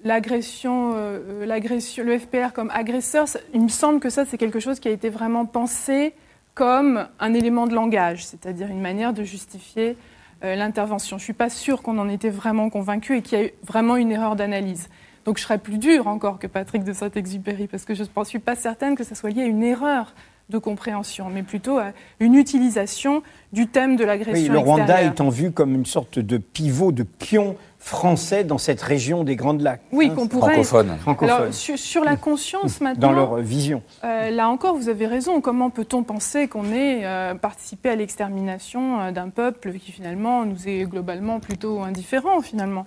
l'agression, 0.05 0.93
euh, 0.95 1.45
l'agression, 1.47 2.05
le 2.05 2.19
FPR 2.19 2.53
comme 2.55 2.71
agresseur, 2.71 3.27
il 3.53 3.63
me 3.63 3.69
semble 3.69 4.01
que 4.01 4.11
ça, 4.11 4.25
c'est 4.25 4.39
quelque 4.39 4.61
chose 4.61 4.81
qui 4.81 4.89
a 4.89 4.93
été 4.93 5.09
vraiment 5.09 5.47
pensé 5.47 6.15
comme 6.55 7.09
un 7.19 7.35
élément 7.35 7.67
de 7.67 7.75
langage, 7.75 8.25
c'est-à-dire 8.25 8.69
une 8.69 8.81
manière 8.81 9.13
de 9.13 9.25
justifier 9.25 9.97
euh, 10.45 10.55
l'intervention. 10.55 11.19
Je 11.19 11.23
ne 11.23 11.25
suis 11.25 11.33
pas 11.33 11.51
sûre 11.51 11.83
qu'on 11.83 11.99
en 11.99 12.09
était 12.09 12.31
vraiment 12.31 12.71
convaincu 12.71 13.17
et 13.17 13.23
qu'il 13.23 13.41
y 13.41 13.45
a 13.45 13.49
vraiment 13.67 13.97
une 13.97 14.13
erreur 14.13 14.37
d'analyse. 14.37 14.89
Donc 15.25 15.39
je 15.39 15.43
serais 15.43 15.59
plus 15.59 15.79
dur 15.79 16.07
encore 16.07 16.39
que 16.39 16.47
Patrick 16.47 16.85
de 16.85 16.93
Saint-Exupéry, 16.93 17.67
parce 17.67 17.85
que 17.85 17.95
je 17.95 18.05
ne 18.05 18.25
suis 18.25 18.39
pas 18.39 18.55
certaine 18.55 18.95
que 18.95 19.05
ça 19.05 19.15
soit 19.15 19.31
lié 19.31 19.43
à 19.43 19.47
une 19.47 19.63
erreur 19.63 20.15
de 20.51 20.59
compréhension, 20.59 21.31
mais 21.31 21.43
plutôt 21.43 21.79
à 21.79 21.93
une 22.21 22.35
utilisation 22.35 23.23
du 23.53 23.67
thème 23.67 23.97
de 23.97 24.05
l'agression. 24.05 24.43
Oui, 24.43 24.49
le 24.49 24.59
Rwanda 24.59 25.03
étant 25.03 25.31
vu 25.31 25.53
comme 25.53 25.75
une 25.75 25.87
sorte 25.87 26.19
de 26.19 26.37
pivot, 26.39 26.93
de 26.93 27.03
pion 27.03 27.57
français 27.79 28.45
dans 28.45 28.59
cette 28.59 28.81
région 28.81 29.25
des 29.25 29.37
Grandes 29.37 29.61
Lacs. 29.61 29.81
Oui, 29.93 30.09
hein, 30.11 30.15
qu'on 30.15 30.29
pourrait. 30.29 30.53
Francophone. 30.53 30.97
Francophone. 31.01 31.37
Alors, 31.37 31.55
sur, 31.55 31.79
sur, 31.79 32.05
la 32.05 32.17
conscience 32.17 32.81
maintenant. 32.81 33.09
Dans 33.09 33.15
leur 33.15 33.37
vision. 33.37 33.83
Euh, 34.05 34.31
là 34.31 34.49
encore, 34.49 34.75
vous 34.75 34.89
avez 34.89 35.07
raison. 35.07 35.41
Comment 35.41 35.71
peut-on 35.71 36.03
penser 36.03 36.49
qu'on 36.49 36.73
ait 36.73 37.05
euh, 37.05 37.35
participé 37.35 37.91
à 37.91 37.97
l'extermination 37.97 39.01
euh, 39.01 39.13
d'un 39.13 39.29
peuple 39.29 39.75
qui 39.75 39.93
finalement 39.93 40.45
nous 40.45 40.69
est 40.69 40.85
globalement 40.85 41.41
plutôt 41.41 41.81
indifférent 41.83 42.41
finalement? 42.41 42.87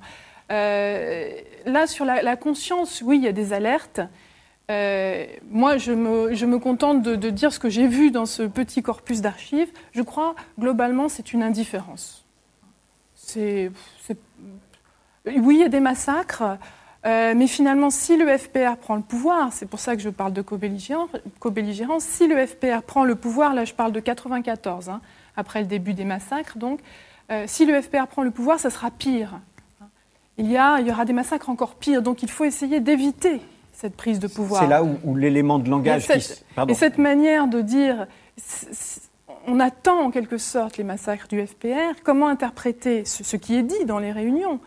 Euh, 0.51 1.29
Là, 1.65 1.85
sur 1.85 2.05
la, 2.05 2.21
la, 2.21 2.35
conscience, 2.37 3.03
oui, 3.05 3.17
il 3.17 3.23
y 3.23 3.27
a 3.27 3.33
des 3.33 3.51
alertes. 3.51 3.99
Moi, 4.69 5.77
je 5.77 5.93
me, 5.93 6.60
contente 6.60 7.01
de, 7.01 7.30
dire 7.30 7.53
ce 7.53 7.60
que 7.60 7.69
j'ai 7.69 7.88
vu 7.88 8.12
dans 8.12 8.25
ce 8.25 8.43
petit 8.43 8.82
corpus 8.82 9.21
d'archives. 9.21 9.71
Je 9.93 10.01
crois, 10.01 10.36
globalement, 10.60 11.10
c'est 11.10 11.34
une 11.34 11.43
indifférence. 11.43 12.25
Oui, 13.36 13.69
il 15.25 15.58
y 15.58 15.63
a 15.63 15.69
des 15.69 15.80
massacres, 15.80 16.58
euh, 17.06 17.34
mais 17.36 17.47
finalement, 17.47 17.89
si 17.89 18.17
le 18.17 18.38
FPR 18.38 18.77
prend 18.77 18.95
le 18.95 19.01
pouvoir, 19.01 19.53
c'est 19.53 19.65
pour 19.65 19.80
ça 19.80 19.95
que 19.95 20.01
je 20.01 20.10
parle 20.10 20.34
de 20.34 20.41
co-belligérance, 20.41 21.10
co 21.39 21.53
si 21.99 22.27
le 22.27 22.45
FPR 22.45 22.82
prend 22.86 23.03
le 23.03 23.15
pouvoir, 23.15 23.53
là 23.53 23.65
je 23.65 23.73
parle 23.73 23.91
de 23.91 23.99
94, 23.99 24.89
hein, 24.89 25.01
après 25.36 25.62
le 25.62 25.67
début 25.67 25.93
des 25.93 26.06
massacres, 26.06 26.58
donc, 26.58 26.80
euh, 27.32 27.43
si 27.47 27.65
le 27.65 27.82
FPR 27.82 28.08
prend 28.08 28.23
le 28.23 28.32
pouvoir, 28.32 28.60
ça 28.60 28.69
sera 28.69 28.89
pire. 28.89 29.39
Il 30.38 30.51
y 30.51 30.58
aura 30.58 31.06
des 31.06 31.13
massacres 31.13 31.49
encore 31.49 31.75
pires, 31.75 32.01
donc 32.01 32.23
il 32.23 32.30
faut 32.30 32.43
essayer 32.43 32.80
d'éviter 32.80 33.41
cette 33.77 33.95
prise 33.95 34.17
de 34.17 34.27
pouvoir. 34.27 34.63
C'est 34.63 34.69
là 34.69 34.83
où, 34.83 34.97
où 35.03 35.15
l'élément 35.15 35.59
de 35.59 35.69
langage... 35.69 36.09
Et 36.09 36.19
cette, 36.19 36.43
qui... 36.55 36.71
et 36.71 36.73
cette 36.73 36.97
manière 36.97 37.47
de 37.47 37.61
dire 37.61 38.07
on 39.45 39.59
attend 39.59 40.01
en 40.01 40.11
quelque 40.11 40.37
sorte 40.37 40.77
les 40.77 40.83
massacres 40.83 41.27
du 41.27 41.45
FPR. 41.45 42.01
Comment 42.03 42.27
interpréter 42.27 43.05
ce, 43.05 43.23
ce 43.23 43.37
qui 43.37 43.55
est 43.55 43.63
dit 43.63 43.85
dans 43.85 43.99
les 43.99 44.11
réunions? 44.11 44.59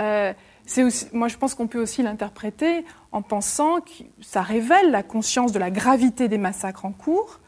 Euh, 0.00 0.32
aussi, 0.78 1.06
moi, 1.12 1.28
je 1.28 1.36
pense 1.36 1.54
qu'on 1.54 1.66
peut 1.66 1.80
aussi 1.80 2.02
l'interpréter 2.02 2.84
en 3.12 3.22
pensant 3.22 3.80
que 3.80 4.04
ça 4.20 4.42
révèle 4.42 4.90
la 4.90 5.02
conscience 5.02 5.52
de 5.52 5.58
la 5.58 5.70
gravité 5.70 6.28
des 6.28 6.38
massacres 6.38 6.84
en 6.84 6.92
cours, 6.92 7.40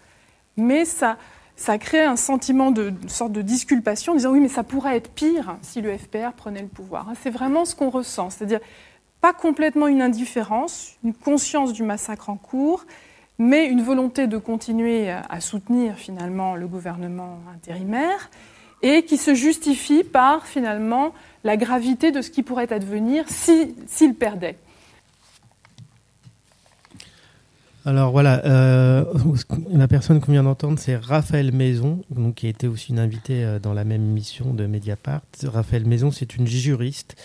mais 0.56 0.84
ça, 0.84 1.18
ça 1.56 1.78
crée 1.78 2.02
un 2.02 2.16
sentiment 2.16 2.70
de, 2.70 2.90
de 2.90 3.08
sorte 3.08 3.32
de 3.32 3.42
disculpation, 3.42 4.14
en 4.14 4.16
disant 4.16 4.32
oui, 4.32 4.40
mais 4.40 4.48
ça 4.48 4.64
pourrait 4.64 4.96
être 4.96 5.10
pire 5.10 5.56
si 5.60 5.82
le 5.82 5.96
FPR 5.96 6.32
prenait 6.36 6.62
le 6.62 6.68
pouvoir. 6.68 7.06
C'est 7.22 7.30
vraiment 7.30 7.64
ce 7.64 7.76
qu'on 7.76 7.90
ressent, 7.90 8.30
c'est-à-dire 8.30 8.60
pas 9.22 9.32
complètement 9.32 9.86
une 9.86 10.02
indifférence, 10.02 10.96
une 11.04 11.14
conscience 11.14 11.72
du 11.72 11.84
massacre 11.84 12.28
en 12.28 12.36
cours, 12.36 12.84
mais 13.38 13.66
une 13.66 13.80
volonté 13.80 14.26
de 14.26 14.36
continuer 14.36 15.10
à 15.10 15.40
soutenir 15.40 15.94
finalement 15.96 16.56
le 16.56 16.66
gouvernement 16.66 17.38
intérimaire 17.54 18.30
et 18.82 19.04
qui 19.04 19.16
se 19.16 19.34
justifie 19.34 20.02
par 20.02 20.46
finalement 20.46 21.12
la 21.44 21.56
gravité 21.56 22.10
de 22.10 22.20
ce 22.20 22.30
qui 22.30 22.42
pourrait 22.42 22.72
advenir 22.72 23.24
s'il 23.28 23.74
si, 23.86 24.12
perdait. 24.12 24.58
Alors 27.84 28.10
voilà, 28.10 28.44
euh, 28.44 29.04
la 29.70 29.88
personne 29.88 30.20
qu'on 30.20 30.32
vient 30.32 30.44
d'entendre, 30.44 30.78
c'est 30.78 30.96
Raphaël 30.96 31.52
Maison, 31.52 32.00
donc, 32.10 32.36
qui 32.36 32.46
a 32.46 32.50
été 32.50 32.68
aussi 32.68 32.90
une 32.90 33.00
invitée 33.00 33.44
euh, 33.44 33.58
dans 33.58 33.72
la 33.72 33.84
même 33.84 34.02
mission 34.02 34.52
de 34.54 34.66
Mediapart. 34.66 35.22
Raphaël 35.44 35.84
Maison, 35.86 36.10
c'est 36.12 36.36
une 36.36 36.46
juriste 36.46 37.16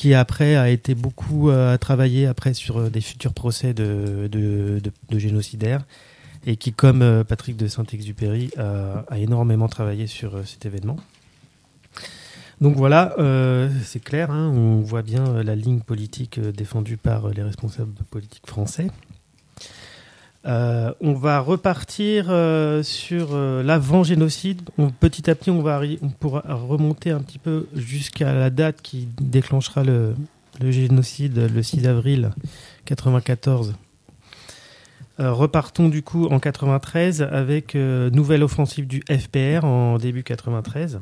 qui 0.00 0.14
après 0.14 0.56
a 0.56 0.70
été 0.70 0.94
beaucoup 0.94 1.50
euh, 1.50 1.74
à 1.74 1.76
travailler 1.76 2.24
après 2.24 2.54
sur 2.54 2.78
euh, 2.78 2.88
des 2.88 3.02
futurs 3.02 3.34
procès 3.34 3.74
de, 3.74 4.30
de, 4.32 5.18
génocidaires 5.18 5.84
et 6.46 6.56
qui, 6.56 6.72
comme 6.72 7.02
euh, 7.02 7.22
Patrick 7.22 7.58
de 7.58 7.68
Saint-Exupéry, 7.68 8.50
a 8.56 9.18
énormément 9.18 9.68
travaillé 9.68 10.06
sur 10.06 10.40
cet 10.48 10.64
événement. 10.64 10.96
Donc 12.62 12.76
voilà, 12.76 13.14
euh, 13.18 13.68
c'est 13.84 14.00
clair, 14.00 14.30
hein, 14.30 14.50
on 14.54 14.80
voit 14.80 15.02
bien 15.02 15.26
euh, 15.26 15.42
la 15.42 15.54
ligne 15.54 15.80
politique 15.80 16.38
euh, 16.38 16.50
défendue 16.50 16.96
par 16.96 17.28
les 17.28 17.42
responsables 17.42 17.92
politiques 18.10 18.46
français. 18.46 18.88
Euh, 20.46 20.94
on 21.02 21.12
va 21.12 21.40
repartir 21.40 22.26
euh, 22.30 22.82
sur 22.82 23.30
euh, 23.32 23.62
l'avant-génocide. 23.62 24.62
Petit 24.98 25.30
à 25.30 25.34
petit, 25.34 25.50
on, 25.50 25.60
va 25.60 25.82
on 26.00 26.08
pourra 26.08 26.42
remonter 26.48 27.10
un 27.10 27.20
petit 27.20 27.38
peu 27.38 27.68
jusqu'à 27.74 28.32
la 28.32 28.48
date 28.48 28.80
qui 28.80 29.08
déclenchera 29.20 29.84
le, 29.84 30.14
génocide, 30.60 31.36
le 31.36 31.62
6 31.62 31.86
avril 31.86 32.30
94. 32.86 33.74
repartons 35.18 35.90
du 35.90 36.02
coup 36.02 36.26
en 36.26 36.38
93 36.38 37.22
avec 37.22 37.74
nouvelle 37.74 38.42
offensive 38.42 38.86
du 38.86 39.02
FPR 39.10 39.64
en 39.64 39.98
début 39.98 40.22
93. 40.22 41.00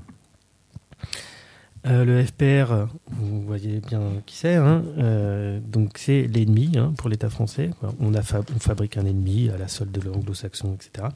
Euh, 1.88 2.04
le 2.04 2.22
FPR, 2.22 2.86
vous 3.06 3.40
voyez 3.42 3.80
bien 3.80 4.00
qui 4.26 4.36
c'est. 4.36 4.56
Hein, 4.56 4.82
euh, 4.98 5.58
donc 5.60 5.92
c'est 5.96 6.26
l'ennemi 6.26 6.72
hein, 6.76 6.92
pour 6.98 7.08
l'État 7.08 7.30
français. 7.30 7.70
On, 8.00 8.12
fabrique 8.60 8.96
un 8.96 9.06
ennemi 9.06 9.48
à 9.48 9.56
la 9.56 9.68
solde 9.68 9.90
de 9.90 10.00
l'anglo-saxon, 10.00 10.74
etc. 10.74 11.08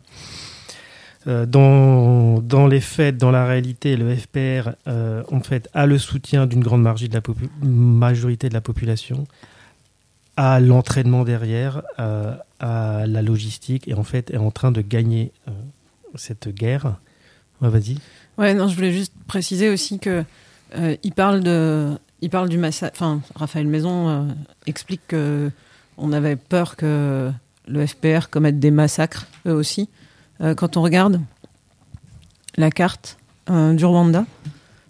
Euh, 1.26 1.46
dans, 1.46 2.66
les 2.66 2.80
faits, 2.80 3.18
dans 3.18 3.30
la 3.30 3.46
réalité, 3.46 3.96
le 3.96 4.16
FPR 4.16 4.70
en 4.86 5.40
fait 5.40 5.68
a 5.74 5.86
le 5.86 5.98
soutien 5.98 6.46
d'une 6.46 6.62
grande 6.62 6.82
majorité 6.82 8.48
de 8.48 8.54
la 8.54 8.60
population, 8.60 9.26
a 10.36 10.58
l'entraînement 10.58 11.24
derrière, 11.24 11.82
à 11.98 13.06
la 13.06 13.22
logistique 13.22 13.88
et 13.88 13.94
en 13.94 14.04
fait 14.04 14.30
est 14.30 14.38
en 14.38 14.50
train 14.50 14.72
de 14.72 14.80
gagner 14.80 15.32
cette 16.14 16.48
guerre. 16.48 16.96
Vas-y. 17.60 17.98
Ouais, 18.38 18.54
non, 18.54 18.66
je 18.66 18.74
voulais 18.74 18.92
juste 18.92 19.12
préciser 19.28 19.68
aussi 19.68 19.98
que 19.98 20.24
euh, 20.76 20.96
il 21.02 21.12
parle 21.12 21.42
de, 21.42 21.98
il 22.20 22.30
parle 22.30 22.48
du 22.48 22.58
massacre. 22.58 22.94
Enfin, 22.96 23.20
Raphaël 23.34 23.66
Maison 23.66 24.08
euh, 24.08 24.22
explique 24.66 25.02
que 25.08 25.50
on 25.98 26.12
avait 26.12 26.36
peur 26.36 26.76
que 26.76 27.30
le 27.68 27.86
FPR 27.86 28.30
commette 28.30 28.58
des 28.58 28.70
massacres 28.70 29.26
eux 29.46 29.52
aussi. 29.52 29.88
Euh, 30.40 30.54
quand 30.54 30.76
on 30.76 30.82
regarde 30.82 31.20
la 32.56 32.70
carte 32.70 33.18
du 33.48 33.84
Rwanda, 33.84 34.24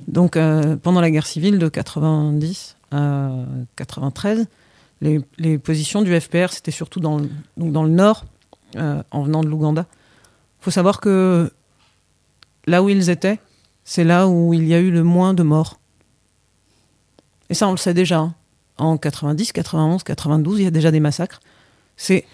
donc 0.07 0.37
pendant 0.83 1.01
la 1.01 1.11
guerre 1.11 1.27
civile 1.27 1.59
de 1.59 1.69
90 1.69 2.77
à 2.91 3.31
93, 3.77 4.47
les, 5.01 5.59
positions 5.59 6.03
du 6.03 6.21
FPR 6.21 6.51
c'était 6.51 6.71
surtout 6.71 7.01
dans 7.01 7.21
donc 7.57 7.73
dans 7.73 7.83
le 7.83 7.89
nord, 7.89 8.27
en 8.77 9.23
venant 9.23 9.43
de 9.43 9.49
l'Ouganda. 9.49 9.87
Il 10.61 10.65
faut 10.65 10.71
savoir 10.71 11.01
que 11.01 11.51
là 12.67 12.83
où 12.83 12.91
ils 12.91 13.09
étaient, 13.09 13.39
c'est 13.85 14.05
là 14.05 14.29
où 14.29 14.55
il 14.55 14.67
y 14.67 14.75
a 14.75 14.79
eu 14.79 14.91
le 14.91 15.03
moins 15.03 15.35
de 15.35 15.43
morts. 15.43 15.79
Et 17.51 17.55
ça, 17.55 17.69
on 17.69 17.73
le 17.73 17.77
sait 17.77 17.95
déjà. 17.95 18.19
Hein. 18.19 18.35
En 18.79 18.97
90, 18.97 19.53
91, 19.53 20.03
92, 20.03 20.61
il 20.61 20.65
y 20.65 20.67
a 20.67 20.71
déjà 20.71 20.91
des 20.91 21.01
massacres. 21.01 21.41
C'est 21.97 22.25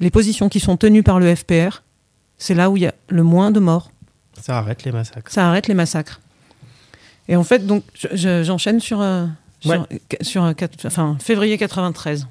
les 0.00 0.10
positions 0.10 0.48
qui 0.48 0.60
sont 0.60 0.76
tenues 0.76 1.02
par 1.02 1.18
le 1.18 1.34
FPR, 1.34 1.82
c'est 2.38 2.54
là 2.54 2.70
où 2.70 2.76
il 2.76 2.84
y 2.84 2.86
a 2.86 2.94
le 3.08 3.22
moins 3.22 3.50
de 3.50 3.60
morts. 3.60 3.90
Ça 4.40 4.58
arrête 4.58 4.84
les 4.84 4.92
massacres. 4.92 5.30
Ça 5.30 5.48
arrête 5.48 5.66
les 5.66 5.74
massacres. 5.74 6.20
Et 7.26 7.36
en 7.36 7.44
fait, 7.44 7.66
donc, 7.66 7.84
j'enchaîne 8.12 8.80
sur, 8.80 9.00
euh, 9.00 9.26
sur, 10.22 10.44
euh, 10.44 10.52
enfin, 10.86 11.16
février 11.20 11.58
93. 11.58 12.26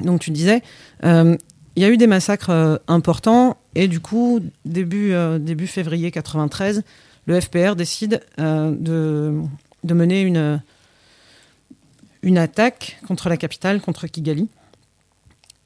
Donc, 0.00 0.20
tu 0.20 0.30
disais, 0.30 0.62
euh, 1.04 1.36
il 1.76 1.82
y 1.82 1.86
a 1.86 1.90
eu 1.90 1.96
des 1.96 2.06
massacres 2.06 2.80
importants, 2.86 3.56
et 3.74 3.88
du 3.88 4.00
coup, 4.00 4.40
début, 4.64 5.14
début 5.40 5.66
février 5.66 6.10
93, 6.10 6.82
le 7.26 7.40
FPR 7.40 7.76
décide 7.76 8.22
euh, 8.38 8.74
de, 8.74 9.94
mener 9.94 10.22
une, 10.22 12.38
attaque 12.38 12.98
contre 13.06 13.28
la 13.28 13.36
capitale, 13.36 13.80
contre 13.80 14.06
Kigali. 14.06 14.48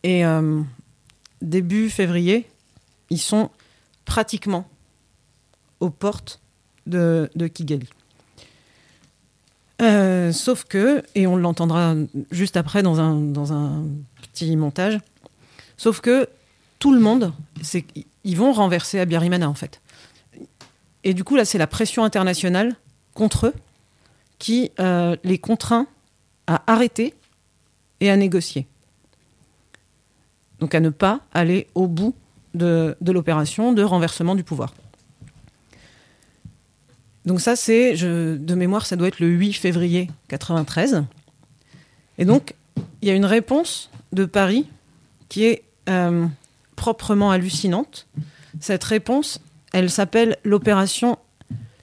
Et 0.02 0.24
euh, 0.24 0.62
début 1.40 1.90
février, 1.90 2.46
ils 3.10 3.20
sont 3.20 3.50
pratiquement 4.04 4.68
aux 5.80 5.90
portes 5.90 6.40
de, 6.86 7.30
Kigali. 7.52 7.88
Euh, 9.82 10.32
sauf 10.32 10.64
que, 10.64 11.02
et 11.14 11.26
on 11.26 11.36
l'entendra 11.36 11.94
juste 12.30 12.56
après 12.56 12.82
dans 12.82 13.00
un, 13.00 13.14
dans 13.14 13.52
un 13.52 13.84
petit 14.22 14.56
montage, 14.56 14.98
sauf 15.76 16.00
que 16.00 16.28
tout 16.78 16.94
le 16.94 17.00
monde, 17.00 17.32
ils 18.24 18.36
vont 18.36 18.52
renverser 18.52 19.00
Abiyarimana 19.00 19.48
en 19.48 19.54
fait. 19.54 19.80
Et 21.06 21.14
du 21.14 21.22
coup, 21.22 21.36
là, 21.36 21.44
c'est 21.44 21.56
la 21.56 21.68
pression 21.68 22.02
internationale 22.02 22.74
contre 23.14 23.46
eux 23.46 23.54
qui 24.40 24.72
euh, 24.80 25.14
les 25.22 25.38
contraint 25.38 25.86
à 26.48 26.64
arrêter 26.66 27.14
et 28.00 28.10
à 28.10 28.16
négocier. 28.16 28.66
Donc 30.58 30.74
à 30.74 30.80
ne 30.80 30.90
pas 30.90 31.20
aller 31.32 31.68
au 31.76 31.86
bout 31.86 32.16
de, 32.54 32.96
l'opération 33.00 33.72
de 33.72 33.84
renversement 33.84 34.34
du 34.34 34.42
pouvoir. 34.42 34.74
Donc 37.24 37.40
ça, 37.40 37.54
c'est, 37.54 37.94
de 37.94 38.54
mémoire, 38.56 38.84
ça 38.84 38.96
doit 38.96 39.06
être 39.06 39.20
le 39.20 39.28
8 39.28 39.52
février 39.52 40.10
93. 40.26 41.04
Et 42.18 42.24
donc, 42.24 42.56
il 43.00 43.06
y 43.06 43.12
a 43.12 43.14
une 43.14 43.26
réponse 43.26 43.90
de 44.12 44.24
Paris 44.24 44.66
qui 45.28 45.44
est 45.44 45.62
euh, 45.88 46.26
proprement 46.74 47.30
hallucinante. 47.30 48.08
Cette 48.58 48.82
réponse, 48.82 49.40
elle 49.76 49.90
s'appelle 49.90 50.36
l'opération 50.42 51.18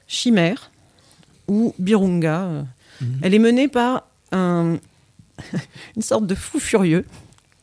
Chimère 0.08 0.72
ou 1.48 1.76
Birunga. 1.78 2.66
Mhm. 3.02 3.20
Elle 3.22 3.36
est 3.36 3.40
menée 3.40 3.68
par 3.68 4.08
un, 4.32 4.78
une 5.96 6.02
sorte 6.02 6.26
de 6.26 6.34
fou 6.34 6.60
furieux 6.60 7.06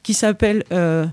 qui 0.04 0.14
s'appelle 0.14 0.62
euh, 0.70 1.04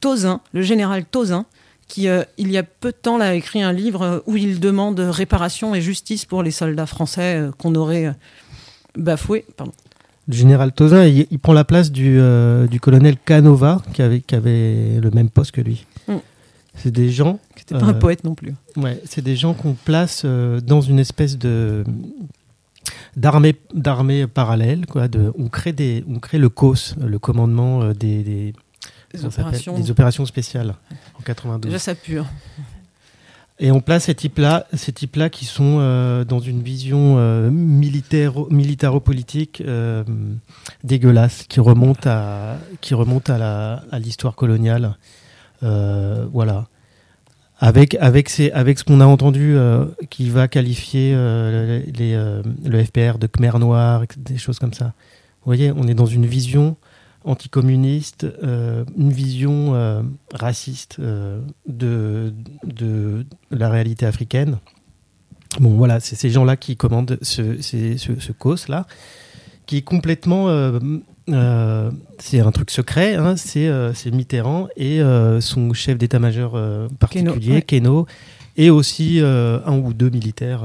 Tozin, 0.00 0.42
le 0.52 0.60
général 0.60 1.06
Tozin, 1.06 1.46
qui, 1.88 2.08
euh, 2.08 2.22
il 2.36 2.50
y 2.52 2.58
a 2.58 2.62
peu 2.62 2.90
de 2.90 2.96
temps, 2.96 3.18
a 3.18 3.34
écrit 3.34 3.62
un 3.62 3.72
livre 3.72 4.22
où 4.26 4.36
il 4.36 4.60
demande 4.60 5.00
réparation 5.00 5.74
et 5.74 5.80
justice 5.80 6.26
pour 6.26 6.42
les 6.42 6.50
soldats 6.50 6.86
français 6.86 7.36
euh, 7.40 7.52
qu'on 7.56 7.74
aurait 7.74 8.14
bafoués. 8.94 9.46
Le 10.28 10.34
général 10.34 10.72
Tozin, 10.72 11.06
il, 11.06 11.38
prend 11.38 11.54
la 11.54 11.64
place 11.64 11.90
du, 11.90 12.20
du 12.70 12.78
colonel 12.78 13.16
Canova, 13.24 13.82
qui 13.94 14.02
avait, 14.02 14.20
qui 14.20 14.34
avait 14.34 15.00
le 15.00 15.10
même 15.12 15.30
poste 15.30 15.50
que 15.50 15.62
lui. 15.62 15.86
C'est 16.82 16.90
des 16.90 17.10
gens 17.10 17.38
pas 17.78 17.86
un 17.86 17.90
euh, 17.90 17.98
poète 17.98 18.24
non 18.24 18.34
plus. 18.34 18.54
Ouais, 18.76 19.00
c'est 19.04 19.22
des 19.22 19.36
gens 19.36 19.54
qu'on 19.54 19.74
place 19.74 20.22
euh, 20.24 20.60
dans 20.60 20.80
une 20.80 20.98
espèce 20.98 21.38
de 21.38 21.84
d'armée 23.16 23.56
d'armée 23.74 24.26
parallèle 24.26 24.86
quoi 24.86 25.08
de 25.08 25.32
on 25.36 25.48
crée 25.48 25.72
des 25.72 26.04
on 26.08 26.18
crée 26.20 26.38
le 26.38 26.48
COS 26.48 26.94
le 26.98 27.18
commandement 27.18 27.82
euh, 27.82 27.92
des, 27.92 28.22
des, 28.22 29.24
opérations. 29.24 29.76
des 29.76 29.90
opérations 29.90 30.24
spéciales 30.24 30.74
en 31.18 31.22
92 31.22 31.70
déjà 31.70 31.78
ça 31.78 31.94
pure 31.94 32.26
et 33.62 33.70
on 33.70 33.82
place 33.82 34.04
ces 34.04 34.14
types-là, 34.14 34.66
ces 34.72 34.90
types-là 34.90 35.28
qui 35.28 35.44
sont 35.44 35.76
dans 36.26 36.38
une 36.38 36.62
vision 36.62 37.16
militaire, 37.50 38.32
militaro-politique 38.48 39.62
dégueulasse, 40.82 41.42
qui 41.46 41.60
remonte 41.60 42.06
à, 42.06 42.56
qui 42.80 42.94
remonte 42.94 43.28
à 43.28 43.36
la, 43.36 43.84
à 43.92 43.98
l'histoire 43.98 44.34
coloniale. 44.34 44.96
voilà 45.60 46.69
avec 47.60 47.94
avec 48.00 48.30
ces, 48.30 48.50
avec 48.52 48.78
ce 48.78 48.84
qu'on 48.84 49.00
a 49.00 49.06
entendu 49.06 49.54
euh, 49.54 49.84
qui 50.08 50.30
va 50.30 50.48
qualifier 50.48 51.12
euh, 51.14 51.82
euh, 52.00 52.42
le 52.64 52.84
FPR 52.84 53.18
de 53.18 53.26
Khmer 53.26 53.58
noir, 53.58 54.04
des 54.16 54.38
choses 54.38 54.58
comme 54.58 54.72
ça. 54.72 54.86
Vous 55.42 55.46
voyez, 55.46 55.70
on 55.70 55.86
est 55.86 55.94
dans 55.94 56.06
une 56.06 56.26
vision 56.26 56.76
anticommuniste, 57.24 58.26
une 58.42 59.12
vision 59.12 60.02
raciste 60.32 61.00
de, 61.00 62.34
de 62.64 63.26
la 63.50 63.68
réalité 63.68 64.06
africaine. 64.06 64.58
Bon, 65.58 65.70
voilà, 65.70 66.00
c'est 66.00 66.16
ces 66.16 66.30
gens-là 66.30 66.56
qui 66.56 66.76
commandent 66.76 67.18
ce, 67.22 67.60
ce, 67.60 68.32
cause 68.32 68.68
là, 68.68 68.86
qui 69.66 69.78
est 69.78 69.82
complètement 69.82 70.46
c'est 72.18 72.40
un 72.40 72.50
truc 72.52 72.70
secret, 72.70 73.14
hein, 73.14 73.34
euh, 73.56 73.92
c'est 73.94 74.10
Mitterrand 74.10 74.68
et 74.76 75.00
euh, 75.00 75.40
son 75.40 75.72
chef 75.72 75.98
d'état-major 75.98 76.58
particulier, 76.98 77.62
Keno, 77.62 78.06
et 78.56 78.70
aussi 78.70 79.20
un 79.20 79.78
ou 79.78 79.92
deux 79.92 80.10
militaires. 80.10 80.62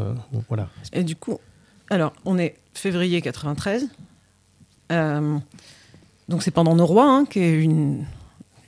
voilà. 0.47 0.69
Et 0.93 1.03
du 1.03 1.15
coup, 1.15 1.39
alors, 1.89 2.13
on 2.25 2.37
est 2.37 2.55
février 2.73 3.21
93. 3.21 3.87
donc 4.89 6.43
c'est 6.43 6.51
pendant 6.51 6.75
Noroy, 6.75 7.03
hein, 7.03 7.25
qui 7.29 7.39
est 7.39 7.61
une, 7.61 8.05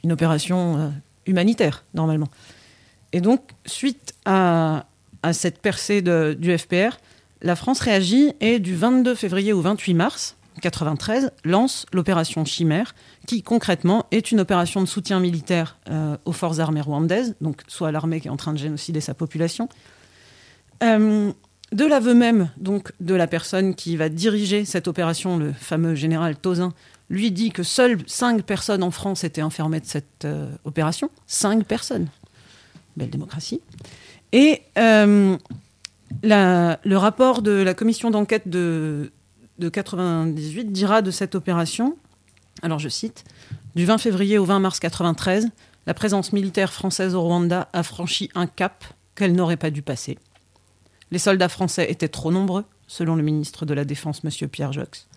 une 0.03 0.11
opération 0.11 0.93
humanitaire, 1.25 1.83
normalement. 1.93 2.29
Et 3.13 3.21
donc, 3.21 3.41
suite 3.65 4.13
à, 4.25 4.85
à 5.23 5.33
cette 5.33 5.59
percée 5.59 6.01
de, 6.01 6.35
du 6.37 6.57
FPR, 6.57 6.97
la 7.41 7.55
France 7.55 7.79
réagit 7.79 8.33
et 8.39 8.59
du 8.59 8.75
22 8.75 9.15
février 9.15 9.53
au 9.53 9.61
28 9.61 9.93
mars, 9.93 10.36
93 10.61 11.31
lance 11.43 11.85
l'opération 11.93 12.45
Chimère, 12.45 12.95
qui 13.25 13.43
concrètement 13.43 14.05
est 14.11 14.31
une 14.31 14.39
opération 14.39 14.81
de 14.81 14.85
soutien 14.85 15.19
militaire 15.19 15.77
euh, 15.89 16.17
aux 16.25 16.31
forces 16.31 16.59
armées 16.59 16.81
rwandaises, 16.81 17.35
donc 17.41 17.61
soit 17.67 17.91
l'armée 17.91 18.21
qui 18.21 18.27
est 18.27 18.31
en 18.31 18.37
train 18.37 18.53
de 18.53 18.57
génocider 18.57 19.01
sa 19.01 19.13
population. 19.13 19.69
Euh, 20.83 21.31
de 21.71 21.85
l'aveu 21.85 22.13
même 22.13 22.49
donc 22.57 22.91
de 22.99 23.13
la 23.15 23.27
personne 23.27 23.75
qui 23.75 23.97
va 23.97 24.09
diriger 24.09 24.63
cette 24.63 24.87
opération, 24.87 25.37
le 25.37 25.51
fameux 25.51 25.95
général 25.95 26.37
Tozin, 26.37 26.73
lui 27.09 27.31
dit 27.31 27.51
que 27.51 27.63
seules 27.63 27.99
cinq 28.05 28.43
personnes 28.43 28.83
en 28.83 28.91
France 28.91 29.23
étaient 29.23 29.41
enfermées 29.41 29.79
de 29.79 29.85
cette 29.85 30.25
euh, 30.25 30.49
opération. 30.65 31.09
Cinq 31.25 31.65
personnes. 31.65 32.07
Belle 32.95 33.09
démocratie. 33.09 33.61
Et 34.33 34.61
le 34.75 35.37
rapport 36.95 37.41
de 37.41 37.51
la 37.51 37.73
commission 37.73 38.11
d'enquête 38.11 38.47
de, 38.47 39.11
de 39.59 39.69
98 39.69 40.71
dira 40.71 41.01
de 41.01 41.11
cette 41.11 41.35
opération, 41.35 41.97
alors 42.61 42.79
je 42.79 42.89
cite, 42.89 43.23
du 43.75 43.85
20 43.85 43.97
février 43.97 44.37
au 44.37 44.45
20 44.45 44.59
mars 44.59 44.79
93, 44.79 45.49
la 45.85 45.93
présence 45.93 46.33
militaire 46.33 46.73
française 46.73 47.15
au 47.15 47.21
Rwanda 47.21 47.69
a 47.73 47.83
franchi 47.83 48.29
un 48.35 48.47
cap 48.47 48.85
qu'elle 49.15 49.33
n'aurait 49.33 49.57
pas 49.57 49.71
dû 49.71 49.81
passer. 49.81 50.17
Les 51.11 51.19
soldats 51.19 51.49
français 51.49 51.89
étaient 51.89 52.07
trop 52.07 52.31
nombreux, 52.31 52.65
selon 52.87 53.15
le 53.15 53.23
ministre 53.23 53.65
de 53.65 53.73
la 53.73 53.85
Défense, 53.85 54.21
M. 54.23 54.49
Pierre 54.49 54.73
Jox. 54.73 55.07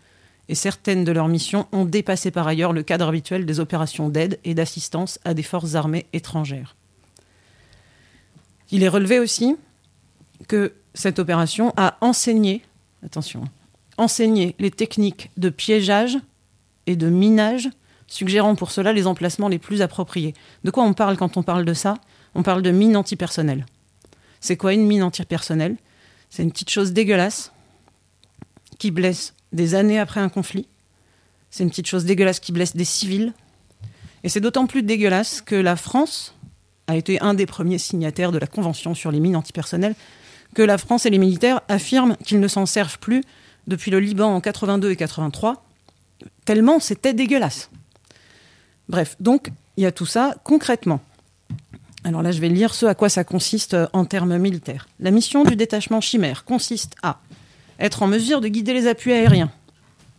Et 0.49 0.55
certaines 0.55 1.05
de 1.05 1.13
leurs 1.13 1.29
missions 1.29 1.67
ont 1.73 1.85
dépassé 1.85 2.31
par 2.31 2.47
ailleurs 2.47 2.73
le 2.73 2.83
cadre 2.83 3.09
habituel 3.09 3.47
des 3.47 3.61
opérations 3.61 4.09
d'aide 4.09 4.39
et 4.45 4.55
d'assistance 4.55 5.19
à 5.25 5.35
des 5.35 5.43
forces 5.43 5.75
armées 5.75 6.07
étrangères. 6.13 6.77
Il 8.71 8.83
est 8.83 8.89
relevé 8.89 9.19
aussi 9.19 9.57
que 10.49 10.73
cette 10.95 11.19
opération 11.19 11.73
a 11.77 11.97
enseigné, 12.01 12.63
attention, 13.05 13.45
enseigné 14.01 14.57
les 14.59 14.71
techniques 14.71 15.31
de 15.37 15.51
piégeage 15.51 16.19
et 16.87 16.97
de 16.97 17.09
minage, 17.09 17.69
suggérant 18.07 18.57
pour 18.57 18.71
cela 18.71 18.93
les 18.93 19.07
emplacements 19.07 19.49
les 19.49 19.59
plus 19.59 19.83
appropriés. 19.83 20.35
De 20.65 20.71
quoi 20.71 20.85
on 20.85 20.95
parle 20.95 21.17
quand 21.17 21.37
on 21.37 21.43
parle 21.43 21.65
de 21.65 21.75
ça? 21.75 21.95
On 22.35 22.43
parle 22.43 22.63
de 22.63 22.71
mine 22.71 22.97
antipersonnelle. 22.97 23.67
C'est 24.41 24.57
quoi 24.57 24.73
une 24.73 24.87
mine 24.87 25.03
antipersonnelle? 25.03 25.77
C'est 26.31 26.43
une 26.43 26.51
petite 26.51 26.71
chose 26.71 26.93
dégueulasse 26.93 27.53
qui 28.79 28.91
blesse 28.91 29.35
des 29.53 29.75
années 29.75 29.99
après 29.99 30.21
un 30.21 30.29
conflit. 30.29 30.67
C'est 31.51 31.63
une 31.63 31.71
petite 31.71 31.87
chose 31.87 32.05
dégueulasse 32.05 32.41
qui 32.41 32.53
blesse 32.53 32.75
des 32.75 32.85
civils. 32.85 33.35
Et 34.25 34.29
c'est 34.29 34.41
d'autant 34.41 34.67
plus 34.67 34.83
dégueulasse 34.83 35.43
que 35.43 35.57
la 35.57 35.77
France 35.77 36.35
a 36.87 36.97
été 36.97 37.21
un 37.21 37.35
des 37.35 37.47
premiers 37.47 37.79
signataires 37.79 38.33
de 38.33 38.39
la 38.39 38.47
Convention 38.47 38.95
sur 38.95 39.11
les 39.11 39.21
mines 39.21 39.37
antipersonnelles, 39.37 39.95
que 40.55 40.63
la 40.63 40.79
France 40.79 41.07
et 41.07 41.11
les 41.11 41.19
militaires 41.19 41.61
affirment 41.69 42.17
qu'ils 42.25 42.41
ne 42.41 42.49
s'en 42.49 42.67
servent 42.67 42.99
plus 42.99 43.23
depuis 43.71 43.91
le 43.91 44.01
Liban 44.01 44.35
en 44.35 44.41
82 44.41 44.91
et 44.91 44.97
83, 44.97 45.65
tellement 46.45 46.81
c'était 46.81 47.15
dégueulasse. 47.15 47.71
Bref, 48.89 49.17
donc 49.21 49.51
il 49.77 49.85
y 49.85 49.87
a 49.87 49.93
tout 49.93 50.07
ça 50.07 50.35
concrètement. 50.45 51.01
Alors 52.05 52.23
là, 52.23 52.33
je 52.33 52.41
vais 52.41 52.49
lire 52.49 52.75
ce 52.75 52.87
à 52.87 52.95
quoi 52.95 53.09
ça 53.09 53.25
consiste 53.25 53.75
euh, 53.75 53.87
en 53.93 54.05
termes 54.05 54.37
militaires. 54.39 54.89
La 55.01 55.11
mission 55.11 55.45
du 55.45 55.55
détachement 55.55 56.01
chimère 56.01 56.45
consiste 56.45 56.95
à 57.03 57.21
être 57.79 58.03
en 58.03 58.07
mesure 58.07 58.41
de 58.41 58.49
guider 58.49 58.73
les 58.73 58.87
appuis 58.87 59.13
aériens. 59.13 59.51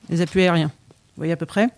Les 0.10 0.22
appuis 0.22 0.42
aériens, 0.42 0.68
vous 0.68 1.18
voyez 1.18 1.34
à 1.34 1.38
peu 1.38 1.46
près? 1.46 1.70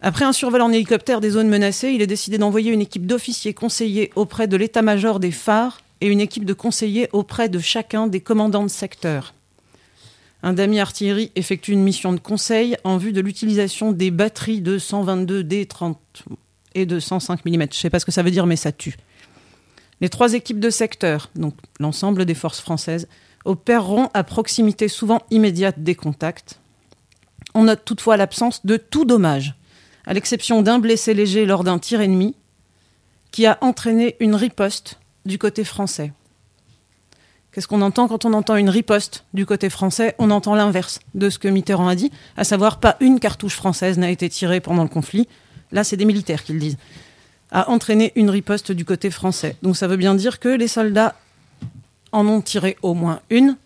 Après 0.00 0.24
un 0.24 0.32
survol 0.32 0.60
en 0.60 0.70
hélicoptère 0.70 1.20
des 1.20 1.30
zones 1.30 1.48
menacées, 1.48 1.90
il 1.90 2.02
est 2.02 2.06
décidé 2.06 2.38
d'envoyer 2.38 2.72
une 2.72 2.80
équipe 2.80 3.06
d'officiers 3.06 3.54
conseillers 3.54 4.12
auprès 4.16 4.46
de 4.46 4.56
l'état-major 4.56 5.18
des 5.18 5.32
phares 5.32 5.80
et 6.00 6.08
une 6.08 6.20
équipe 6.20 6.44
de 6.44 6.52
conseillers 6.52 7.08
auprès 7.12 7.48
de 7.48 7.58
chacun 7.58 8.06
des 8.06 8.20
commandants 8.20 8.62
de 8.62 8.68
secteur. 8.68 9.34
Un 10.42 10.52
damier 10.52 10.80
artillerie 10.80 11.32
effectue 11.34 11.72
une 11.72 11.82
mission 11.82 12.12
de 12.12 12.20
conseil 12.20 12.76
en 12.84 12.96
vue 12.96 13.12
de 13.12 13.20
l'utilisation 13.20 13.92
des 13.92 14.10
batteries 14.10 14.60
de 14.60 14.78
122 14.78 15.42
D30 15.42 15.96
et 16.74 16.86
de 16.86 17.00
105 17.00 17.44
mm. 17.44 17.52
Je 17.52 17.56
ne 17.56 17.66
sais 17.72 17.90
pas 17.90 17.98
ce 17.98 18.04
que 18.04 18.12
ça 18.12 18.22
veut 18.22 18.30
dire, 18.30 18.46
mais 18.46 18.56
ça 18.56 18.70
tue. 18.70 18.96
Les 20.00 20.08
trois 20.08 20.34
équipes 20.34 20.60
de 20.60 20.70
secteur, 20.70 21.30
donc 21.34 21.54
l'ensemble 21.80 22.24
des 22.24 22.34
forces 22.34 22.60
françaises, 22.60 23.08
opéreront 23.44 24.10
à 24.14 24.22
proximité 24.22 24.86
souvent 24.86 25.22
immédiate 25.30 25.82
des 25.82 25.94
contacts. 25.96 26.60
On 27.54 27.64
note 27.64 27.84
toutefois 27.84 28.16
l'absence 28.16 28.64
de 28.64 28.76
tout 28.76 29.04
dommage, 29.04 29.54
à 30.06 30.14
l'exception 30.14 30.62
d'un 30.62 30.78
blessé 30.78 31.14
léger 31.14 31.46
lors 31.46 31.64
d'un 31.64 31.78
tir 31.78 32.00
ennemi, 32.00 32.36
qui 33.32 33.46
a 33.46 33.58
entraîné 33.60 34.16
une 34.20 34.34
riposte 34.34 35.00
du 35.26 35.38
côté 35.38 35.64
français. 35.64 36.12
Qu'est-ce 37.58 37.66
qu'on 37.66 37.82
entend 37.82 38.06
quand 38.06 38.24
on 38.24 38.34
entend 38.34 38.54
une 38.54 38.68
riposte 38.68 39.24
du 39.34 39.44
côté 39.44 39.68
français 39.68 40.14
On 40.20 40.30
entend 40.30 40.54
l'inverse 40.54 41.00
de 41.16 41.28
ce 41.28 41.40
que 41.40 41.48
Mitterrand 41.48 41.88
a 41.88 41.96
dit, 41.96 42.12
à 42.36 42.44
savoir 42.44 42.78
pas 42.78 42.96
une 43.00 43.18
cartouche 43.18 43.56
française 43.56 43.98
n'a 43.98 44.12
été 44.12 44.28
tirée 44.28 44.60
pendant 44.60 44.84
le 44.84 44.88
conflit. 44.88 45.26
Là, 45.72 45.82
c'est 45.82 45.96
des 45.96 46.04
militaires 46.04 46.44
qui 46.44 46.52
le 46.52 46.60
disent. 46.60 46.76
A 47.50 47.68
entraîné 47.68 48.12
une 48.14 48.30
riposte 48.30 48.70
du 48.70 48.84
côté 48.84 49.10
français. 49.10 49.56
Donc 49.62 49.76
ça 49.76 49.88
veut 49.88 49.96
bien 49.96 50.14
dire 50.14 50.38
que 50.38 50.48
les 50.48 50.68
soldats 50.68 51.16
en 52.12 52.28
ont 52.28 52.42
tiré 52.42 52.76
au 52.82 52.94
moins 52.94 53.22
une. 53.28 53.56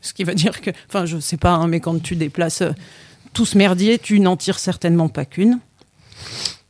Ce 0.00 0.14
qui 0.14 0.24
veut 0.24 0.34
dire 0.34 0.60
que, 0.60 0.72
enfin, 0.88 1.06
je 1.06 1.20
sais 1.20 1.36
pas, 1.36 1.52
hein, 1.52 1.68
mais 1.68 1.78
quand 1.78 2.02
tu 2.02 2.16
déplaces 2.16 2.62
euh, 2.62 2.72
tout 3.32 3.46
ce 3.46 3.56
merdier, 3.56 4.00
tu 4.00 4.18
n'en 4.18 4.36
tires 4.36 4.58
certainement 4.58 5.08
pas 5.08 5.26
qu'une. 5.26 5.60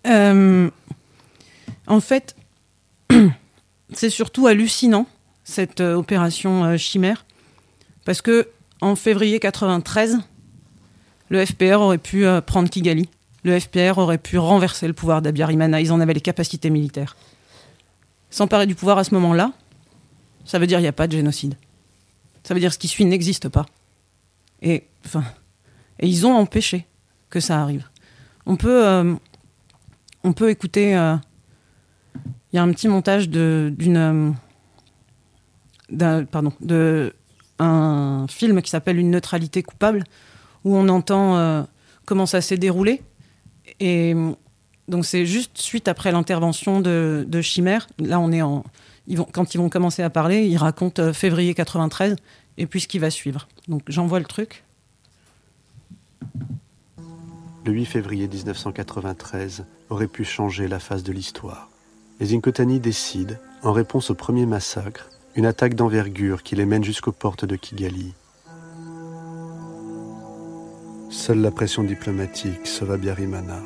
Euh, 0.06 0.68
en 1.86 2.00
fait, 2.00 2.36
c'est 3.94 4.10
surtout 4.10 4.48
hallucinant 4.48 5.06
cette 5.52 5.80
euh, 5.80 5.94
opération 5.94 6.64
euh, 6.64 6.76
chimère, 6.76 7.24
parce 8.04 8.22
que 8.22 8.48
en 8.80 8.96
février 8.96 9.38
93, 9.38 10.18
le 11.28 11.46
FPR 11.46 11.80
aurait 11.80 11.98
pu 11.98 12.26
euh, 12.26 12.40
prendre 12.40 12.68
Kigali. 12.68 13.08
Le 13.44 13.58
FPR 13.58 13.98
aurait 13.98 14.18
pu 14.18 14.38
renverser 14.38 14.86
le 14.86 14.92
pouvoir 14.92 15.22
d'Abiyarimana. 15.22 15.80
Ils 15.80 15.92
en 15.92 16.00
avaient 16.00 16.14
les 16.14 16.20
capacités 16.20 16.70
militaires. 16.70 17.16
S'emparer 18.30 18.66
du 18.66 18.74
pouvoir 18.74 18.98
à 18.98 19.04
ce 19.04 19.14
moment-là, 19.14 19.52
ça 20.44 20.58
veut 20.58 20.66
dire 20.66 20.78
qu'il 20.78 20.84
n'y 20.84 20.88
a 20.88 20.92
pas 20.92 21.06
de 21.06 21.12
génocide. 21.12 21.56
Ça 22.44 22.54
veut 22.54 22.60
dire 22.60 22.70
que 22.70 22.74
ce 22.74 22.78
qui 22.78 22.88
suit 22.88 23.04
n'existe 23.04 23.48
pas. 23.48 23.66
Et, 24.62 24.84
enfin, 25.04 25.24
et 26.00 26.08
ils 26.08 26.26
ont 26.26 26.34
empêché 26.34 26.86
que 27.30 27.40
ça 27.40 27.60
arrive. 27.60 27.88
On 28.46 28.56
peut, 28.56 29.16
on 30.24 30.32
peut 30.32 30.50
écouter. 30.50 30.90
Il 30.92 32.56
y 32.56 32.58
a 32.58 32.62
un 32.62 32.72
petit 32.72 32.88
montage 32.88 33.28
d'une 33.28 34.34
pardon, 35.96 36.52
de 36.60 37.12
un 37.58 38.26
film 38.28 38.60
qui 38.62 38.70
s'appelle 38.70 38.98
Une 38.98 39.10
neutralité 39.10 39.62
coupable, 39.62 40.04
où 40.64 40.76
on 40.76 40.88
entend 40.88 41.36
euh, 41.36 41.62
comment 42.04 42.26
ça 42.26 42.40
s'est 42.40 42.56
déroulé. 42.56 43.02
Et 43.80 44.14
donc 44.88 45.04
c'est 45.04 45.26
juste 45.26 45.58
suite 45.58 45.88
après 45.88 46.12
l'intervention 46.12 46.80
de, 46.80 47.24
de, 47.26 47.40
Chimère. 47.40 47.86
Là, 47.98 48.18
on 48.20 48.32
est 48.32 48.42
en, 48.42 48.64
quand 49.32 49.54
ils 49.54 49.58
vont 49.58 49.68
commencer 49.68 50.02
à 50.02 50.10
parler, 50.10 50.46
ils 50.46 50.56
racontent 50.56 51.02
euh, 51.02 51.12
février 51.12 51.54
93 51.54 52.16
et 52.58 52.66
puis 52.66 52.80
ce 52.80 52.88
qui 52.88 52.98
va 52.98 53.10
suivre. 53.10 53.48
Donc 53.68 53.82
j'envoie 53.88 54.18
le 54.18 54.24
truc. 54.24 54.64
Le 57.64 57.72
8 57.72 57.84
février 57.84 58.26
1993 58.26 59.64
aurait 59.88 60.08
pu 60.08 60.24
changer 60.24 60.66
la 60.66 60.80
face 60.80 61.04
de 61.04 61.12
l'histoire. 61.12 61.68
Les 62.18 62.34
Inkotani 62.34 62.80
décident, 62.80 63.36
en 63.62 63.72
réponse 63.72 64.10
au 64.10 64.14
premier 64.14 64.46
massacre, 64.46 65.08
une 65.34 65.46
attaque 65.46 65.74
d'envergure 65.74 66.42
qui 66.42 66.56
les 66.56 66.66
mène 66.66 66.84
jusqu'aux 66.84 67.12
portes 67.12 67.44
de 67.44 67.56
Kigali. 67.56 68.12
Seule 71.10 71.40
la 71.40 71.50
pression 71.50 71.84
diplomatique 71.84 72.66
sauva 72.66 72.96
Biarimana. 72.96 73.60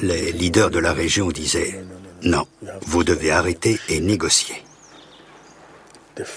Les 0.00 0.32
leaders 0.32 0.70
de 0.70 0.78
la 0.78 0.92
région 0.92 1.28
disaient 1.28 1.84
non, 2.22 2.46
vous 2.82 3.04
devez 3.04 3.30
arrêter 3.30 3.78
et 3.88 4.00
négocier. 4.00 4.56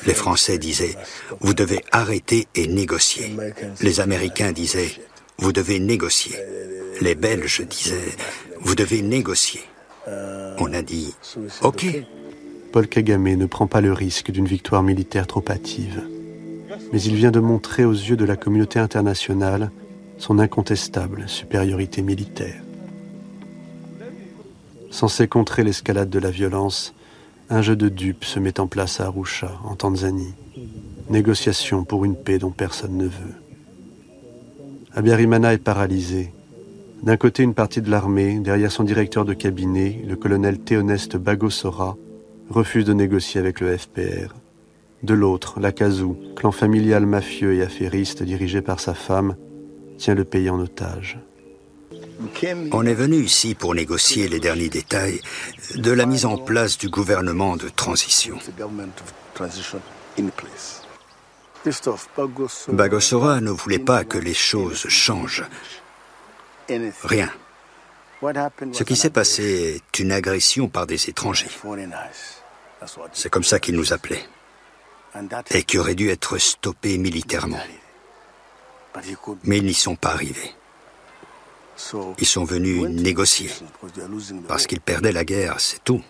Les 0.05 0.13
Français 0.13 0.57
disaient 0.57 0.95
vous 1.39 1.53
devez 1.53 1.83
arrêter 1.91 2.47
et 2.55 2.67
négocier. 2.67 3.35
Les 3.81 3.99
Américains 3.99 4.51
disaient 4.51 4.91
vous 5.37 5.51
devez 5.51 5.79
négocier. 5.79 6.35
Les 6.99 7.15
Belges 7.15 7.61
disaient 7.61 8.15
vous 8.59 8.75
devez 8.75 9.01
négocier. 9.01 9.61
On 10.59 10.71
a 10.73 10.81
dit 10.81 11.15
ok, 11.61 11.85
Paul 12.71 12.87
Kagame 12.87 13.35
ne 13.35 13.45
prend 13.45 13.67
pas 13.67 13.81
le 13.81 13.91
risque 13.91 14.31
d'une 14.31 14.45
victoire 14.45 14.81
militaire 14.81 15.27
trop 15.27 15.43
hâtive. 15.49 16.03
Mais 16.93 17.01
il 17.01 17.15
vient 17.15 17.31
de 17.31 17.41
montrer 17.41 17.83
aux 17.83 17.91
yeux 17.91 18.15
de 18.15 18.25
la 18.25 18.37
communauté 18.37 18.79
internationale 18.79 19.71
son 20.17 20.39
incontestable 20.39 21.27
supériorité 21.27 22.01
militaire. 22.01 22.61
Censé 24.89 25.27
contrer 25.27 25.63
l'escalade 25.63 26.09
de 26.09 26.19
la 26.19 26.31
violence, 26.31 26.93
un 27.49 27.61
jeu 27.61 27.75
de 27.75 27.89
dupes 27.89 28.23
se 28.23 28.39
met 28.39 28.59
en 28.59 28.67
place 28.67 29.01
à 29.01 29.05
Arusha, 29.05 29.51
en 29.65 29.75
Tanzanie. 29.75 30.33
Négociation 31.09 31.83
pour 31.83 32.05
une 32.05 32.15
paix 32.15 32.37
dont 32.37 32.51
personne 32.51 32.95
ne 32.95 33.05
veut. 33.05 33.35
Abiyarimana 34.93 35.53
est 35.53 35.57
paralysé. 35.57 36.33
D'un 37.03 37.17
côté, 37.17 37.43
une 37.43 37.53
partie 37.53 37.81
de 37.81 37.89
l'armée, 37.89 38.39
derrière 38.39 38.71
son 38.71 38.83
directeur 38.83 39.25
de 39.25 39.33
cabinet, 39.33 40.01
le 40.07 40.15
colonel 40.15 40.59
Théoneste 40.59 41.17
Bagosora, 41.17 41.97
refuse 42.51 42.85
de 42.85 42.93
négocier 42.93 43.39
avec 43.39 43.59
le 43.59 43.77
FPR. 43.77 44.33
De 45.03 45.13
l'autre, 45.13 45.59
la 45.59 45.71
Kazoo, 45.71 46.15
clan 46.35 46.51
familial 46.51 47.05
mafieux 47.05 47.55
et 47.55 47.63
affairiste 47.63 48.21
dirigé 48.21 48.61
par 48.61 48.79
sa 48.79 48.93
femme, 48.93 49.35
tient 49.97 50.13
le 50.13 50.25
pays 50.25 50.49
en 50.49 50.59
otage. 50.59 51.19
On 52.71 52.85
est 52.85 52.93
venu 52.93 53.17
ici 53.17 53.55
pour 53.55 53.73
négocier 53.73 54.27
les 54.27 54.39
derniers 54.39 54.69
détails 54.69 55.21
de 55.75 55.91
la 55.91 56.05
mise 56.05 56.25
en 56.25 56.37
place 56.37 56.77
du 56.77 56.89
gouvernement 56.89 57.57
de 57.57 57.69
transition. 57.69 58.37
Bagosora 62.69 63.41
ne 63.41 63.51
voulait 63.51 63.79
pas 63.79 64.03
que 64.03 64.17
les 64.17 64.33
choses 64.33 64.87
changent. 64.87 65.45
Rien. 67.03 67.29
Ce 68.73 68.83
qui 68.83 68.95
s'est 68.95 69.09
passé 69.09 69.75
est 69.77 69.99
une 69.99 70.11
agression 70.11 70.67
par 70.67 70.85
des 70.85 71.09
étrangers. 71.09 71.49
C'est 73.13 73.29
comme 73.29 73.43
ça 73.43 73.59
qu'ils 73.59 73.75
nous 73.75 73.93
appelaient. 73.93 74.25
Et 75.51 75.63
qui 75.63 75.77
aurait 75.77 75.95
dû 75.95 76.09
être 76.09 76.37
stoppé 76.37 76.97
militairement. 76.97 77.59
Mais 79.43 79.57
ils 79.57 79.65
n'y 79.65 79.73
sont 79.73 79.95
pas 79.95 80.11
arrivés. 80.11 80.53
Ils 82.17 82.27
sont 82.27 82.43
venus 82.43 82.83
négocier. 82.83 83.49
Parce 84.47 84.67
qu'ils 84.67 84.81
perdaient 84.81 85.11
la 85.11 85.25
guerre, 85.25 85.59
c'est 85.59 85.83
tout. 85.83 86.01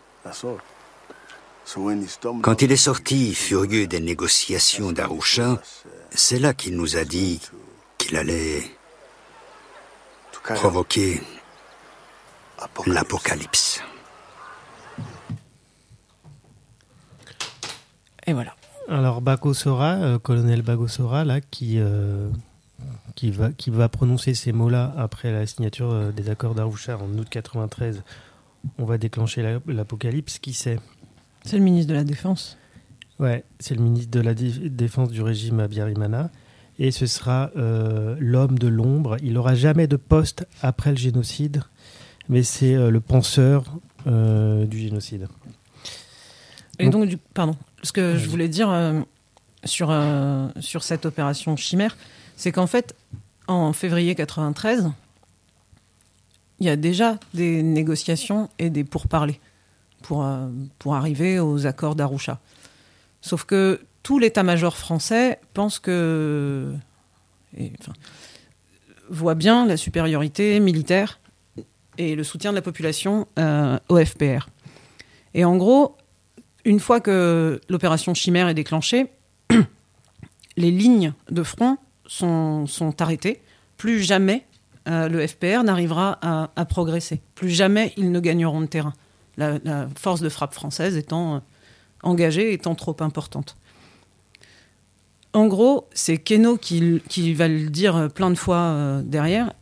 Quand 2.42 2.62
il 2.62 2.72
est 2.72 2.78
sorti 2.78 3.34
furieux 3.34 3.88
des 3.88 4.00
négociations 4.00 4.92
d'Arusha, 4.92 5.62
c'est 6.12 6.40
là 6.40 6.54
qu'il 6.54 6.76
nous 6.76 6.98
a 6.98 7.06
dit 7.06 7.40
qu'il 7.98 8.18
allait 8.18 8.64
provoquer 10.56 11.22
l'apocalypse. 12.88 13.82
Et 18.28 18.34
voilà. 18.34 18.56
Alors 18.90 19.22
Bagosora, 19.22 19.94
euh, 19.96 20.20
colonel 20.20 20.62
Bagosora, 20.62 21.24
là, 21.24 21.40
qui, 21.42 21.76
euh, 21.78 22.30
qui, 23.16 23.32
va, 23.32 23.52
qui 23.52 23.70
va 23.70 23.90
prononcer 23.90 24.34
ces 24.34 24.52
mots-là 24.52 24.94
après 24.98 25.32
la 25.32 25.46
signature 25.48 25.92
euh, 25.92 26.12
des 26.12 26.30
accords 26.30 26.56
d'Arusha 26.56 26.98
en 26.98 27.10
août 27.18 27.28
93, 27.30 28.04
on 28.78 28.86
va 28.86 28.98
déclencher 28.98 29.42
la- 29.42 29.60
l'apocalypse, 29.68 30.40
qui 30.40 30.54
c'est? 30.54 30.80
C'est 31.46 31.58
le 31.58 31.64
ministre 31.64 31.90
de 31.90 31.96
la 31.96 32.04
Défense. 32.04 32.58
Ouais, 33.20 33.44
c'est 33.60 33.76
le 33.76 33.82
ministre 33.82 34.12
de 34.12 34.20
la 34.20 34.34
Dé- 34.34 34.70
Défense 34.70 35.10
du 35.10 35.22
régime 35.22 35.60
Abiyarimana. 35.60 36.30
Et 36.80 36.90
ce 36.92 37.06
sera 37.06 37.52
euh, 37.58 38.16
l'homme 38.20 38.58
de 38.58 38.68
l'ombre. 38.68 39.18
Il 39.22 39.34
n'aura 39.34 39.54
jamais 39.54 39.86
de 39.88 39.98
poste 39.98 40.48
après 40.64 40.90
le 40.92 40.98
génocide, 40.98 41.62
mais 42.30 42.42
c'est 42.44 42.74
le 42.90 43.00
penseur 43.00 43.66
du 44.08 44.80
génocide. 44.80 45.28
Et 46.80 46.86
Donc- 46.86 46.94
donc, 46.94 47.10
du, 47.10 47.18
pardon, 47.18 47.56
ce 47.84 47.92
que 47.92 48.18
je 48.18 48.30
voulais 48.30 48.48
dire 48.48 48.70
euh, 48.70 49.02
sur, 49.64 49.90
euh, 49.92 50.48
sur 50.60 50.84
cette 50.84 51.06
opération 51.06 51.56
Chimère, 51.56 51.98
c'est 52.36 52.52
qu'en 52.52 52.68
fait, 52.68 52.96
en 53.48 53.74
février 53.74 54.16
93, 54.16 54.92
il 56.60 56.66
y 56.66 56.70
a 56.70 56.76
déjà 56.76 57.18
des 57.34 57.64
négociations 57.64 58.50
et 58.60 58.70
des 58.70 58.84
pourparlers 58.84 59.40
pour, 60.04 60.24
euh, 60.24 60.48
pour 60.80 60.96
arriver 60.96 61.40
aux 61.40 61.66
accords 61.66 61.96
d'Arusha. 61.96 62.40
Sauf 63.22 63.46
que 63.46 63.82
tout 64.04 64.20
l'état-major 64.20 64.78
français 64.78 65.40
pense 65.54 65.80
que. 65.80 66.74
et, 67.58 67.72
enfin, 67.80 67.94
voit 69.10 69.36
bien 69.36 69.66
la 69.66 69.78
supériorité 69.78 70.60
militaire 70.60 71.20
et 71.98 72.16
le 72.16 72.24
soutien 72.24 72.52
de 72.52 72.56
la 72.56 72.62
population 72.62 73.28
au 73.90 74.04
FPR. 74.04 74.48
Et 75.34 75.46
en 75.46 75.58
gros, 75.58 75.98
une 76.66 76.80
fois 76.80 77.00
que 77.00 77.60
l'opération 77.70 78.14
Chimère 78.14 78.48
est 78.48 78.54
déclenchée, 78.54 79.08
les 80.58 80.72
lignes 80.72 81.14
de 81.30 81.44
front 81.44 81.78
sont, 82.08 82.68
arrêtées. 83.00 83.42
Plus 83.78 84.02
jamais 84.02 84.46
euh, 84.88 85.08
le 85.08 85.26
FPR 85.26 85.64
n'arrivera 85.64 86.20
à, 86.56 86.66
progresser. 86.66 87.22
Plus 87.36 87.50
jamais 87.50 87.94
ils 87.98 88.12
ne 88.12 88.20
gagneront 88.20 88.62
de 88.62 88.66
terrain. 88.66 88.94
La, 89.38 89.88
force 89.98 90.22
de 90.22 90.30
frappe 90.30 90.54
française 90.54 90.98
étant 90.98 91.36
euh, 91.36 91.40
engagée, 92.04 92.54
étant 92.54 92.76
trop 92.76 92.96
importante. 93.00 93.56
En 95.34 95.48
gros, 95.48 95.88
c'est 95.94 96.18
Keno 96.18 96.58
qui, 96.58 97.34
va 97.34 97.48
le 97.48 97.70
dire 97.70 98.10
plein 98.14 98.30
de 98.30 98.36
fois 98.36 98.58
euh, 98.58 99.02
derrière. 99.02 99.54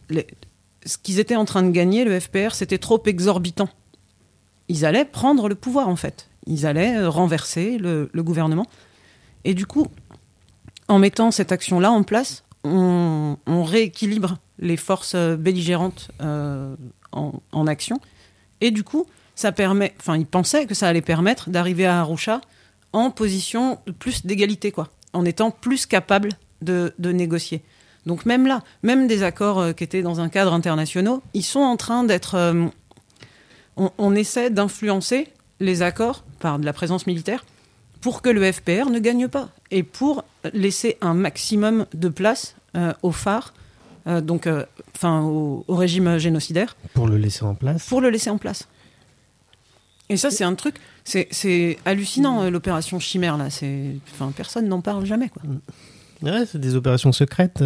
Ce 0.86 0.98
qu'ils 0.98 1.20
étaient 1.20 1.36
en 1.36 1.46
train 1.46 1.62
de 1.62 1.70
gagner, 1.70 2.04
le 2.04 2.20
FPR, 2.20 2.54
c'était 2.54 2.80
trop 2.80 3.02
exorbitant. 3.06 3.70
Ils 4.68 4.86
allaient 4.86 5.06
prendre 5.06 5.48
le 5.48 5.56
pouvoir, 5.56 5.88
en 5.88 5.96
fait. 5.96 6.29
Ils 6.50 6.66
allaient 6.66 6.98
euh, 6.98 7.10
renverser 7.10 7.78
le, 7.78 8.10
gouvernement. 8.16 8.66
Et 9.46 9.54
du 9.54 9.66
coup, 9.66 9.88
en 10.90 11.00
mettant 11.00 11.32
cette 11.32 11.54
action-là 11.54 11.92
en 11.92 12.04
place, 12.04 12.44
on, 12.66 13.38
rééquilibre 13.48 14.38
les 14.58 14.76
forces 14.76 15.14
euh, 15.16 15.38
belligérantes 15.38 16.10
euh, 16.22 16.76
en, 17.12 17.68
action. 17.68 18.02
Et 18.62 18.72
du 18.72 18.84
coup, 18.84 19.06
ça 19.36 19.52
permet. 19.52 19.94
Enfin, 20.00 20.18
ils 20.18 20.26
pensaient 20.26 20.66
que 20.66 20.74
ça 20.74 20.88
allait 20.88 21.02
permettre 21.02 21.50
d'arriver 21.52 21.86
à 21.86 22.00
Arusha 22.00 22.42
en 22.92 23.12
position 23.12 23.78
plus 24.00 24.26
d'égalité, 24.26 24.72
quoi, 24.72 24.90
en 25.14 25.26
étant 25.26 25.52
plus 25.52 25.86
capable 25.86 26.32
de, 26.62 26.92
négocier. 27.00 27.62
Donc 28.08 28.26
même 28.26 28.48
là, 28.48 28.64
même 28.82 29.08
des 29.08 29.22
accords 29.22 29.76
qui 29.76 29.84
étaient 29.84 30.02
dans 30.02 30.20
un 30.20 30.30
cadre 30.30 30.54
international, 30.54 31.20
ils 31.36 31.44
sont 31.44 31.60
en 31.60 31.78
train 31.78 32.04
d'être. 32.04 32.36
on 33.78 34.16
essaie 34.16 34.50
d'influencer 34.50 35.28
les 35.60 35.82
accords 35.82 36.24
par 36.40 36.60
de 36.60 36.66
la 36.66 36.74
présence 36.74 37.08
militaire 37.08 37.46
pour 38.02 38.22
que 38.22 38.30
le 38.30 38.50
FPR 38.52 38.90
ne 38.90 39.00
gagne 39.00 39.28
pas 39.28 39.50
et 39.72 39.84
pour 39.84 40.24
laisser 40.54 40.98
un 41.02 41.14
maximum 41.14 41.86
de 41.94 42.08
place 42.08 42.56
euh, 42.76 42.94
aux 43.04 43.12
phares, 43.12 43.54
euh, 44.08 44.22
donc, 44.22 44.48
euh, 44.48 44.64
enfin, 44.96 45.22
au, 45.22 45.66
au 45.68 45.76
régime 45.76 46.18
génocidaire, 46.18 46.78
Pour 46.94 47.08
le 47.08 47.18
laisser 47.18 47.44
en 47.44 47.56
place. 47.56 47.86
pour 47.88 48.00
le 48.00 48.10
laisser 48.10 48.30
en 48.30 48.38
place. 48.38 48.68
Et 50.08 50.18
ça, 50.18 50.32
c'est 50.32 50.44
un 50.44 50.56
truc, 50.56 50.76
c'est 51.04 51.78
hallucinant 51.86 52.42
euh, 52.44 52.50
l'opération 52.50 53.00
Chimère 53.00 53.38
là. 53.38 53.50
C'est, 53.50 53.96
enfin, 54.14 54.32
personne 54.36 54.68
n'en 54.68 54.82
parle 54.82 55.06
jamais 55.06 55.30
quoi. 55.30 55.42
Ouais, 56.22 56.46
c'est 56.46 56.60
des 56.60 56.76
opérations 56.76 57.12
secrètes. 57.12 57.64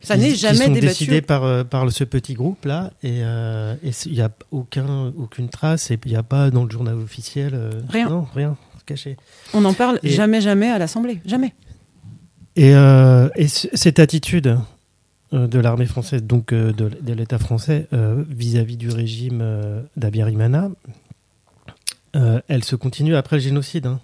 Euh, 0.00 0.06
Ça 0.06 0.14
qui- 0.14 0.20
n'est 0.22 0.28
qui 0.30 0.36
jamais 0.36 0.56
sont 0.66 0.72
débattu. 0.72 0.86
décidées 0.86 1.22
par, 1.22 1.44
euh, 1.44 1.64
par 1.64 1.90
ce 1.92 2.04
petit 2.04 2.34
groupe 2.34 2.64
là. 2.64 2.92
Et 3.02 3.22
euh, 3.22 3.74
il 4.06 4.12
n'y 4.12 4.20
a 4.20 4.30
aucun, 4.50 5.06
aucune 5.16 5.48
trace. 5.48 5.90
Et 5.90 5.98
il 6.04 6.10
n'y 6.10 6.16
a 6.16 6.22
pas 6.22 6.50
dans 6.50 6.64
le 6.64 6.70
journal 6.70 6.94
officiel. 6.96 7.52
euh, 7.54 7.70
Rien. 7.88 8.08
Non, 8.08 8.26
rien. 8.34 8.56
Caché. 8.86 9.16
On 9.52 9.60
n'en 9.60 9.74
parle 9.74 9.98
Et- 10.02 10.08
jamais, 10.10 10.40
jamais 10.40 10.68
à 10.68 10.78
l'Assemblée, 10.78 11.20
jamais. 11.26 11.52
Et, 12.56 12.74
euh, 12.74 13.28
et 13.36 13.46
cette 13.48 13.98
attitude 13.98 14.58
euh, 15.34 15.46
de 15.46 15.58
l'armée 15.60 15.84
française, 15.86 16.22
donc 16.22 16.52
euh, 16.54 16.72
de, 16.72 16.88
de 17.02 17.12
l'État 17.12 17.38
français, 17.38 17.86
euh, 17.92 18.24
vis-à-vis 18.30 18.78
du 18.78 18.88
régime 18.88 19.40
euh, 19.42 19.82
d'Abiyarimana, 19.98 20.70
euh, 22.16 22.40
elle 22.48 22.64
se 22.64 22.76
continue 22.76 23.14
après 23.14 23.36
le 23.36 23.42
génocide. 23.42 23.86
hein. 23.86 24.00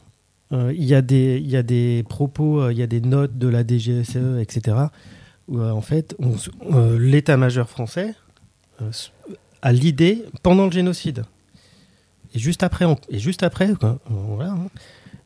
Euh, 0.52 0.72
Il 0.76 0.84
y, 0.84 0.94
a 0.94 1.00
des- 1.00 1.40
il 1.42 1.48
y 1.50 1.56
a 1.56 1.62
des 1.62 2.04
propos, 2.08 2.60
euh, 2.60 2.72
il 2.72 2.78
y 2.78 2.82
a 2.82 2.86
des 2.86 3.00
notes 3.00 3.38
de 3.38 3.48
la 3.48 3.62
DGSE, 3.66 4.38
etc., 4.40 4.76
où 5.48 5.58
euh, 5.58 5.70
en 5.70 5.80
fait, 5.80 6.16
euh, 6.72 6.98
l'état-major 6.98 7.68
français 7.68 8.14
euh, 8.82 8.90
a 9.62 9.72
l'idée, 9.72 10.24
pendant 10.42 10.66
le 10.66 10.72
génocide, 10.72 11.24
et 12.34 12.38
juste 12.38 12.62
après, 12.62 12.84
on- 12.84 12.96
et 13.08 13.18
juste 13.18 13.42
après 13.42 13.72
quoi, 13.74 13.98
voilà, 14.08 14.52
hein, 14.52 14.66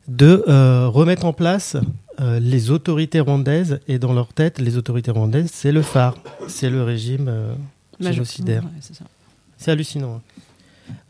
de 0.07 0.43
remettre 0.87 1.25
en 1.25 1.33
place 1.33 1.77
euh, 2.19 2.39
les 2.39 2.71
autorités 2.71 3.19
rwandaises 3.19 3.79
et 3.87 3.97
dans 3.99 4.11
leur 4.13 4.33
tête, 4.33 4.59
les 4.59 4.75
autorités 4.77 5.11
rwandaises, 5.11 5.49
c'est 5.53 5.71
le 5.71 5.81
phare, 5.81 6.15
c'est 6.47 6.69
le 6.69 6.83
régime 6.83 7.27
euh, 7.29 7.53
génocidaire. 7.99 8.63
Ouais, 8.63 8.95
c'est 9.57 9.71
hallucinant. 9.71 10.15
hein. 10.15 10.21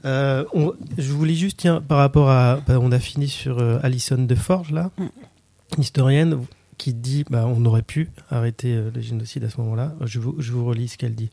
Euh, 0.05 0.43
on- 0.53 0.73
je 0.97 1.11
voulais 1.13 1.35
juste, 1.35 1.57
tiens, 1.57 1.81
par 1.81 1.97
rapport 1.99 2.29
à. 2.29 2.59
bah, 2.67 2.77
on 2.81 2.91
a 2.91 2.99
fini 2.99 3.27
sur 3.29 3.59
Alison 3.83 4.17
Deforge, 4.21 4.71
là, 4.71 4.91
Mm. 4.97 5.81
historienne, 5.81 6.39
qui 6.79 6.95
dit 6.95 7.25
bah, 7.29 7.45
on 7.45 7.63
aurait 7.65 7.83
pu 7.83 8.09
arrêter 8.31 8.73
euh, 8.73 8.89
le 8.95 9.01
génocide 9.01 9.43
à 9.43 9.49
ce 9.51 9.57
moment-là. 9.61 9.93
Je 10.01 10.19
vous, 10.19 10.65
relis 10.65 10.87
ce 10.87 10.97
qu'elle 10.97 11.13
dit. 11.13 11.29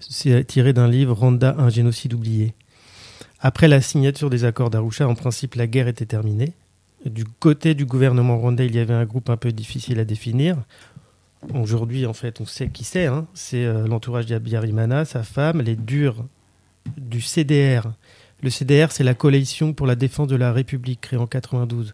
C'est 0.00 0.44
tiré 0.44 0.72
d'un 0.72 0.88
livre 0.88 1.14
Rwanda, 1.14 1.54
un 1.58 1.68
génocide 1.68 2.14
oublié. 2.14 2.54
Après 3.40 3.68
la 3.68 3.80
signature 3.80 4.30
des 4.30 4.44
accords 4.44 4.70
d'Arusha, 4.70 5.06
en 5.06 5.14
principe, 5.14 5.54
la 5.54 5.68
guerre 5.68 5.86
était 5.86 6.06
terminée. 6.06 6.52
Du 7.04 7.24
côté 7.24 7.74
du 7.74 7.86
gouvernement 7.86 8.38
rwandais, 8.38 8.66
il 8.66 8.74
y 8.74 8.78
avait 8.78 8.94
un 8.94 9.04
groupe 9.04 9.30
un 9.30 9.36
peu 9.36 9.52
difficile 9.52 10.00
à 10.00 10.04
définir. 10.04 10.56
Aujourd'hui, 11.54 12.06
en 12.06 12.14
fait, 12.14 12.40
on 12.40 12.46
sait 12.46 12.68
qui 12.68 12.82
c'est. 12.82 13.06
hein. 13.06 13.26
C'est 13.34 13.64
euh, 13.64 13.86
l'entourage 13.86 14.26
d'Abiyarimana, 14.26 15.04
sa 15.04 15.22
femme, 15.22 15.60
les 15.60 15.76
durs 15.76 16.24
du 16.96 17.20
CDR. 17.20 17.92
Le 18.42 18.50
CDR, 18.50 18.90
c'est 18.90 19.04
la 19.04 19.14
coalition 19.14 19.72
pour 19.72 19.86
la 19.86 19.94
défense 19.94 20.28
de 20.28 20.36
la 20.36 20.52
République, 20.52 21.02
créée 21.02 21.18
en 21.18 21.26
92. 21.26 21.92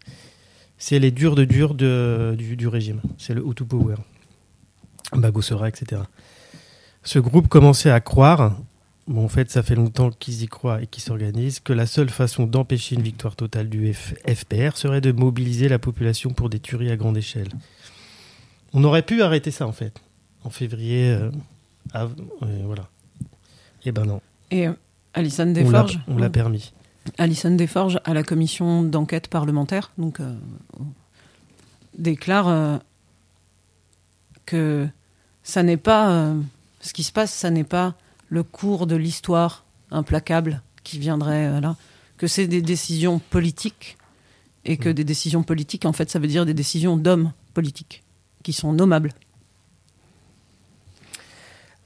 C'est 0.84 0.98
les 0.98 1.12
durs 1.12 1.36
de 1.36 1.44
durs 1.44 1.74
de- 1.74 2.34
du, 2.36 2.56
du 2.56 2.66
régime. 2.66 3.00
C'est 3.16 3.34
le 3.34 3.44
Hutu 3.46 3.64
Power. 3.64 3.94
Bagosora, 5.12 5.68
etc. 5.68 6.02
Ce 7.04 7.20
groupe 7.20 7.46
commençait 7.46 7.92
à 7.92 8.00
croire, 8.00 8.56
bon, 9.06 9.24
en 9.24 9.28
fait, 9.28 9.48
ça 9.48 9.62
fait 9.62 9.76
longtemps 9.76 10.10
qu'ils 10.10 10.42
y 10.42 10.48
croient 10.48 10.82
et 10.82 10.88
qu'ils 10.88 11.04
s'organisent, 11.04 11.60
que 11.60 11.72
la 11.72 11.86
seule 11.86 12.08
façon 12.10 12.46
d'empêcher 12.46 12.96
une 12.96 13.02
victoire 13.02 13.36
totale 13.36 13.68
du 13.68 13.92
F- 13.92 14.16
FPR 14.26 14.76
serait 14.76 15.00
de 15.00 15.12
mobiliser 15.12 15.68
la 15.68 15.78
population 15.78 16.30
pour 16.30 16.48
des 16.50 16.58
tueries 16.58 16.90
à 16.90 16.96
grande 16.96 17.16
échelle. 17.16 17.48
On 18.72 18.82
aurait 18.82 19.02
pu 19.02 19.22
arrêter 19.22 19.52
ça, 19.52 19.68
en 19.68 19.72
fait, 19.72 20.00
en 20.42 20.50
février. 20.50 21.10
euh, 21.10 21.30
av- 21.92 22.16
euh, 22.42 22.62
voilà. 22.64 22.88
Et 23.84 23.92
ben 23.92 24.04
non. 24.04 24.20
Et 24.50 24.66
euh, 24.66 24.72
Alison 25.14 25.46
Desforges, 25.46 26.00
On 26.08 26.16
l'a 26.16 26.28
permis. 26.30 26.72
Alison 27.18 27.50
Desforges 27.50 28.00
à 28.04 28.14
la 28.14 28.22
commission 28.22 28.82
d'enquête 28.82 29.28
parlementaire, 29.28 29.92
donc 29.98 30.20
euh, 30.20 30.34
déclare 31.96 32.48
euh, 32.48 32.78
que 34.46 34.88
ça 35.42 35.62
n'est 35.62 35.76
pas 35.76 36.10
euh, 36.10 36.40
ce 36.80 36.92
qui 36.92 37.02
se 37.02 37.12
passe, 37.12 37.32
ça 37.32 37.50
n'est 37.50 37.64
pas 37.64 37.94
le 38.28 38.42
cours 38.42 38.86
de 38.86 38.96
l'histoire 38.96 39.64
implacable 39.90 40.62
qui 40.84 40.98
viendrait 40.98 41.60
là, 41.60 41.76
que 42.16 42.26
c'est 42.26 42.46
des 42.46 42.62
décisions 42.62 43.18
politiques 43.18 43.98
et 44.64 44.76
que 44.76 44.88
des 44.88 45.04
décisions 45.04 45.42
politiques, 45.42 45.84
en 45.84 45.92
fait, 45.92 46.10
ça 46.10 46.18
veut 46.18 46.28
dire 46.28 46.46
des 46.46 46.54
décisions 46.54 46.96
d'hommes 46.96 47.32
politiques 47.52 48.02
qui 48.42 48.52
sont 48.52 48.72
nommables. 48.72 49.12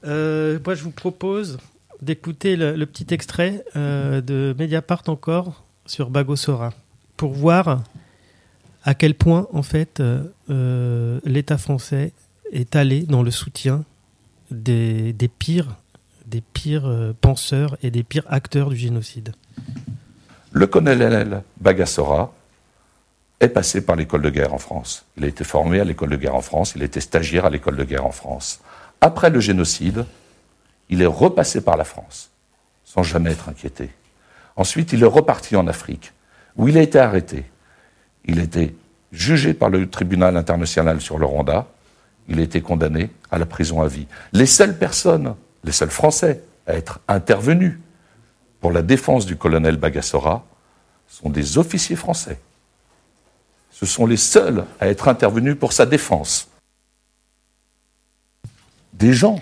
Moi, 0.03 0.75
je 0.75 0.83
vous 0.83 0.91
propose 0.91 1.57
d'écouter 2.01 2.55
le, 2.55 2.85
petit 2.85 3.13
extrait 3.13 3.63
euh, 3.75 4.21
de 4.21 4.55
Mediapart 4.57 5.03
encore 5.07 5.63
sur 5.85 6.09
Bagosora 6.09 6.73
pour 7.15 7.33
voir 7.33 7.83
à 8.83 8.93
quel 8.93 9.15
point, 9.15 9.47
en 9.51 9.63
fait, 9.63 9.99
euh, 9.99 10.23
euh, 10.49 11.19
l'État 11.25 11.57
français 11.57 12.13
est 12.51 12.75
allé 12.75 13.01
dans 13.01 13.23
le 13.23 13.31
soutien 13.31 13.83
des, 14.51 15.13
pires, 15.39 15.75
des 16.25 16.41
pires 16.41 17.13
penseurs 17.19 17.77
et 17.83 17.91
des 17.91 18.03
pires 18.03 18.23
acteurs 18.29 18.69
du 18.69 18.77
génocide. 18.77 19.33
Le 20.51 20.67
colonel 20.67 21.43
Bagassora 21.59 22.33
est 23.41 23.49
passé 23.49 23.85
par 23.85 23.97
l'école 23.97 24.21
de 24.21 24.29
guerre 24.29 24.53
en 24.53 24.57
France. 24.57 25.05
Il 25.17 25.25
a 25.25 25.27
été 25.27 25.43
formé 25.43 25.81
à 25.81 25.83
l'école 25.83 26.09
de 26.09 26.15
guerre 26.15 26.35
en 26.35 26.41
France, 26.41 26.73
il 26.75 26.81
a 26.81 26.85
été 26.85 27.01
stagiaire 27.01 27.45
à 27.45 27.49
l'école 27.49 27.75
de 27.75 27.83
guerre 27.83 28.05
en 28.05 28.11
France. 28.11 28.61
Après 29.01 29.29
le 29.29 29.41
génocide, 29.41 30.05
il 30.89 31.01
est 31.01 31.07
repassé 31.07 31.61
par 31.61 31.77
la 31.77 31.83
France, 31.83 32.31
sans 32.83 33.03
jamais 33.03 33.31
être 33.31 33.49
inquiété. 33.49 33.89
Ensuite, 34.55 34.93
il 34.93 35.03
est 35.03 35.07
reparti 35.07 35.55
en 35.55 35.67
Afrique, 35.67 36.13
où 36.55 36.67
il 36.67 36.77
a 36.77 36.81
été 36.81 36.99
arrêté. 36.99 37.45
Il 38.25 38.39
a 38.39 38.43
été 38.43 38.75
jugé 39.11 39.53
par 39.53 39.69
le 39.69 39.89
tribunal 39.89 40.35
international 40.37 41.01
sur 41.01 41.17
le 41.17 41.25
Rwanda. 41.25 41.67
Il 42.27 42.39
a 42.39 42.43
été 42.43 42.61
condamné 42.61 43.09
à 43.31 43.37
la 43.37 43.45
prison 43.45 43.81
à 43.81 43.87
vie. 43.87 44.07
Les 44.33 44.45
seules 44.45 44.77
personnes, 44.77 45.35
les 45.63 45.71
seuls 45.71 45.91
Français 45.91 46.43
à 46.65 46.73
être 46.73 46.99
intervenus 47.07 47.77
pour 48.59 48.71
la 48.71 48.81
défense 48.81 49.25
du 49.25 49.37
colonel 49.37 49.77
Bagassora 49.77 50.43
sont 51.07 51.29
des 51.29 51.57
officiers 51.57 51.95
français. 51.95 52.39
Ce 53.71 53.85
sont 53.85 54.05
les 54.05 54.17
seuls 54.17 54.65
à 54.79 54.87
être 54.87 55.07
intervenus 55.07 55.57
pour 55.57 55.71
sa 55.71 55.85
défense. 55.85 56.49
Des 58.93 59.13
gens 59.13 59.39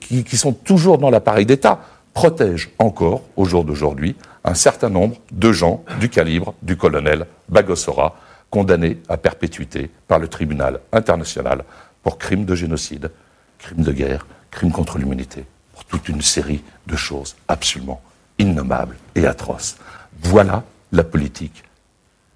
qui, 0.00 0.36
sont 0.36 0.52
toujours 0.52 0.98
dans 0.98 1.10
l'appareil 1.10 1.46
d'État 1.46 1.80
protègent 2.12 2.70
encore, 2.78 3.22
au 3.36 3.44
jour 3.44 3.64
d'aujourd'hui, 3.64 4.16
un 4.44 4.54
certain 4.54 4.88
nombre 4.88 5.16
de 5.30 5.52
gens 5.52 5.84
du 6.00 6.08
calibre 6.08 6.54
du 6.62 6.76
colonel 6.76 7.26
Bagosora, 7.48 8.16
condamnés 8.50 8.98
à 9.08 9.16
perpétuité 9.16 9.90
par 10.06 10.18
le 10.18 10.28
tribunal 10.28 10.80
international 10.92 11.64
pour 12.02 12.18
crimes 12.18 12.44
de 12.44 12.54
génocide, 12.54 13.10
crimes 13.58 13.82
de 13.82 13.92
guerre, 13.92 14.26
crimes 14.50 14.72
contre 14.72 14.98
l'humanité, 14.98 15.44
pour 15.72 15.84
toute 15.84 16.08
une 16.08 16.22
série 16.22 16.62
de 16.86 16.96
choses 16.96 17.36
absolument 17.46 18.00
innommables 18.38 18.96
et 19.14 19.26
atroces. 19.26 19.76
Voilà 20.22 20.64
la 20.92 21.04
politique 21.04 21.64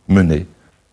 menée 0.08 0.46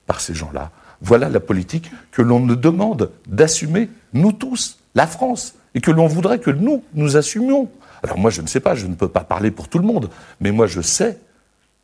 par 0.08 0.22
ces 0.22 0.34
gens-là. 0.34 0.72
Voilà 1.02 1.30
la 1.30 1.40
politique 1.40 1.92
que 2.12 2.22
l'on 2.22 2.40
nous 2.40 2.56
demande 2.56 3.12
d'assumer, 3.28 3.90
nous 4.14 4.32
tous, 4.32 4.80
la 4.96 5.08
France, 5.08 5.56
et 5.76 5.82
que 5.82 5.92
l'on 5.92 6.08
voudrait 6.08 6.40
que 6.40 6.52
nous, 6.52 6.84
nous 6.94 7.18
assumions. 7.18 7.70
Alors 8.04 8.18
moi, 8.18 8.32
je 8.32 8.42
ne 8.42 8.48
sais 8.48 8.60
pas, 8.60 8.76
je 8.76 8.88
ne 8.88 8.96
peux 8.96 9.08
pas 9.08 9.24
parler 9.24 9.52
pour 9.52 9.68
tout 9.68 9.80
le 9.80 9.86
monde, 9.86 10.10
mais 10.40 10.52
moi, 10.52 10.68
je 10.68 10.82
sais 10.82 11.18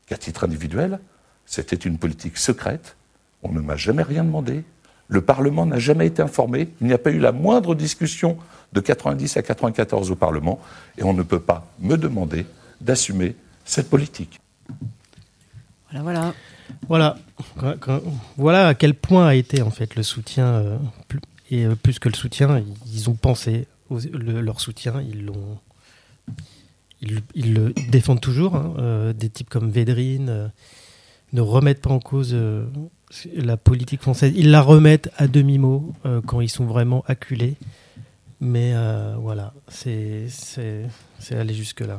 qu'à 0.07 0.17
titre 0.17 0.43
individuel, 0.43 0.99
c'était 1.45 1.75
une 1.75 1.97
politique 1.97 2.37
secrète, 2.37 2.95
on 3.43 3.51
ne 3.51 3.59
m'a 3.59 3.75
jamais 3.75 4.03
rien 4.03 4.23
demandé, 4.23 4.63
le 5.07 5.21
Parlement 5.21 5.65
n'a 5.65 5.79
jamais 5.79 6.07
été 6.07 6.21
informé, 6.21 6.69
il 6.81 6.87
n'y 6.87 6.93
a 6.93 6.97
pas 6.97 7.11
eu 7.11 7.19
la 7.19 7.31
moindre 7.31 7.75
discussion 7.75 8.37
de 8.73 8.79
90 8.79 9.37
à 9.37 9.43
94 9.43 10.09
au 10.11 10.15
Parlement, 10.15 10.59
et 10.97 11.03
on 11.03 11.13
ne 11.13 11.23
peut 11.23 11.39
pas 11.39 11.67
me 11.79 11.97
demander 11.97 12.45
d'assumer 12.81 13.35
cette 13.65 13.89
politique. 13.89 14.39
Voilà, 15.91 16.03
voilà. 16.03 16.33
Voilà, 16.87 17.17
voilà 18.37 18.67
à 18.69 18.73
quel 18.73 18.95
point 18.95 19.27
a 19.27 19.35
été 19.35 19.61
en 19.61 19.69
fait 19.69 19.95
le 19.95 20.03
soutien, 20.03 20.45
euh, 20.45 20.77
et 21.51 21.65
euh, 21.65 21.75
plus 21.75 21.99
que 21.99 22.09
le 22.09 22.15
soutien, 22.15 22.63
ils 22.87 23.09
ont 23.09 23.13
pensé 23.13 23.67
leur 23.89 24.59
soutien, 24.59 25.01
ils 25.01 25.25
l'ont, 25.25 25.57
ils, 27.01 27.53
le 27.53 27.73
défendent 27.89 28.21
toujours. 28.21 28.55
Hein, 28.55 28.73
euh, 28.77 29.13
des 29.13 29.29
types 29.29 29.49
comme 29.49 29.69
Védrine 29.69 30.51
ne 31.33 31.41
remettent 31.41 31.81
pas 31.81 31.91
en 31.91 31.99
cause 31.99 32.35
la 33.33 33.57
politique 33.57 34.01
française. 34.01 34.33
Ils 34.35 34.51
la 34.51 34.61
remettent 34.61 35.09
à 35.17 35.27
demi 35.27 35.57
mot 35.57 35.93
quand 36.25 36.41
ils 36.41 36.49
sont 36.49 36.65
vraiment 36.65 37.03
acculés, 37.07 37.55
mais 38.39 38.73
voilà, 39.19 39.53
c'est 39.67 40.27
aller 41.31 41.53
jusque 41.53 41.81
là. 41.81 41.97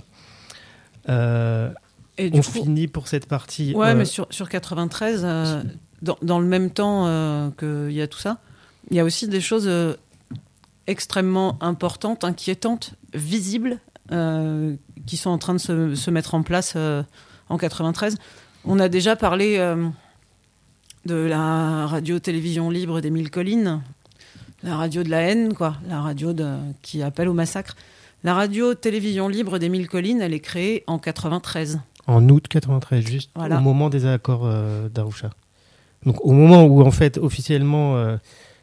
Et 2.18 2.30
on 2.32 2.42
finit 2.42 2.88
pour 2.88 3.08
cette 3.08 3.26
partie. 3.26 3.74
Ouais, 3.74 3.88
euh, 3.88 3.94
mais 3.94 4.04
sur, 4.04 4.26
sur 4.30 4.48
93, 4.48 5.22
euh, 5.24 5.62
dans, 6.02 6.16
dans, 6.22 6.38
le 6.38 6.46
même 6.46 6.70
temps 6.70 7.06
euh, 7.06 7.50
qu'il 7.58 7.94
y 7.94 8.00
a 8.00 8.08
tout 8.08 8.18
ça, 8.18 8.38
il 8.90 8.96
y 8.96 9.00
a 9.00 9.04
aussi 9.04 9.28
des 9.28 9.40
choses 9.40 9.68
extrêmement 10.86 11.58
importantes, 11.60 12.24
inquiétantes, 12.24 12.94
visibles, 13.14 13.78
qui 15.06 15.16
sont 15.16 15.30
en 15.30 15.38
train 15.38 15.54
de 15.54 15.58
se, 15.58 15.96
se 15.96 16.10
mettre 16.12 16.34
en 16.34 16.42
place 16.42 16.76
en 17.48 17.58
93. 17.58 18.16
On 18.64 18.78
a 18.78 18.88
déjà 18.88 19.16
parlé 19.16 19.58
de 21.06 21.14
la 21.14 21.86
radio-télévision 21.86 22.70
libre 22.70 23.00
des 23.00 23.10
Mille 23.10 23.30
Collines, 23.30 23.82
la 24.62 24.76
radio 24.76 25.02
de 25.02 25.10
la 25.10 25.22
haine, 25.22 25.54
quoi, 25.54 25.76
la 25.88 26.00
radio 26.00 26.32
de, 26.32 26.54
qui 26.82 27.02
appelle 27.02 27.28
au 27.28 27.34
massacre. 27.34 27.76
La 28.22 28.34
radio-télévision 28.34 29.26
libre 29.26 29.58
des 29.58 29.68
Mille 29.68 29.88
Collines, 29.88 30.20
elle 30.20 30.34
est 30.34 30.40
créée 30.40 30.84
en 30.86 30.98
93 31.00 31.80
en 32.06 32.28
août 32.28 32.46
93, 32.48 33.04
juste 33.06 33.30
au 33.36 33.60
moment 33.60 33.90
des 33.90 34.06
accords 34.06 34.44
euh, 34.44 34.88
d'Arusha. 34.88 35.30
Donc 36.04 36.24
au 36.24 36.32
moment 36.32 36.64
où 36.64 36.82
en 36.82 36.90
fait 36.90 37.18
officiellement 37.18 37.96
euh, 37.96 38.16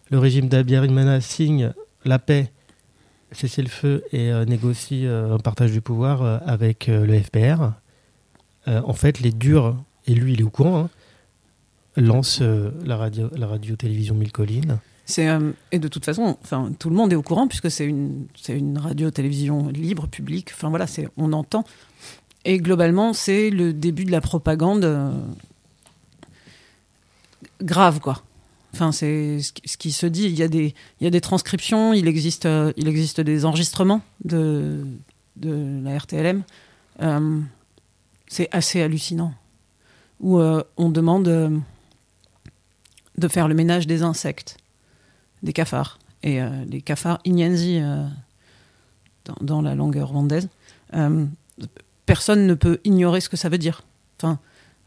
le 0.09 0.19
régime 0.19 0.47
d'Abiyarimana 0.47 1.19
signe 1.19 1.73
la 2.05 2.19
paix, 2.19 2.51
cessez 3.31 3.61
le 3.61 3.69
feu 3.69 4.03
et 4.11 4.31
euh, 4.31 4.45
négocie 4.45 5.05
un 5.05 5.37
partage 5.37 5.71
du 5.71 5.81
pouvoir 5.81 6.41
avec 6.47 6.87
le 6.87 7.19
FPR, 7.19 7.71
en 8.67 8.93
fait 8.93 9.19
les 9.19 9.31
durs, 9.31 9.75
et 10.07 10.13
lui 10.13 10.33
il 10.33 10.41
est 10.41 10.43
au 10.43 10.49
courant, 10.49 10.85
hein, 10.85 10.89
lance 11.95 12.41
la 12.41 12.97
radio 12.97 13.29
la 13.35 13.47
radio 13.47 13.75
télévision 13.75 14.15
Mille 14.15 14.31
Collines. 14.31 14.79
Et 15.71 15.79
de 15.79 15.87
toute 15.89 16.05
façon, 16.05 16.37
enfin 16.41 16.71
tout 16.79 16.89
le 16.89 16.95
monde 16.95 17.11
est 17.11 17.17
au 17.17 17.21
courant 17.21 17.47
puisque 17.47 17.69
c'est 17.69 17.85
une 17.85 18.27
une 18.47 18.77
radio 18.77 19.11
télévision 19.11 19.67
libre 19.67 20.07
publique. 20.07 20.51
Enfin 20.53 20.69
voilà, 20.69 20.85
on 21.17 21.33
entend 21.33 21.65
et 22.45 22.57
globalement, 22.57 23.13
c'est 23.13 23.49
le 23.49 23.73
début 23.73 24.05
de 24.05 24.11
la 24.11 24.21
propagande 24.21 24.83
euh, 24.83 25.11
grave, 27.61 27.99
quoi. 27.99 28.21
Enfin, 28.73 28.91
c'est 28.91 29.39
ce 29.41 29.77
qui 29.77 29.91
se 29.91 30.05
dit. 30.05 30.23
Il 30.25 30.37
y 30.37 30.43
a 30.43 30.47
des, 30.47 30.73
il 30.99 31.03
y 31.03 31.07
a 31.07 31.09
des 31.09 31.21
transcriptions, 31.21 31.93
il 31.93 32.07
existe, 32.07 32.45
euh, 32.45 32.73
il 32.75 32.87
existe 32.87 33.21
des 33.21 33.45
enregistrements 33.45 34.01
de, 34.25 34.83
de 35.35 35.81
la 35.83 35.97
RTLM. 35.97 36.43
Euh, 37.01 37.39
c'est 38.27 38.49
assez 38.51 38.81
hallucinant. 38.81 39.33
Où 40.19 40.39
on 40.39 40.89
demande 40.89 41.25
de 43.17 43.27
faire 43.27 43.49
le 43.49 43.55
ménage 43.55 43.87
des 43.87 44.03
insectes, 44.03 44.57
des 45.41 45.51
cafards. 45.51 45.99
Et 46.21 46.39
les 46.69 46.81
cafards 46.81 47.19
ignenzi 47.25 47.81
dans, 49.25 49.35
dans, 49.41 49.61
la 49.61 49.75
langue 49.75 49.97
rwandaise 49.97 50.47
personne 52.05 52.47
ne 52.47 52.53
peut 52.53 52.79
ignorer 52.83 53.21
ce 53.21 53.29
que 53.29 53.37
ça 53.37 53.49
veut 53.49 53.57
dire. 53.57 53.81
Enfin, 54.17 54.39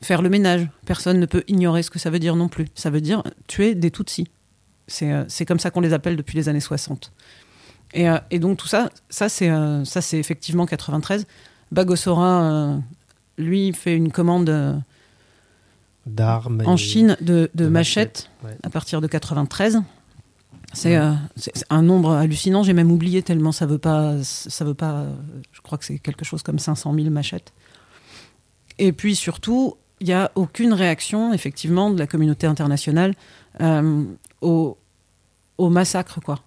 faire 0.03 0.23
le 0.23 0.29
ménage, 0.29 0.69
personne 0.85 1.19
ne 1.19 1.27
peut 1.27 1.45
ignorer 1.49 1.83
ce 1.83 1.91
que 1.91 1.99
ça 1.99 2.11
veut 2.11 2.19
dire 2.19 2.37
non 2.37 2.49
plus. 2.49 2.67
Ça 2.75 2.91
veut 2.91 3.01
dire 3.01 3.23
tuer 3.47 3.75
des 3.75 3.91
Tutsis. 3.91 4.29
C'est 4.87 5.13
euh, 5.13 5.25
comme 5.47 5.59
ça 5.59 5.71
qu'on 5.71 5.81
les 5.81 5.93
appelle 5.93 6.17
depuis 6.17 6.37
les 6.37 6.49
années 6.49 6.61
60. 6.61 7.13
Et, 7.95 8.09
euh, 8.09 8.19
et 8.31 8.39
donc 8.39 8.59
tout 8.59 8.67
ça, 8.67 8.91
ça 9.09 9.29
c'est 9.29 9.51
euh, 9.51 9.85
effectivement 10.13 10.67
93. 10.67 11.27
Bagosora, 11.73 12.79
lui, 13.39 13.73
fait 13.73 13.97
une 13.97 14.13
commande 14.13 14.83
d'armes 16.07 16.63
en 16.65 16.77
Chine 16.77 17.17
de, 17.21 17.51
de, 17.55 17.67
machettes, 17.67 18.31
à 18.63 18.71
partir 18.71 19.01
de 19.01 19.09
93. 19.09 19.83
Euh, 20.85 21.15
c'est 21.37 21.65
un 21.71 21.83
nombre 21.83 22.13
hallucinant. 22.13 22.63
J'ai 22.63 22.73
même 22.73 22.93
oublié 22.93 23.23
tellement 23.23 23.53
ça 23.53 23.67
veut 23.67 23.79
pas. 23.79 24.23
Ça 24.23 24.65
veut 24.65 24.75
pas. 24.75 25.07
Je 25.53 25.61
crois 25.61 25.79
que 25.79 25.85
c'est 25.85 25.99
quelque 25.99 26.25
chose 26.25 26.43
comme 26.43 26.59
500 26.59 26.95
000 26.95 27.11
machettes. 27.11 27.53
Et 28.79 28.93
puis 28.93 29.17
surtout, 29.17 29.77
il 30.01 30.07
n'y 30.07 30.13
a 30.13 30.31
aucune 30.35 30.73
réaction, 30.73 31.33
effectivement, 31.33 31.91
de 31.91 31.99
la 31.99 32.07
communauté 32.07 32.47
internationale 32.47 33.15
euh, 33.61 34.05
au, 34.41 34.77
au, 35.59 35.71
massacre, 35.71 36.21
quoi. 36.21 36.41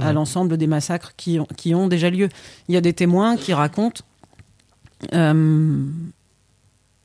À 0.00 0.12
l'ensemble 0.12 0.56
des 0.56 0.68
massacres 0.68 1.14
qui 1.16 1.40
ont, 1.40 1.48
qui 1.56 1.74
ont 1.74 1.88
déjà 1.88 2.10
lieu. 2.10 2.28
Il 2.68 2.74
y 2.74 2.78
a 2.78 2.80
des 2.80 2.92
témoins 2.92 3.36
qui 3.36 3.52
racontent, 3.52 4.02
euh, 5.12 5.84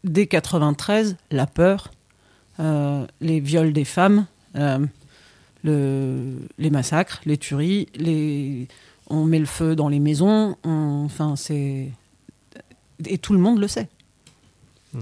dès 0.04 0.28
93, 0.28 1.18
la 1.32 1.48
peur, 1.48 1.92
les 2.60 3.40
viols 3.40 3.74
des 3.74 3.86
femmes 3.86 4.28
les 5.66 6.70
massacres, 6.70 7.22
les 7.26 7.38
tueries, 7.38 7.88
les, 7.96 8.68
on 9.10 9.24
met 9.24 9.40
le 9.40 9.46
feu 9.46 9.76
dans 9.76 9.90
les 9.90 10.00
maisons, 10.00 10.58
enfin 10.64 11.36
c'est 11.36 11.90
et 13.06 13.18
tout 13.18 13.34
le 13.34 13.40
monde 13.40 13.60
le 13.60 13.68
sait. 13.68 13.90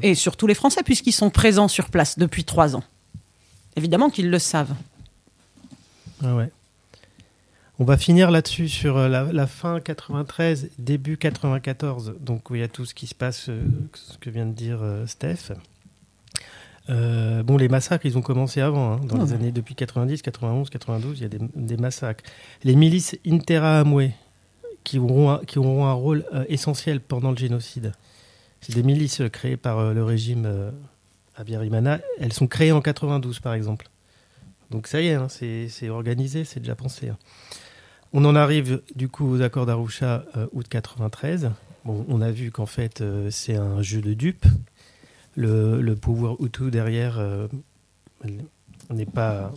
Et 0.01 0.15
surtout 0.15 0.47
les 0.47 0.55
Français 0.55 0.83
puisqu'ils 0.83 1.13
sont 1.13 1.29
présents 1.29 1.67
sur 1.67 1.89
place 1.89 2.17
depuis 2.17 2.43
trois 2.43 2.75
ans. 2.75 2.83
Évidemment 3.75 4.09
qu'ils 4.09 4.29
le 4.29 4.39
savent. 4.39 4.73
Ah 6.23 6.35
ouais. 6.35 6.49
On 7.79 7.85
va 7.85 7.97
finir 7.97 8.31
là-dessus 8.31 8.69
sur 8.69 8.97
euh, 8.97 9.07
la, 9.07 9.23
la, 9.33 9.47
fin 9.47 9.79
93, 9.79 10.69
début 10.77 11.17
94, 11.17 12.15
donc 12.19 12.49
où 12.49 12.55
il 12.55 12.61
y 12.61 12.63
a 12.63 12.67
tout 12.67 12.85
ce 12.85 12.93
qui 12.93 13.07
se 13.07 13.15
passe, 13.15 13.49
euh, 13.49 13.63
ce 13.93 14.17
que 14.19 14.29
vient 14.29 14.45
de 14.45 14.53
dire 14.53 14.79
euh, 14.81 15.07
Steph. 15.07 15.53
Euh, 16.89 17.43
bon, 17.43 17.57
les 17.57 17.69
massacres, 17.69 18.05
ils 18.05 18.17
ont 18.17 18.21
commencé 18.21 18.61
avant, 18.61 18.93
hein, 18.93 18.99
dans 19.07 19.19
oh. 19.19 19.25
les 19.25 19.33
années 19.33 19.51
depuis 19.51 19.75
90, 19.75 20.21
91, 20.21 20.69
92, 20.69 21.19
il 21.19 21.23
y 21.23 21.25
a 21.25 21.29
des, 21.29 21.39
des 21.55 21.77
massacres. 21.77 22.23
Les 22.63 22.75
milices 22.75 23.17
Interahamwe, 23.25 24.11
qui 24.83 24.99
auront 24.99 25.31
un, 25.31 25.37
qui 25.39 25.59
auront 25.59 25.85
un 25.85 25.93
rôle 25.93 26.25
euh, 26.33 26.43
essentiel 26.49 26.99
pendant 26.99 27.31
le 27.31 27.37
génocide. 27.37 27.93
C'est 28.63 28.73
des 28.73 28.83
milices 28.83 29.21
créées 29.31 29.57
par 29.57 29.77
euh, 29.77 29.93
le 29.93 30.03
régime 30.03 30.45
euh, 30.45 30.71
Abiyarimana. 31.35 31.99
Elles 32.19 32.33
sont 32.33 32.47
créées 32.47 32.71
en 32.71 32.81
92, 32.81 33.39
par 33.39 33.53
exemple. 33.53 33.87
Donc 34.71 34.87
ça 34.87 35.01
y 35.01 35.07
est, 35.07 35.13
hein, 35.13 35.27
c'est 35.29 35.89
organisé, 35.89 36.45
c'est 36.45 36.59
déjà 36.59 36.75
pensé. 36.75 37.09
Hein. 37.09 37.17
On 38.11 38.25
en 38.25 38.35
arrive 38.35 38.81
du 38.95 39.09
coup 39.09 39.27
aux 39.27 39.41
accords 39.41 39.65
d'Arusha 39.65 40.25
euh, 40.37 40.47
août 40.51 40.67
93. 40.67 41.51
Bon, 41.83 42.05
on 42.07 42.21
a 42.21 42.31
vu 42.31 42.51
qu'en 42.51 42.67
fait 42.67 43.01
euh, 43.01 43.29
c'est 43.31 43.55
un 43.55 43.81
jeu 43.81 44.01
de 44.01 44.13
dupes. 44.13 44.45
Le, 45.35 45.93
pouvoir 45.95 46.35
Hutu 46.39 46.69
derrière 46.69 47.17
euh, 47.17 47.47
n'est 48.91 49.07
pas 49.07 49.51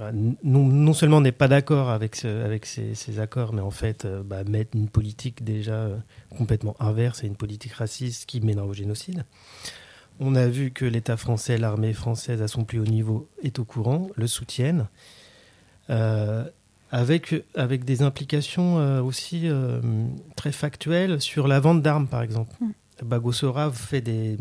non, 0.00 0.36
non, 0.42 0.92
seulement 0.94 1.20
n'est 1.20 1.32
pas 1.32 1.48
d'accord 1.48 1.90
avec, 1.90 2.16
ce, 2.16 2.26
avec 2.26 2.66
ces, 2.66 2.94
ces, 2.94 3.20
accords, 3.20 3.52
mais 3.52 3.60
en 3.60 3.70
fait 3.70 4.04
euh, 4.04 4.22
bah, 4.22 4.42
mettre 4.42 4.74
une 4.74 4.88
politique 4.88 5.44
déjà 5.44 5.74
euh, 5.74 5.96
complètement 6.36 6.74
inverse 6.80 7.22
et 7.22 7.26
une 7.26 7.36
politique 7.36 7.74
raciste 7.74 8.26
qui 8.26 8.40
mènera 8.40 8.66
au 8.66 8.72
génocide. 8.72 9.24
On 10.20 10.34
a 10.34 10.46
vu 10.46 10.70
que 10.70 10.84
l'État 10.84 11.16
français, 11.16 11.58
l'armée 11.58 11.92
française 11.92 12.42
à 12.42 12.48
son 12.48 12.64
plus 12.64 12.78
haut 12.78 12.84
niveau 12.84 13.28
est 13.42 13.58
au 13.58 13.64
courant, 13.64 14.08
le 14.16 14.26
soutiennent, 14.26 14.88
euh, 15.90 16.44
avec, 16.90 17.34
avec 17.54 17.84
des 17.84 18.02
implications 18.02 18.78
euh, 18.78 19.00
aussi 19.02 19.48
euh, 19.48 19.80
très 20.36 20.52
factuelles 20.52 21.20
sur 21.20 21.48
la 21.48 21.58
vente 21.58 21.82
d'armes, 21.82 22.06
par 22.06 22.22
exemple. 22.22 22.54
Mm. 22.60 22.72
Bagosora 23.04 23.72
fait 23.72 24.02
des, 24.02 24.36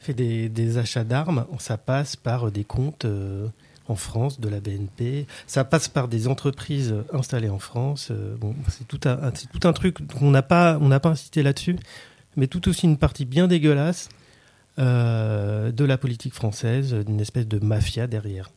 fait 0.00 0.14
des, 0.14 0.48
des 0.48 0.78
achats 0.78 1.04
d'armes, 1.04 1.46
ça 1.58 1.76
passe 1.76 2.16
par 2.16 2.50
des 2.50 2.64
comptes 2.64 3.06
en 3.88 3.96
France 3.96 4.40
de 4.40 4.48
la 4.48 4.60
BNP, 4.60 5.26
ça 5.46 5.64
passe 5.64 5.88
par 5.88 6.08
des 6.08 6.28
entreprises 6.28 6.94
installées 7.12 7.48
en 7.48 7.58
France. 7.58 8.12
bon, 8.38 8.54
c'est 8.68 8.86
tout 8.86 9.00
un, 9.04 9.18
c'est 9.34 9.50
tout 9.50 9.66
un 9.66 9.72
truc 9.72 10.06
qu'on 10.06 10.30
n'a 10.30 10.42
pas, 10.42 10.78
on 10.80 10.88
n'a 10.88 11.00
pas 11.00 11.08
incité 11.08 11.42
là-dessus, 11.42 11.76
mais 12.36 12.46
tout 12.46 12.68
aussi 12.68 12.86
une 12.86 12.98
partie 12.98 13.24
bien 13.24 13.48
dégueulasse 13.48 14.08
euh, 14.78 15.72
de 15.72 15.84
la 15.84 15.98
politique 15.98 16.34
française, 16.34 16.94
d'une 16.94 17.20
espèce 17.20 17.48
de 17.48 17.58
mafia 17.58 18.06
derrière. 18.06 18.48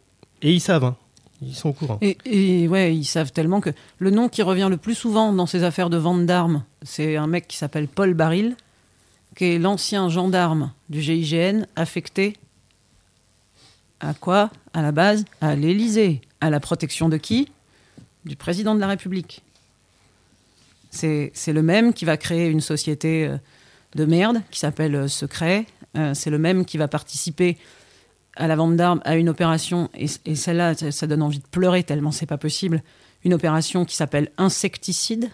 Et 0.43 0.53
ils 0.53 0.59
savent, 0.59 0.83
hein. 0.83 0.95
ils 1.41 1.55
sont 1.55 1.69
au 1.69 1.73
courant. 1.73 1.97
Et, 2.01 2.15
et, 2.25 2.67
ouais, 2.67 2.95
ils 2.95 3.05
savent 3.05 3.31
tellement 3.31 3.59
que 3.59 3.71
le 3.97 4.11
nom 4.11 4.29
qui 4.29 4.43
revient 4.43 4.67
le 4.69 4.77
plus 4.77 4.93
souvent 4.93 5.33
dans 5.33 5.47
ces 5.47 5.63
affaires 5.63 5.89
de 5.89 5.97
vente 5.97 6.27
d'armes, 6.27 6.63
c'est 6.83 7.15
un 7.17 7.25
mec 7.25 7.47
qui 7.47 7.57
s'appelle 7.57 7.87
Paul 7.87 8.13
Baril, 8.13 8.55
qui 9.35 9.45
est 9.45 9.57
l'ancien 9.57 10.09
gendarme 10.09 10.71
du 10.89 11.01
GIGN 11.01 11.65
affecté 11.75 12.37
à 14.01 14.13
quoi 14.13 14.49
À 14.73 14.81
la 14.81 14.91
base, 14.91 15.25
à 15.39 15.55
l'Élysée? 15.55 16.21
À 16.41 16.49
la 16.49 16.59
protection 16.59 17.07
de 17.07 17.17
qui? 17.17 17.49
Du 18.25 18.35
président 18.35 18.75
de 18.75 18.79
la 18.79 18.87
République. 18.87 19.43
C'est 20.89 21.31
le 21.47 21.61
même 21.61 21.93
qui 21.93 22.03
va 22.03 22.17
créer 22.17 22.49
une 22.49 22.59
société 22.59 23.25
euh, 23.25 23.37
de 23.95 24.05
merde 24.05 24.41
qui 24.51 24.59
s'appelle 24.59 24.95
euh, 24.95 25.07
Secret. 25.07 25.65
Euh, 25.95 26.13
c'est 26.13 26.29
le 26.29 26.37
même 26.37 26.65
qui 26.65 26.77
va 26.77 26.87
participer 26.87 27.57
à 28.35 28.47
la 28.47 28.55
vente 28.55 28.75
d'armes 28.75 29.01
à 29.05 29.15
une 29.15 29.29
opération, 29.29 29.89
et, 29.93 30.07
et 30.25 30.35
celle-là, 30.35 30.73
ça, 30.75 31.07
donne 31.07 31.21
envie 31.21 31.39
de 31.39 31.47
pleurer 31.47 31.83
tellement 31.83 32.11
c'est 32.11 32.25
pas 32.25 32.37
possible, 32.37 32.81
une 33.25 33.33
opération 33.33 33.83
qui 33.83 33.95
s'appelle 33.95 34.31
Insecticide. 34.37 35.29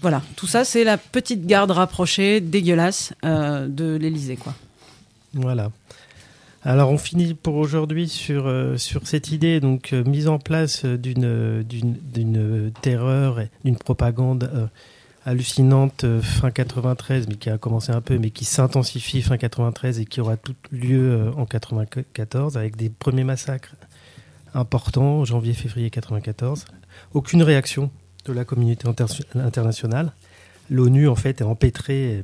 Voilà, 0.00 0.22
tout 0.34 0.48
ça, 0.48 0.64
c'est 0.64 0.82
la 0.82 0.98
petite 0.98 1.46
garde 1.46 1.70
rapprochée, 1.70 2.40
dégueulasse, 2.40 3.12
de 3.22 3.94
l'Élysée, 3.94 4.36
quoi. 4.36 4.54
Voilà. 5.34 5.70
Alors 6.64 6.90
on 6.90 6.98
finit 6.98 7.34
pour 7.34 7.54
aujourd'hui 7.54 8.08
sur, 8.08 8.46
euh, 8.46 8.76
sur 8.76 9.06
cette 9.06 9.30
idée 9.30 9.60
donc 9.60 9.92
euh, 9.92 10.02
mise 10.02 10.26
en 10.26 10.38
place 10.38 10.84
d'une 10.84 11.62
d'une 11.62 12.72
terreur 12.82 13.40
et 13.40 13.50
d'une 13.64 13.76
propagande 13.76 14.50
euh, 14.52 14.66
hallucinante 15.28 16.04
euh, 16.04 16.22
fin 16.22 16.50
93 16.50 17.28
mais 17.28 17.34
qui 17.34 17.50
a 17.50 17.58
commencé 17.58 17.92
un 17.92 18.00
peu 18.00 18.18
mais 18.18 18.30
qui 18.30 18.44
s'intensifie 18.44 19.20
fin 19.20 19.36
93 19.36 20.00
et 20.00 20.06
qui 20.06 20.20
aura 20.20 20.36
tout 20.36 20.54
lieu 20.72 21.12
euh, 21.12 21.32
en 21.32 21.44
94 21.44 22.56
avec 22.56 22.76
des 22.76 22.88
premiers 22.88 23.24
massacres 23.24 23.74
importants 24.54 25.24
janvier 25.24 25.52
février 25.52 25.90
94 25.90 26.64
aucune 27.12 27.42
réaction 27.42 27.90
de 28.24 28.32
la 28.32 28.44
communauté 28.44 28.88
inter 28.88 29.04
internationale 29.34 30.12
l'ONU 30.70 31.08
en 31.08 31.16
fait 31.16 31.40
est 31.40 31.44
empêtrée 31.44 32.22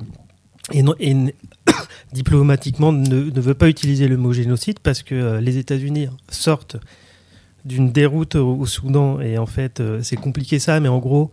et, 0.73 0.83
non, 0.83 0.95
et 0.99 1.15
diplomatiquement 2.13 2.93
ne, 2.93 3.31
ne, 3.31 3.41
veut 3.41 3.55
pas 3.55 3.69
utiliser 3.69 4.09
le 4.09 4.17
mot 4.17 4.33
génocide 4.33 4.79
parce 4.81 5.03
que 5.03 5.15
euh, 5.15 5.41
les 5.41 5.59
États-Unis 5.59 6.09
sortent 6.29 6.77
d'une 7.65 7.93
déroute 7.93 8.35
au, 8.35 8.57
au, 8.57 8.67
Soudan 8.67 9.21
et 9.21 9.39
en 9.39 9.47
fait 9.47 9.81
euh, 9.81 10.03
c'est 10.03 10.17
compliqué 10.17 10.59
ça 10.59 10.81
mais 10.81 10.89
en 10.89 10.99
gros 10.99 11.31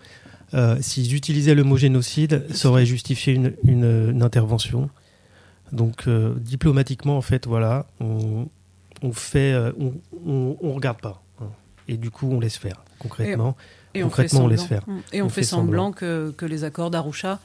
euh, 0.54 0.78
s'ils 0.82 1.16
utilisaient 1.16 1.56
le 1.56 1.64
mot 1.64 1.78
génocide 1.78 2.46
ça 2.54 2.70
aurait 2.70 2.86
justifié 2.86 3.34
une, 3.34 3.54
une, 3.64 4.10
une 4.12 4.24
intervention. 4.24 4.90
Donc 5.72 6.10
diplomatiquement 6.10 7.16
en 7.16 7.22
fait 7.22 7.48
voilà 7.48 7.86
on, 8.02 8.50
on 9.02 9.14
fait 9.14 9.56
on, 9.80 9.94
on, 10.28 10.58
on, 10.62 10.74
regarde 10.74 11.00
pas 11.00 11.24
hein. 11.40 11.46
et 11.88 11.96
du 11.96 12.12
coup 12.12 12.30
on 12.30 12.42
laisse 12.42 12.58
faire 12.58 12.84
concrètement. 13.00 13.56
Et, 13.94 14.00
et 14.00 14.02
concrètement 14.02 14.42
on, 14.42 14.46
on, 14.46 14.48
laisse 14.50 14.64
faire. 14.64 14.84
Et 15.14 15.22
on, 15.22 15.30
fait, 15.30 15.36
fait 15.42 15.48
semblant, 15.48 15.86
semblant 15.86 15.92
que, 15.94 16.34
que 16.36 16.46
les 16.46 16.66
accords 16.66 16.92
d'Arusha 16.92 17.40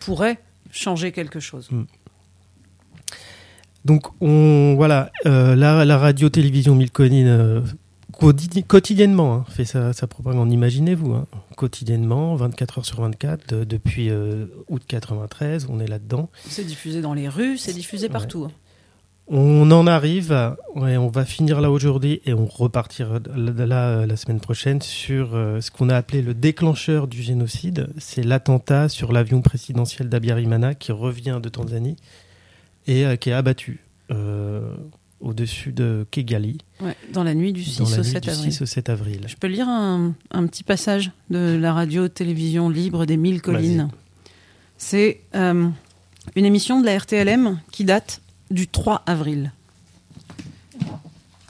pourraient 0.00 0.38
changer 0.74 1.12
quelque 1.12 1.40
chose. 1.40 1.70
Mm. 1.70 1.84
Donc 3.84 4.06
on 4.20 4.74
voilà 4.76 5.10
euh, 5.26 5.54
la, 5.54 5.84
la 5.84 5.98
radio 5.98 6.28
télévision 6.30 6.74
Mille 6.74 6.90
Collines 6.90 7.28
euh, 7.28 7.60
quotidiennement 8.66 9.34
hein, 9.34 9.44
fait 9.48 9.64
sa, 9.66 9.92
sa 9.92 10.06
propagande. 10.06 10.50
Imaginez-vous 10.52 11.12
hein, 11.12 11.26
quotidiennement 11.56 12.34
24 12.34 12.78
heures 12.78 12.86
sur 12.86 13.00
24 13.02 13.54
de, 13.54 13.64
depuis 13.64 14.08
euh, 14.08 14.46
août 14.68 14.82
93 14.86 15.66
on 15.68 15.80
est 15.80 15.86
là-dedans. 15.86 16.30
C'est 16.48 16.64
diffusé 16.64 17.02
dans 17.02 17.14
les 17.14 17.28
rues, 17.28 17.58
c'est 17.58 17.74
diffusé 17.74 18.08
partout. 18.08 18.44
Ouais. 18.44 18.50
On 19.26 19.70
en 19.70 19.86
arrive, 19.86 20.54
ouais, 20.74 20.98
on 20.98 21.08
va 21.08 21.24
finir 21.24 21.62
là 21.62 21.70
aujourd'hui 21.70 22.20
et 22.26 22.34
on 22.34 22.44
repartira 22.44 23.20
là 23.34 24.04
la 24.04 24.16
semaine 24.16 24.40
prochaine 24.40 24.82
sur 24.82 25.34
euh, 25.34 25.62
ce 25.62 25.70
qu'on 25.70 25.88
a 25.88 25.96
appelé 25.96 26.20
le 26.20 26.34
déclencheur 26.34 27.08
du 27.08 27.22
génocide. 27.22 27.88
C'est 27.96 28.22
l'attentat 28.22 28.90
sur 28.90 29.12
l'avion 29.12 29.40
présidentiel 29.40 30.10
d'Abiyarimana 30.10 30.74
qui 30.74 30.92
revient 30.92 31.40
de 31.42 31.48
Tanzanie 31.48 31.96
et 32.86 33.06
euh, 33.06 33.16
qui 33.16 33.30
est 33.30 33.32
abattu 33.32 33.80
euh, 34.10 34.74
au-dessus 35.20 35.72
de 35.72 36.06
Kigali. 36.10 36.58
Ouais, 36.82 36.94
dans 37.12 37.24
la 37.24 37.34
nuit 37.34 37.54
du 37.54 37.64
6, 37.64 37.78
la 37.78 37.84
au, 37.84 38.02
nuit 38.02 38.04
7 38.04 38.22
du 38.22 38.28
avril. 38.28 38.52
6 38.52 38.62
au 38.62 38.66
7 38.66 38.88
avril. 38.90 39.20
Je 39.26 39.36
peux 39.36 39.46
lire 39.46 39.68
un, 39.68 40.12
un 40.32 40.46
petit 40.46 40.64
passage 40.64 41.12
de 41.30 41.56
la 41.58 41.72
radio-télévision 41.72 42.68
libre 42.68 43.06
des 43.06 43.16
Mille 43.16 43.40
Collines. 43.40 43.88
C'est 44.76 45.20
euh, 45.34 45.68
une 46.36 46.44
émission 46.44 46.80
de 46.80 46.86
la 46.86 46.98
RTLM 46.98 47.58
qui 47.72 47.84
date 47.84 48.20
du 48.54 48.68
3 48.68 49.02
avril. 49.06 49.52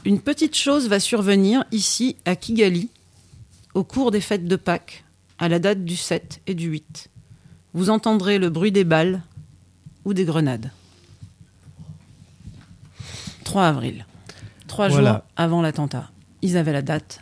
Une 0.05 0.21
petite 0.21 0.57
chose 0.57 0.89
va 0.89 0.99
survenir 0.99 1.65
ici 1.71 2.17
à 2.25 2.35
Kigali 2.35 2.91
au 3.75 3.85
cours 3.85 4.11
des 4.11 4.21
fêtes 4.21 4.47
de 4.47 4.57
Pâques, 4.57 5.05
à 5.39 5.49
la 5.49 5.59
date 5.59 5.85
du 5.85 5.97
7 5.97 6.41
et 6.47 6.55
du 6.55 6.69
8. 6.69 7.11
Vous 7.75 7.91
entendrez 7.91 8.39
le 8.39 8.49
bruit 8.49 8.73
des 8.73 8.85
balles 8.85 9.23
ou 10.05 10.15
des 10.15 10.25
grenades. 10.25 10.71
3 13.45 13.65
avril. 13.65 14.07
Trois 14.67 14.89
voilà. 14.89 15.13
jours 15.13 15.21
avant 15.37 15.61
l'attentat. 15.61 16.11
Ils 16.43 16.57
avaient 16.57 16.73
la 16.73 16.83
date. 16.83 17.21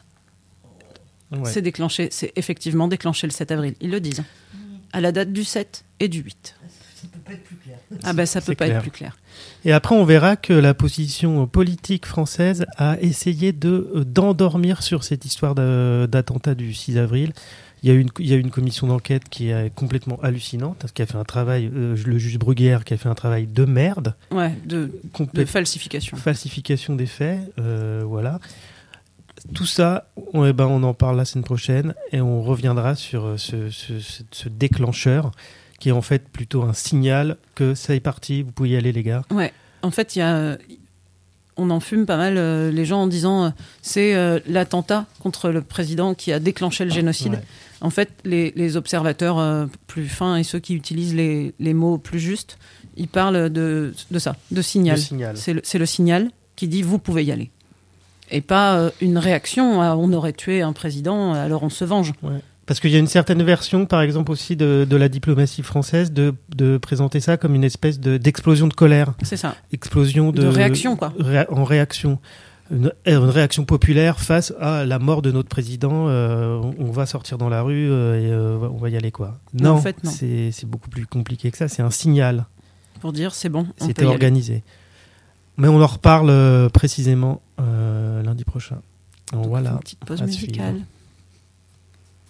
Ouais. 1.33 1.51
C'est 1.51 1.63
déclenché, 1.63 2.09
c'est 2.11 2.33
effectivement 2.37 2.87
déclenché 2.87 3.27
le 3.27 3.33
7 3.33 3.51
avril. 3.51 3.75
Ils 3.81 3.91
le 3.91 4.01
disent. 4.01 4.23
À 4.93 5.01
la 5.01 5.11
date 5.11 5.33
du 5.33 5.43
7 5.43 5.85
et 6.01 6.09
du 6.09 6.21
8. 6.21 6.55
Ça 7.33 7.41
peut 7.41 7.41
pas 7.41 7.41
être 7.41 7.43
plus 7.45 7.57
clair. 7.57 7.79
Ah 8.05 8.13
ben 8.13 8.27
ça 8.27 8.41
peut 8.41 8.55
pas 8.55 8.65
clair. 8.67 8.77
être 8.77 8.83
plus 8.83 8.91
clair. 8.91 9.17
Et 9.65 9.73
après, 9.73 9.95
on 9.95 10.05
verra 10.05 10.37
que 10.37 10.53
la 10.53 10.75
position 10.75 11.47
politique 11.47 12.07
française 12.07 12.67
a 12.77 12.97
essayé 13.01 13.53
de 13.53 14.05
d'endormir 14.07 14.83
sur 14.83 15.05
cette 15.05 15.25
histoire 15.25 15.55
d'attentat 15.55 16.55
du 16.55 16.75
6 16.75 16.99
avril. 16.99 17.33
Il 17.85 17.89
y, 17.89 17.91
a 17.91 17.95
une, 17.99 18.11
il 18.21 18.27
y 18.29 18.33
a 18.33 18.37
une 18.37 18.53
commission 18.53 18.87
d'enquête 18.87 19.29
qui 19.29 19.49
est 19.51 19.75
complètement 19.75 20.17
hallucinante, 20.23 20.87
qui 20.95 21.03
a 21.03 21.07
fait 21.07 21.17
un 21.17 21.25
travail, 21.25 21.69
euh, 21.75 21.97
le 22.07 22.17
juge 22.17 22.39
Bruguière, 22.39 22.85
qui 22.85 22.95
a 22.95 22.97
fait 22.97 23.09
un 23.09 23.15
travail 23.17 23.49
de 23.49 23.65
merde. 23.65 24.15
Ouais, 24.31 24.55
de, 24.65 24.93
de 25.35 25.45
falsification. 25.45 26.17
Falsification 26.17 26.95
des 26.95 27.07
faits, 27.07 27.41
euh, 27.59 28.05
voilà. 28.07 28.39
Tout 29.53 29.67
ça, 29.67 30.07
on, 30.33 30.45
eh 30.45 30.53
ben, 30.53 30.67
on 30.67 30.85
en 30.85 30.95
parle 30.95 31.17
la 31.17 31.25
semaine 31.25 31.43
prochaine 31.45 31.95
et 32.13 32.21
on 32.21 32.41
reviendra 32.43 32.95
sur 32.95 33.35
ce, 33.37 33.69
ce, 33.71 33.99
ce, 33.99 34.23
ce 34.31 34.49
déclencheur 34.49 35.33
qui 35.83 35.89
est 35.89 35.93
en 35.93 36.01
fait 36.01 36.29
plutôt 36.29 36.63
un 36.63 36.75
signal 36.75 37.39
que 37.57 37.75
ça 37.75 37.93
est 37.97 38.01
parti, 38.01 38.45
vous 38.45 38.53
pouvez 38.53 38.69
y 38.69 38.77
aller 38.77 38.93
les 38.93 39.03
gars. 39.03 39.25
Ouais, 39.33 39.53
en 39.83 39.91
fait, 39.91 40.15
il 40.15 40.21
y 40.21 40.23
a 40.23 40.57
on 41.57 41.71
en 41.71 41.81
fume 41.81 42.07
pas 42.07 42.17
mal 42.17 42.39
euh, 42.39 42.71
les 42.71 42.85
gens 42.85 43.03
en 43.03 43.07
disant 43.09 43.47
euh, 43.47 43.51
c'est 43.83 44.15
euh, 44.15 44.39
l'attentat 44.47 45.07
contre 45.19 45.51
le 45.51 45.61
président 45.61 46.15
qui 46.15 46.31
a 46.31 46.39
déclenché 46.39 46.85
le 46.85 46.93
génocide. 46.93 47.33
Ouais. 47.33 47.43
En 47.81 47.91
fait, 47.91 48.11
les, 48.25 48.53
les 48.55 48.77
observateurs 48.77 49.69
plus 49.89 50.07
fins 50.07 50.37
et 50.37 50.45
ceux 50.45 50.61
qui 50.61 50.77
utilisent 50.77 51.17
les, 51.17 51.53
les 51.59 51.75
mots 51.75 51.99
plus 51.99 52.21
justes, 52.21 52.59
ils 52.97 53.09
parlent 53.09 53.51
de, 53.51 53.93
de 54.13 54.19
ça, 54.21 54.37
de 54.53 54.63
signal. 54.63 54.99
Signal. 54.99 55.37
C'est 55.37 55.79
le, 55.79 55.87
signal 55.87 56.31
qui 56.55 56.69
dit 56.69 56.83
vous 56.83 57.01
pouvez 57.01 57.25
y 57.25 57.33
aller. 57.33 57.51
Et 58.31 58.41
pas 58.41 58.93
une 59.01 59.19
réaction 59.19 59.83
à 59.83 59.97
on 59.97 60.13
aurait 60.13 60.33
tué 60.33 60.63
un 60.63 60.73
président, 60.73 61.35
alors 61.35 61.65
on 61.65 61.71
se 61.71 61.85
venge. 61.85 62.13
Parce 62.67 62.79
qu'il 62.79 62.91
y 62.91 62.97
a 62.97 62.99
une 63.01 63.09
certaine 63.09 63.43
version, 63.43 63.87
par 63.87 64.03
exemple 64.03 64.31
aussi 64.31 64.55
de, 64.57 64.87
de 64.89 64.97
la 64.97 65.09
diplomatie 65.09 65.63
française, 65.63 66.13
de, 66.13 66.33
de 66.55 66.79
présenter 66.79 67.19
ça 67.21 67.37
comme 67.37 67.55
une 67.57 67.65
espèce 67.65 67.99
de- 67.99 68.19
d'explosion 68.19 68.69
de, 68.69 68.75
colère. 68.75 69.15
C'est 69.23 69.37
ça. 69.37 69.57
Explosion 69.73 70.31
de, 70.31 70.47
réaction, 70.47 70.97
quoi. 70.97 71.13
En 71.51 71.65
réaction. 71.65 72.19
Une, 72.71 72.93
euh, 73.09 73.19
une 73.25 73.29
réaction 73.29 73.65
populaire 73.65 74.21
face 74.21 74.55
à 74.61 74.85
la 74.87 74.99
mort 75.01 75.21
de 75.23 75.33
notre 75.33 75.49
président. 75.49 76.07
euh, 76.09 76.57
on, 76.79 76.87
on 76.87 76.91
va 76.93 77.05
sortir 77.05 77.37
dans 77.37 77.49
la 77.49 77.63
rue 77.63 77.91
euh, 77.91 78.15
et 78.21 78.31
euh, 78.33 78.69
on 78.73 78.79
va 78.79 78.89
y 78.89 78.97
aller 78.97 79.11
quoi. 79.11 79.39
Non, 79.53 79.73
en 79.73 79.79
fait, 79.79 80.03
non. 80.05 80.11
c'est 80.13 80.65
beaucoup 80.65 80.89
plus 80.89 81.05
compliqué 81.07 81.51
que 81.51 81.59
ça. 81.59 81.67
C'est 81.69 81.83
un 81.83 81.91
signal. 81.91 82.47
Pour 83.01 83.13
dire 83.13 83.35
c'est 83.35 83.49
bon, 83.49 83.67
C'était 83.79 84.03
aller. 84.03 84.13
organisé. 84.13 84.63
Mais 85.59 85.67
on 85.69 85.83
en 85.83 85.87
reparle 85.87 86.71
précisément 86.71 87.43
lundi 87.59 88.45
prochain. 88.45 88.79
Donc, 89.33 89.47
voilà. 89.49 89.73
Une 89.73 89.79
petite 89.81 90.05
pause 90.05 90.23
musicale. 90.23 90.75
suivre. 90.75 90.87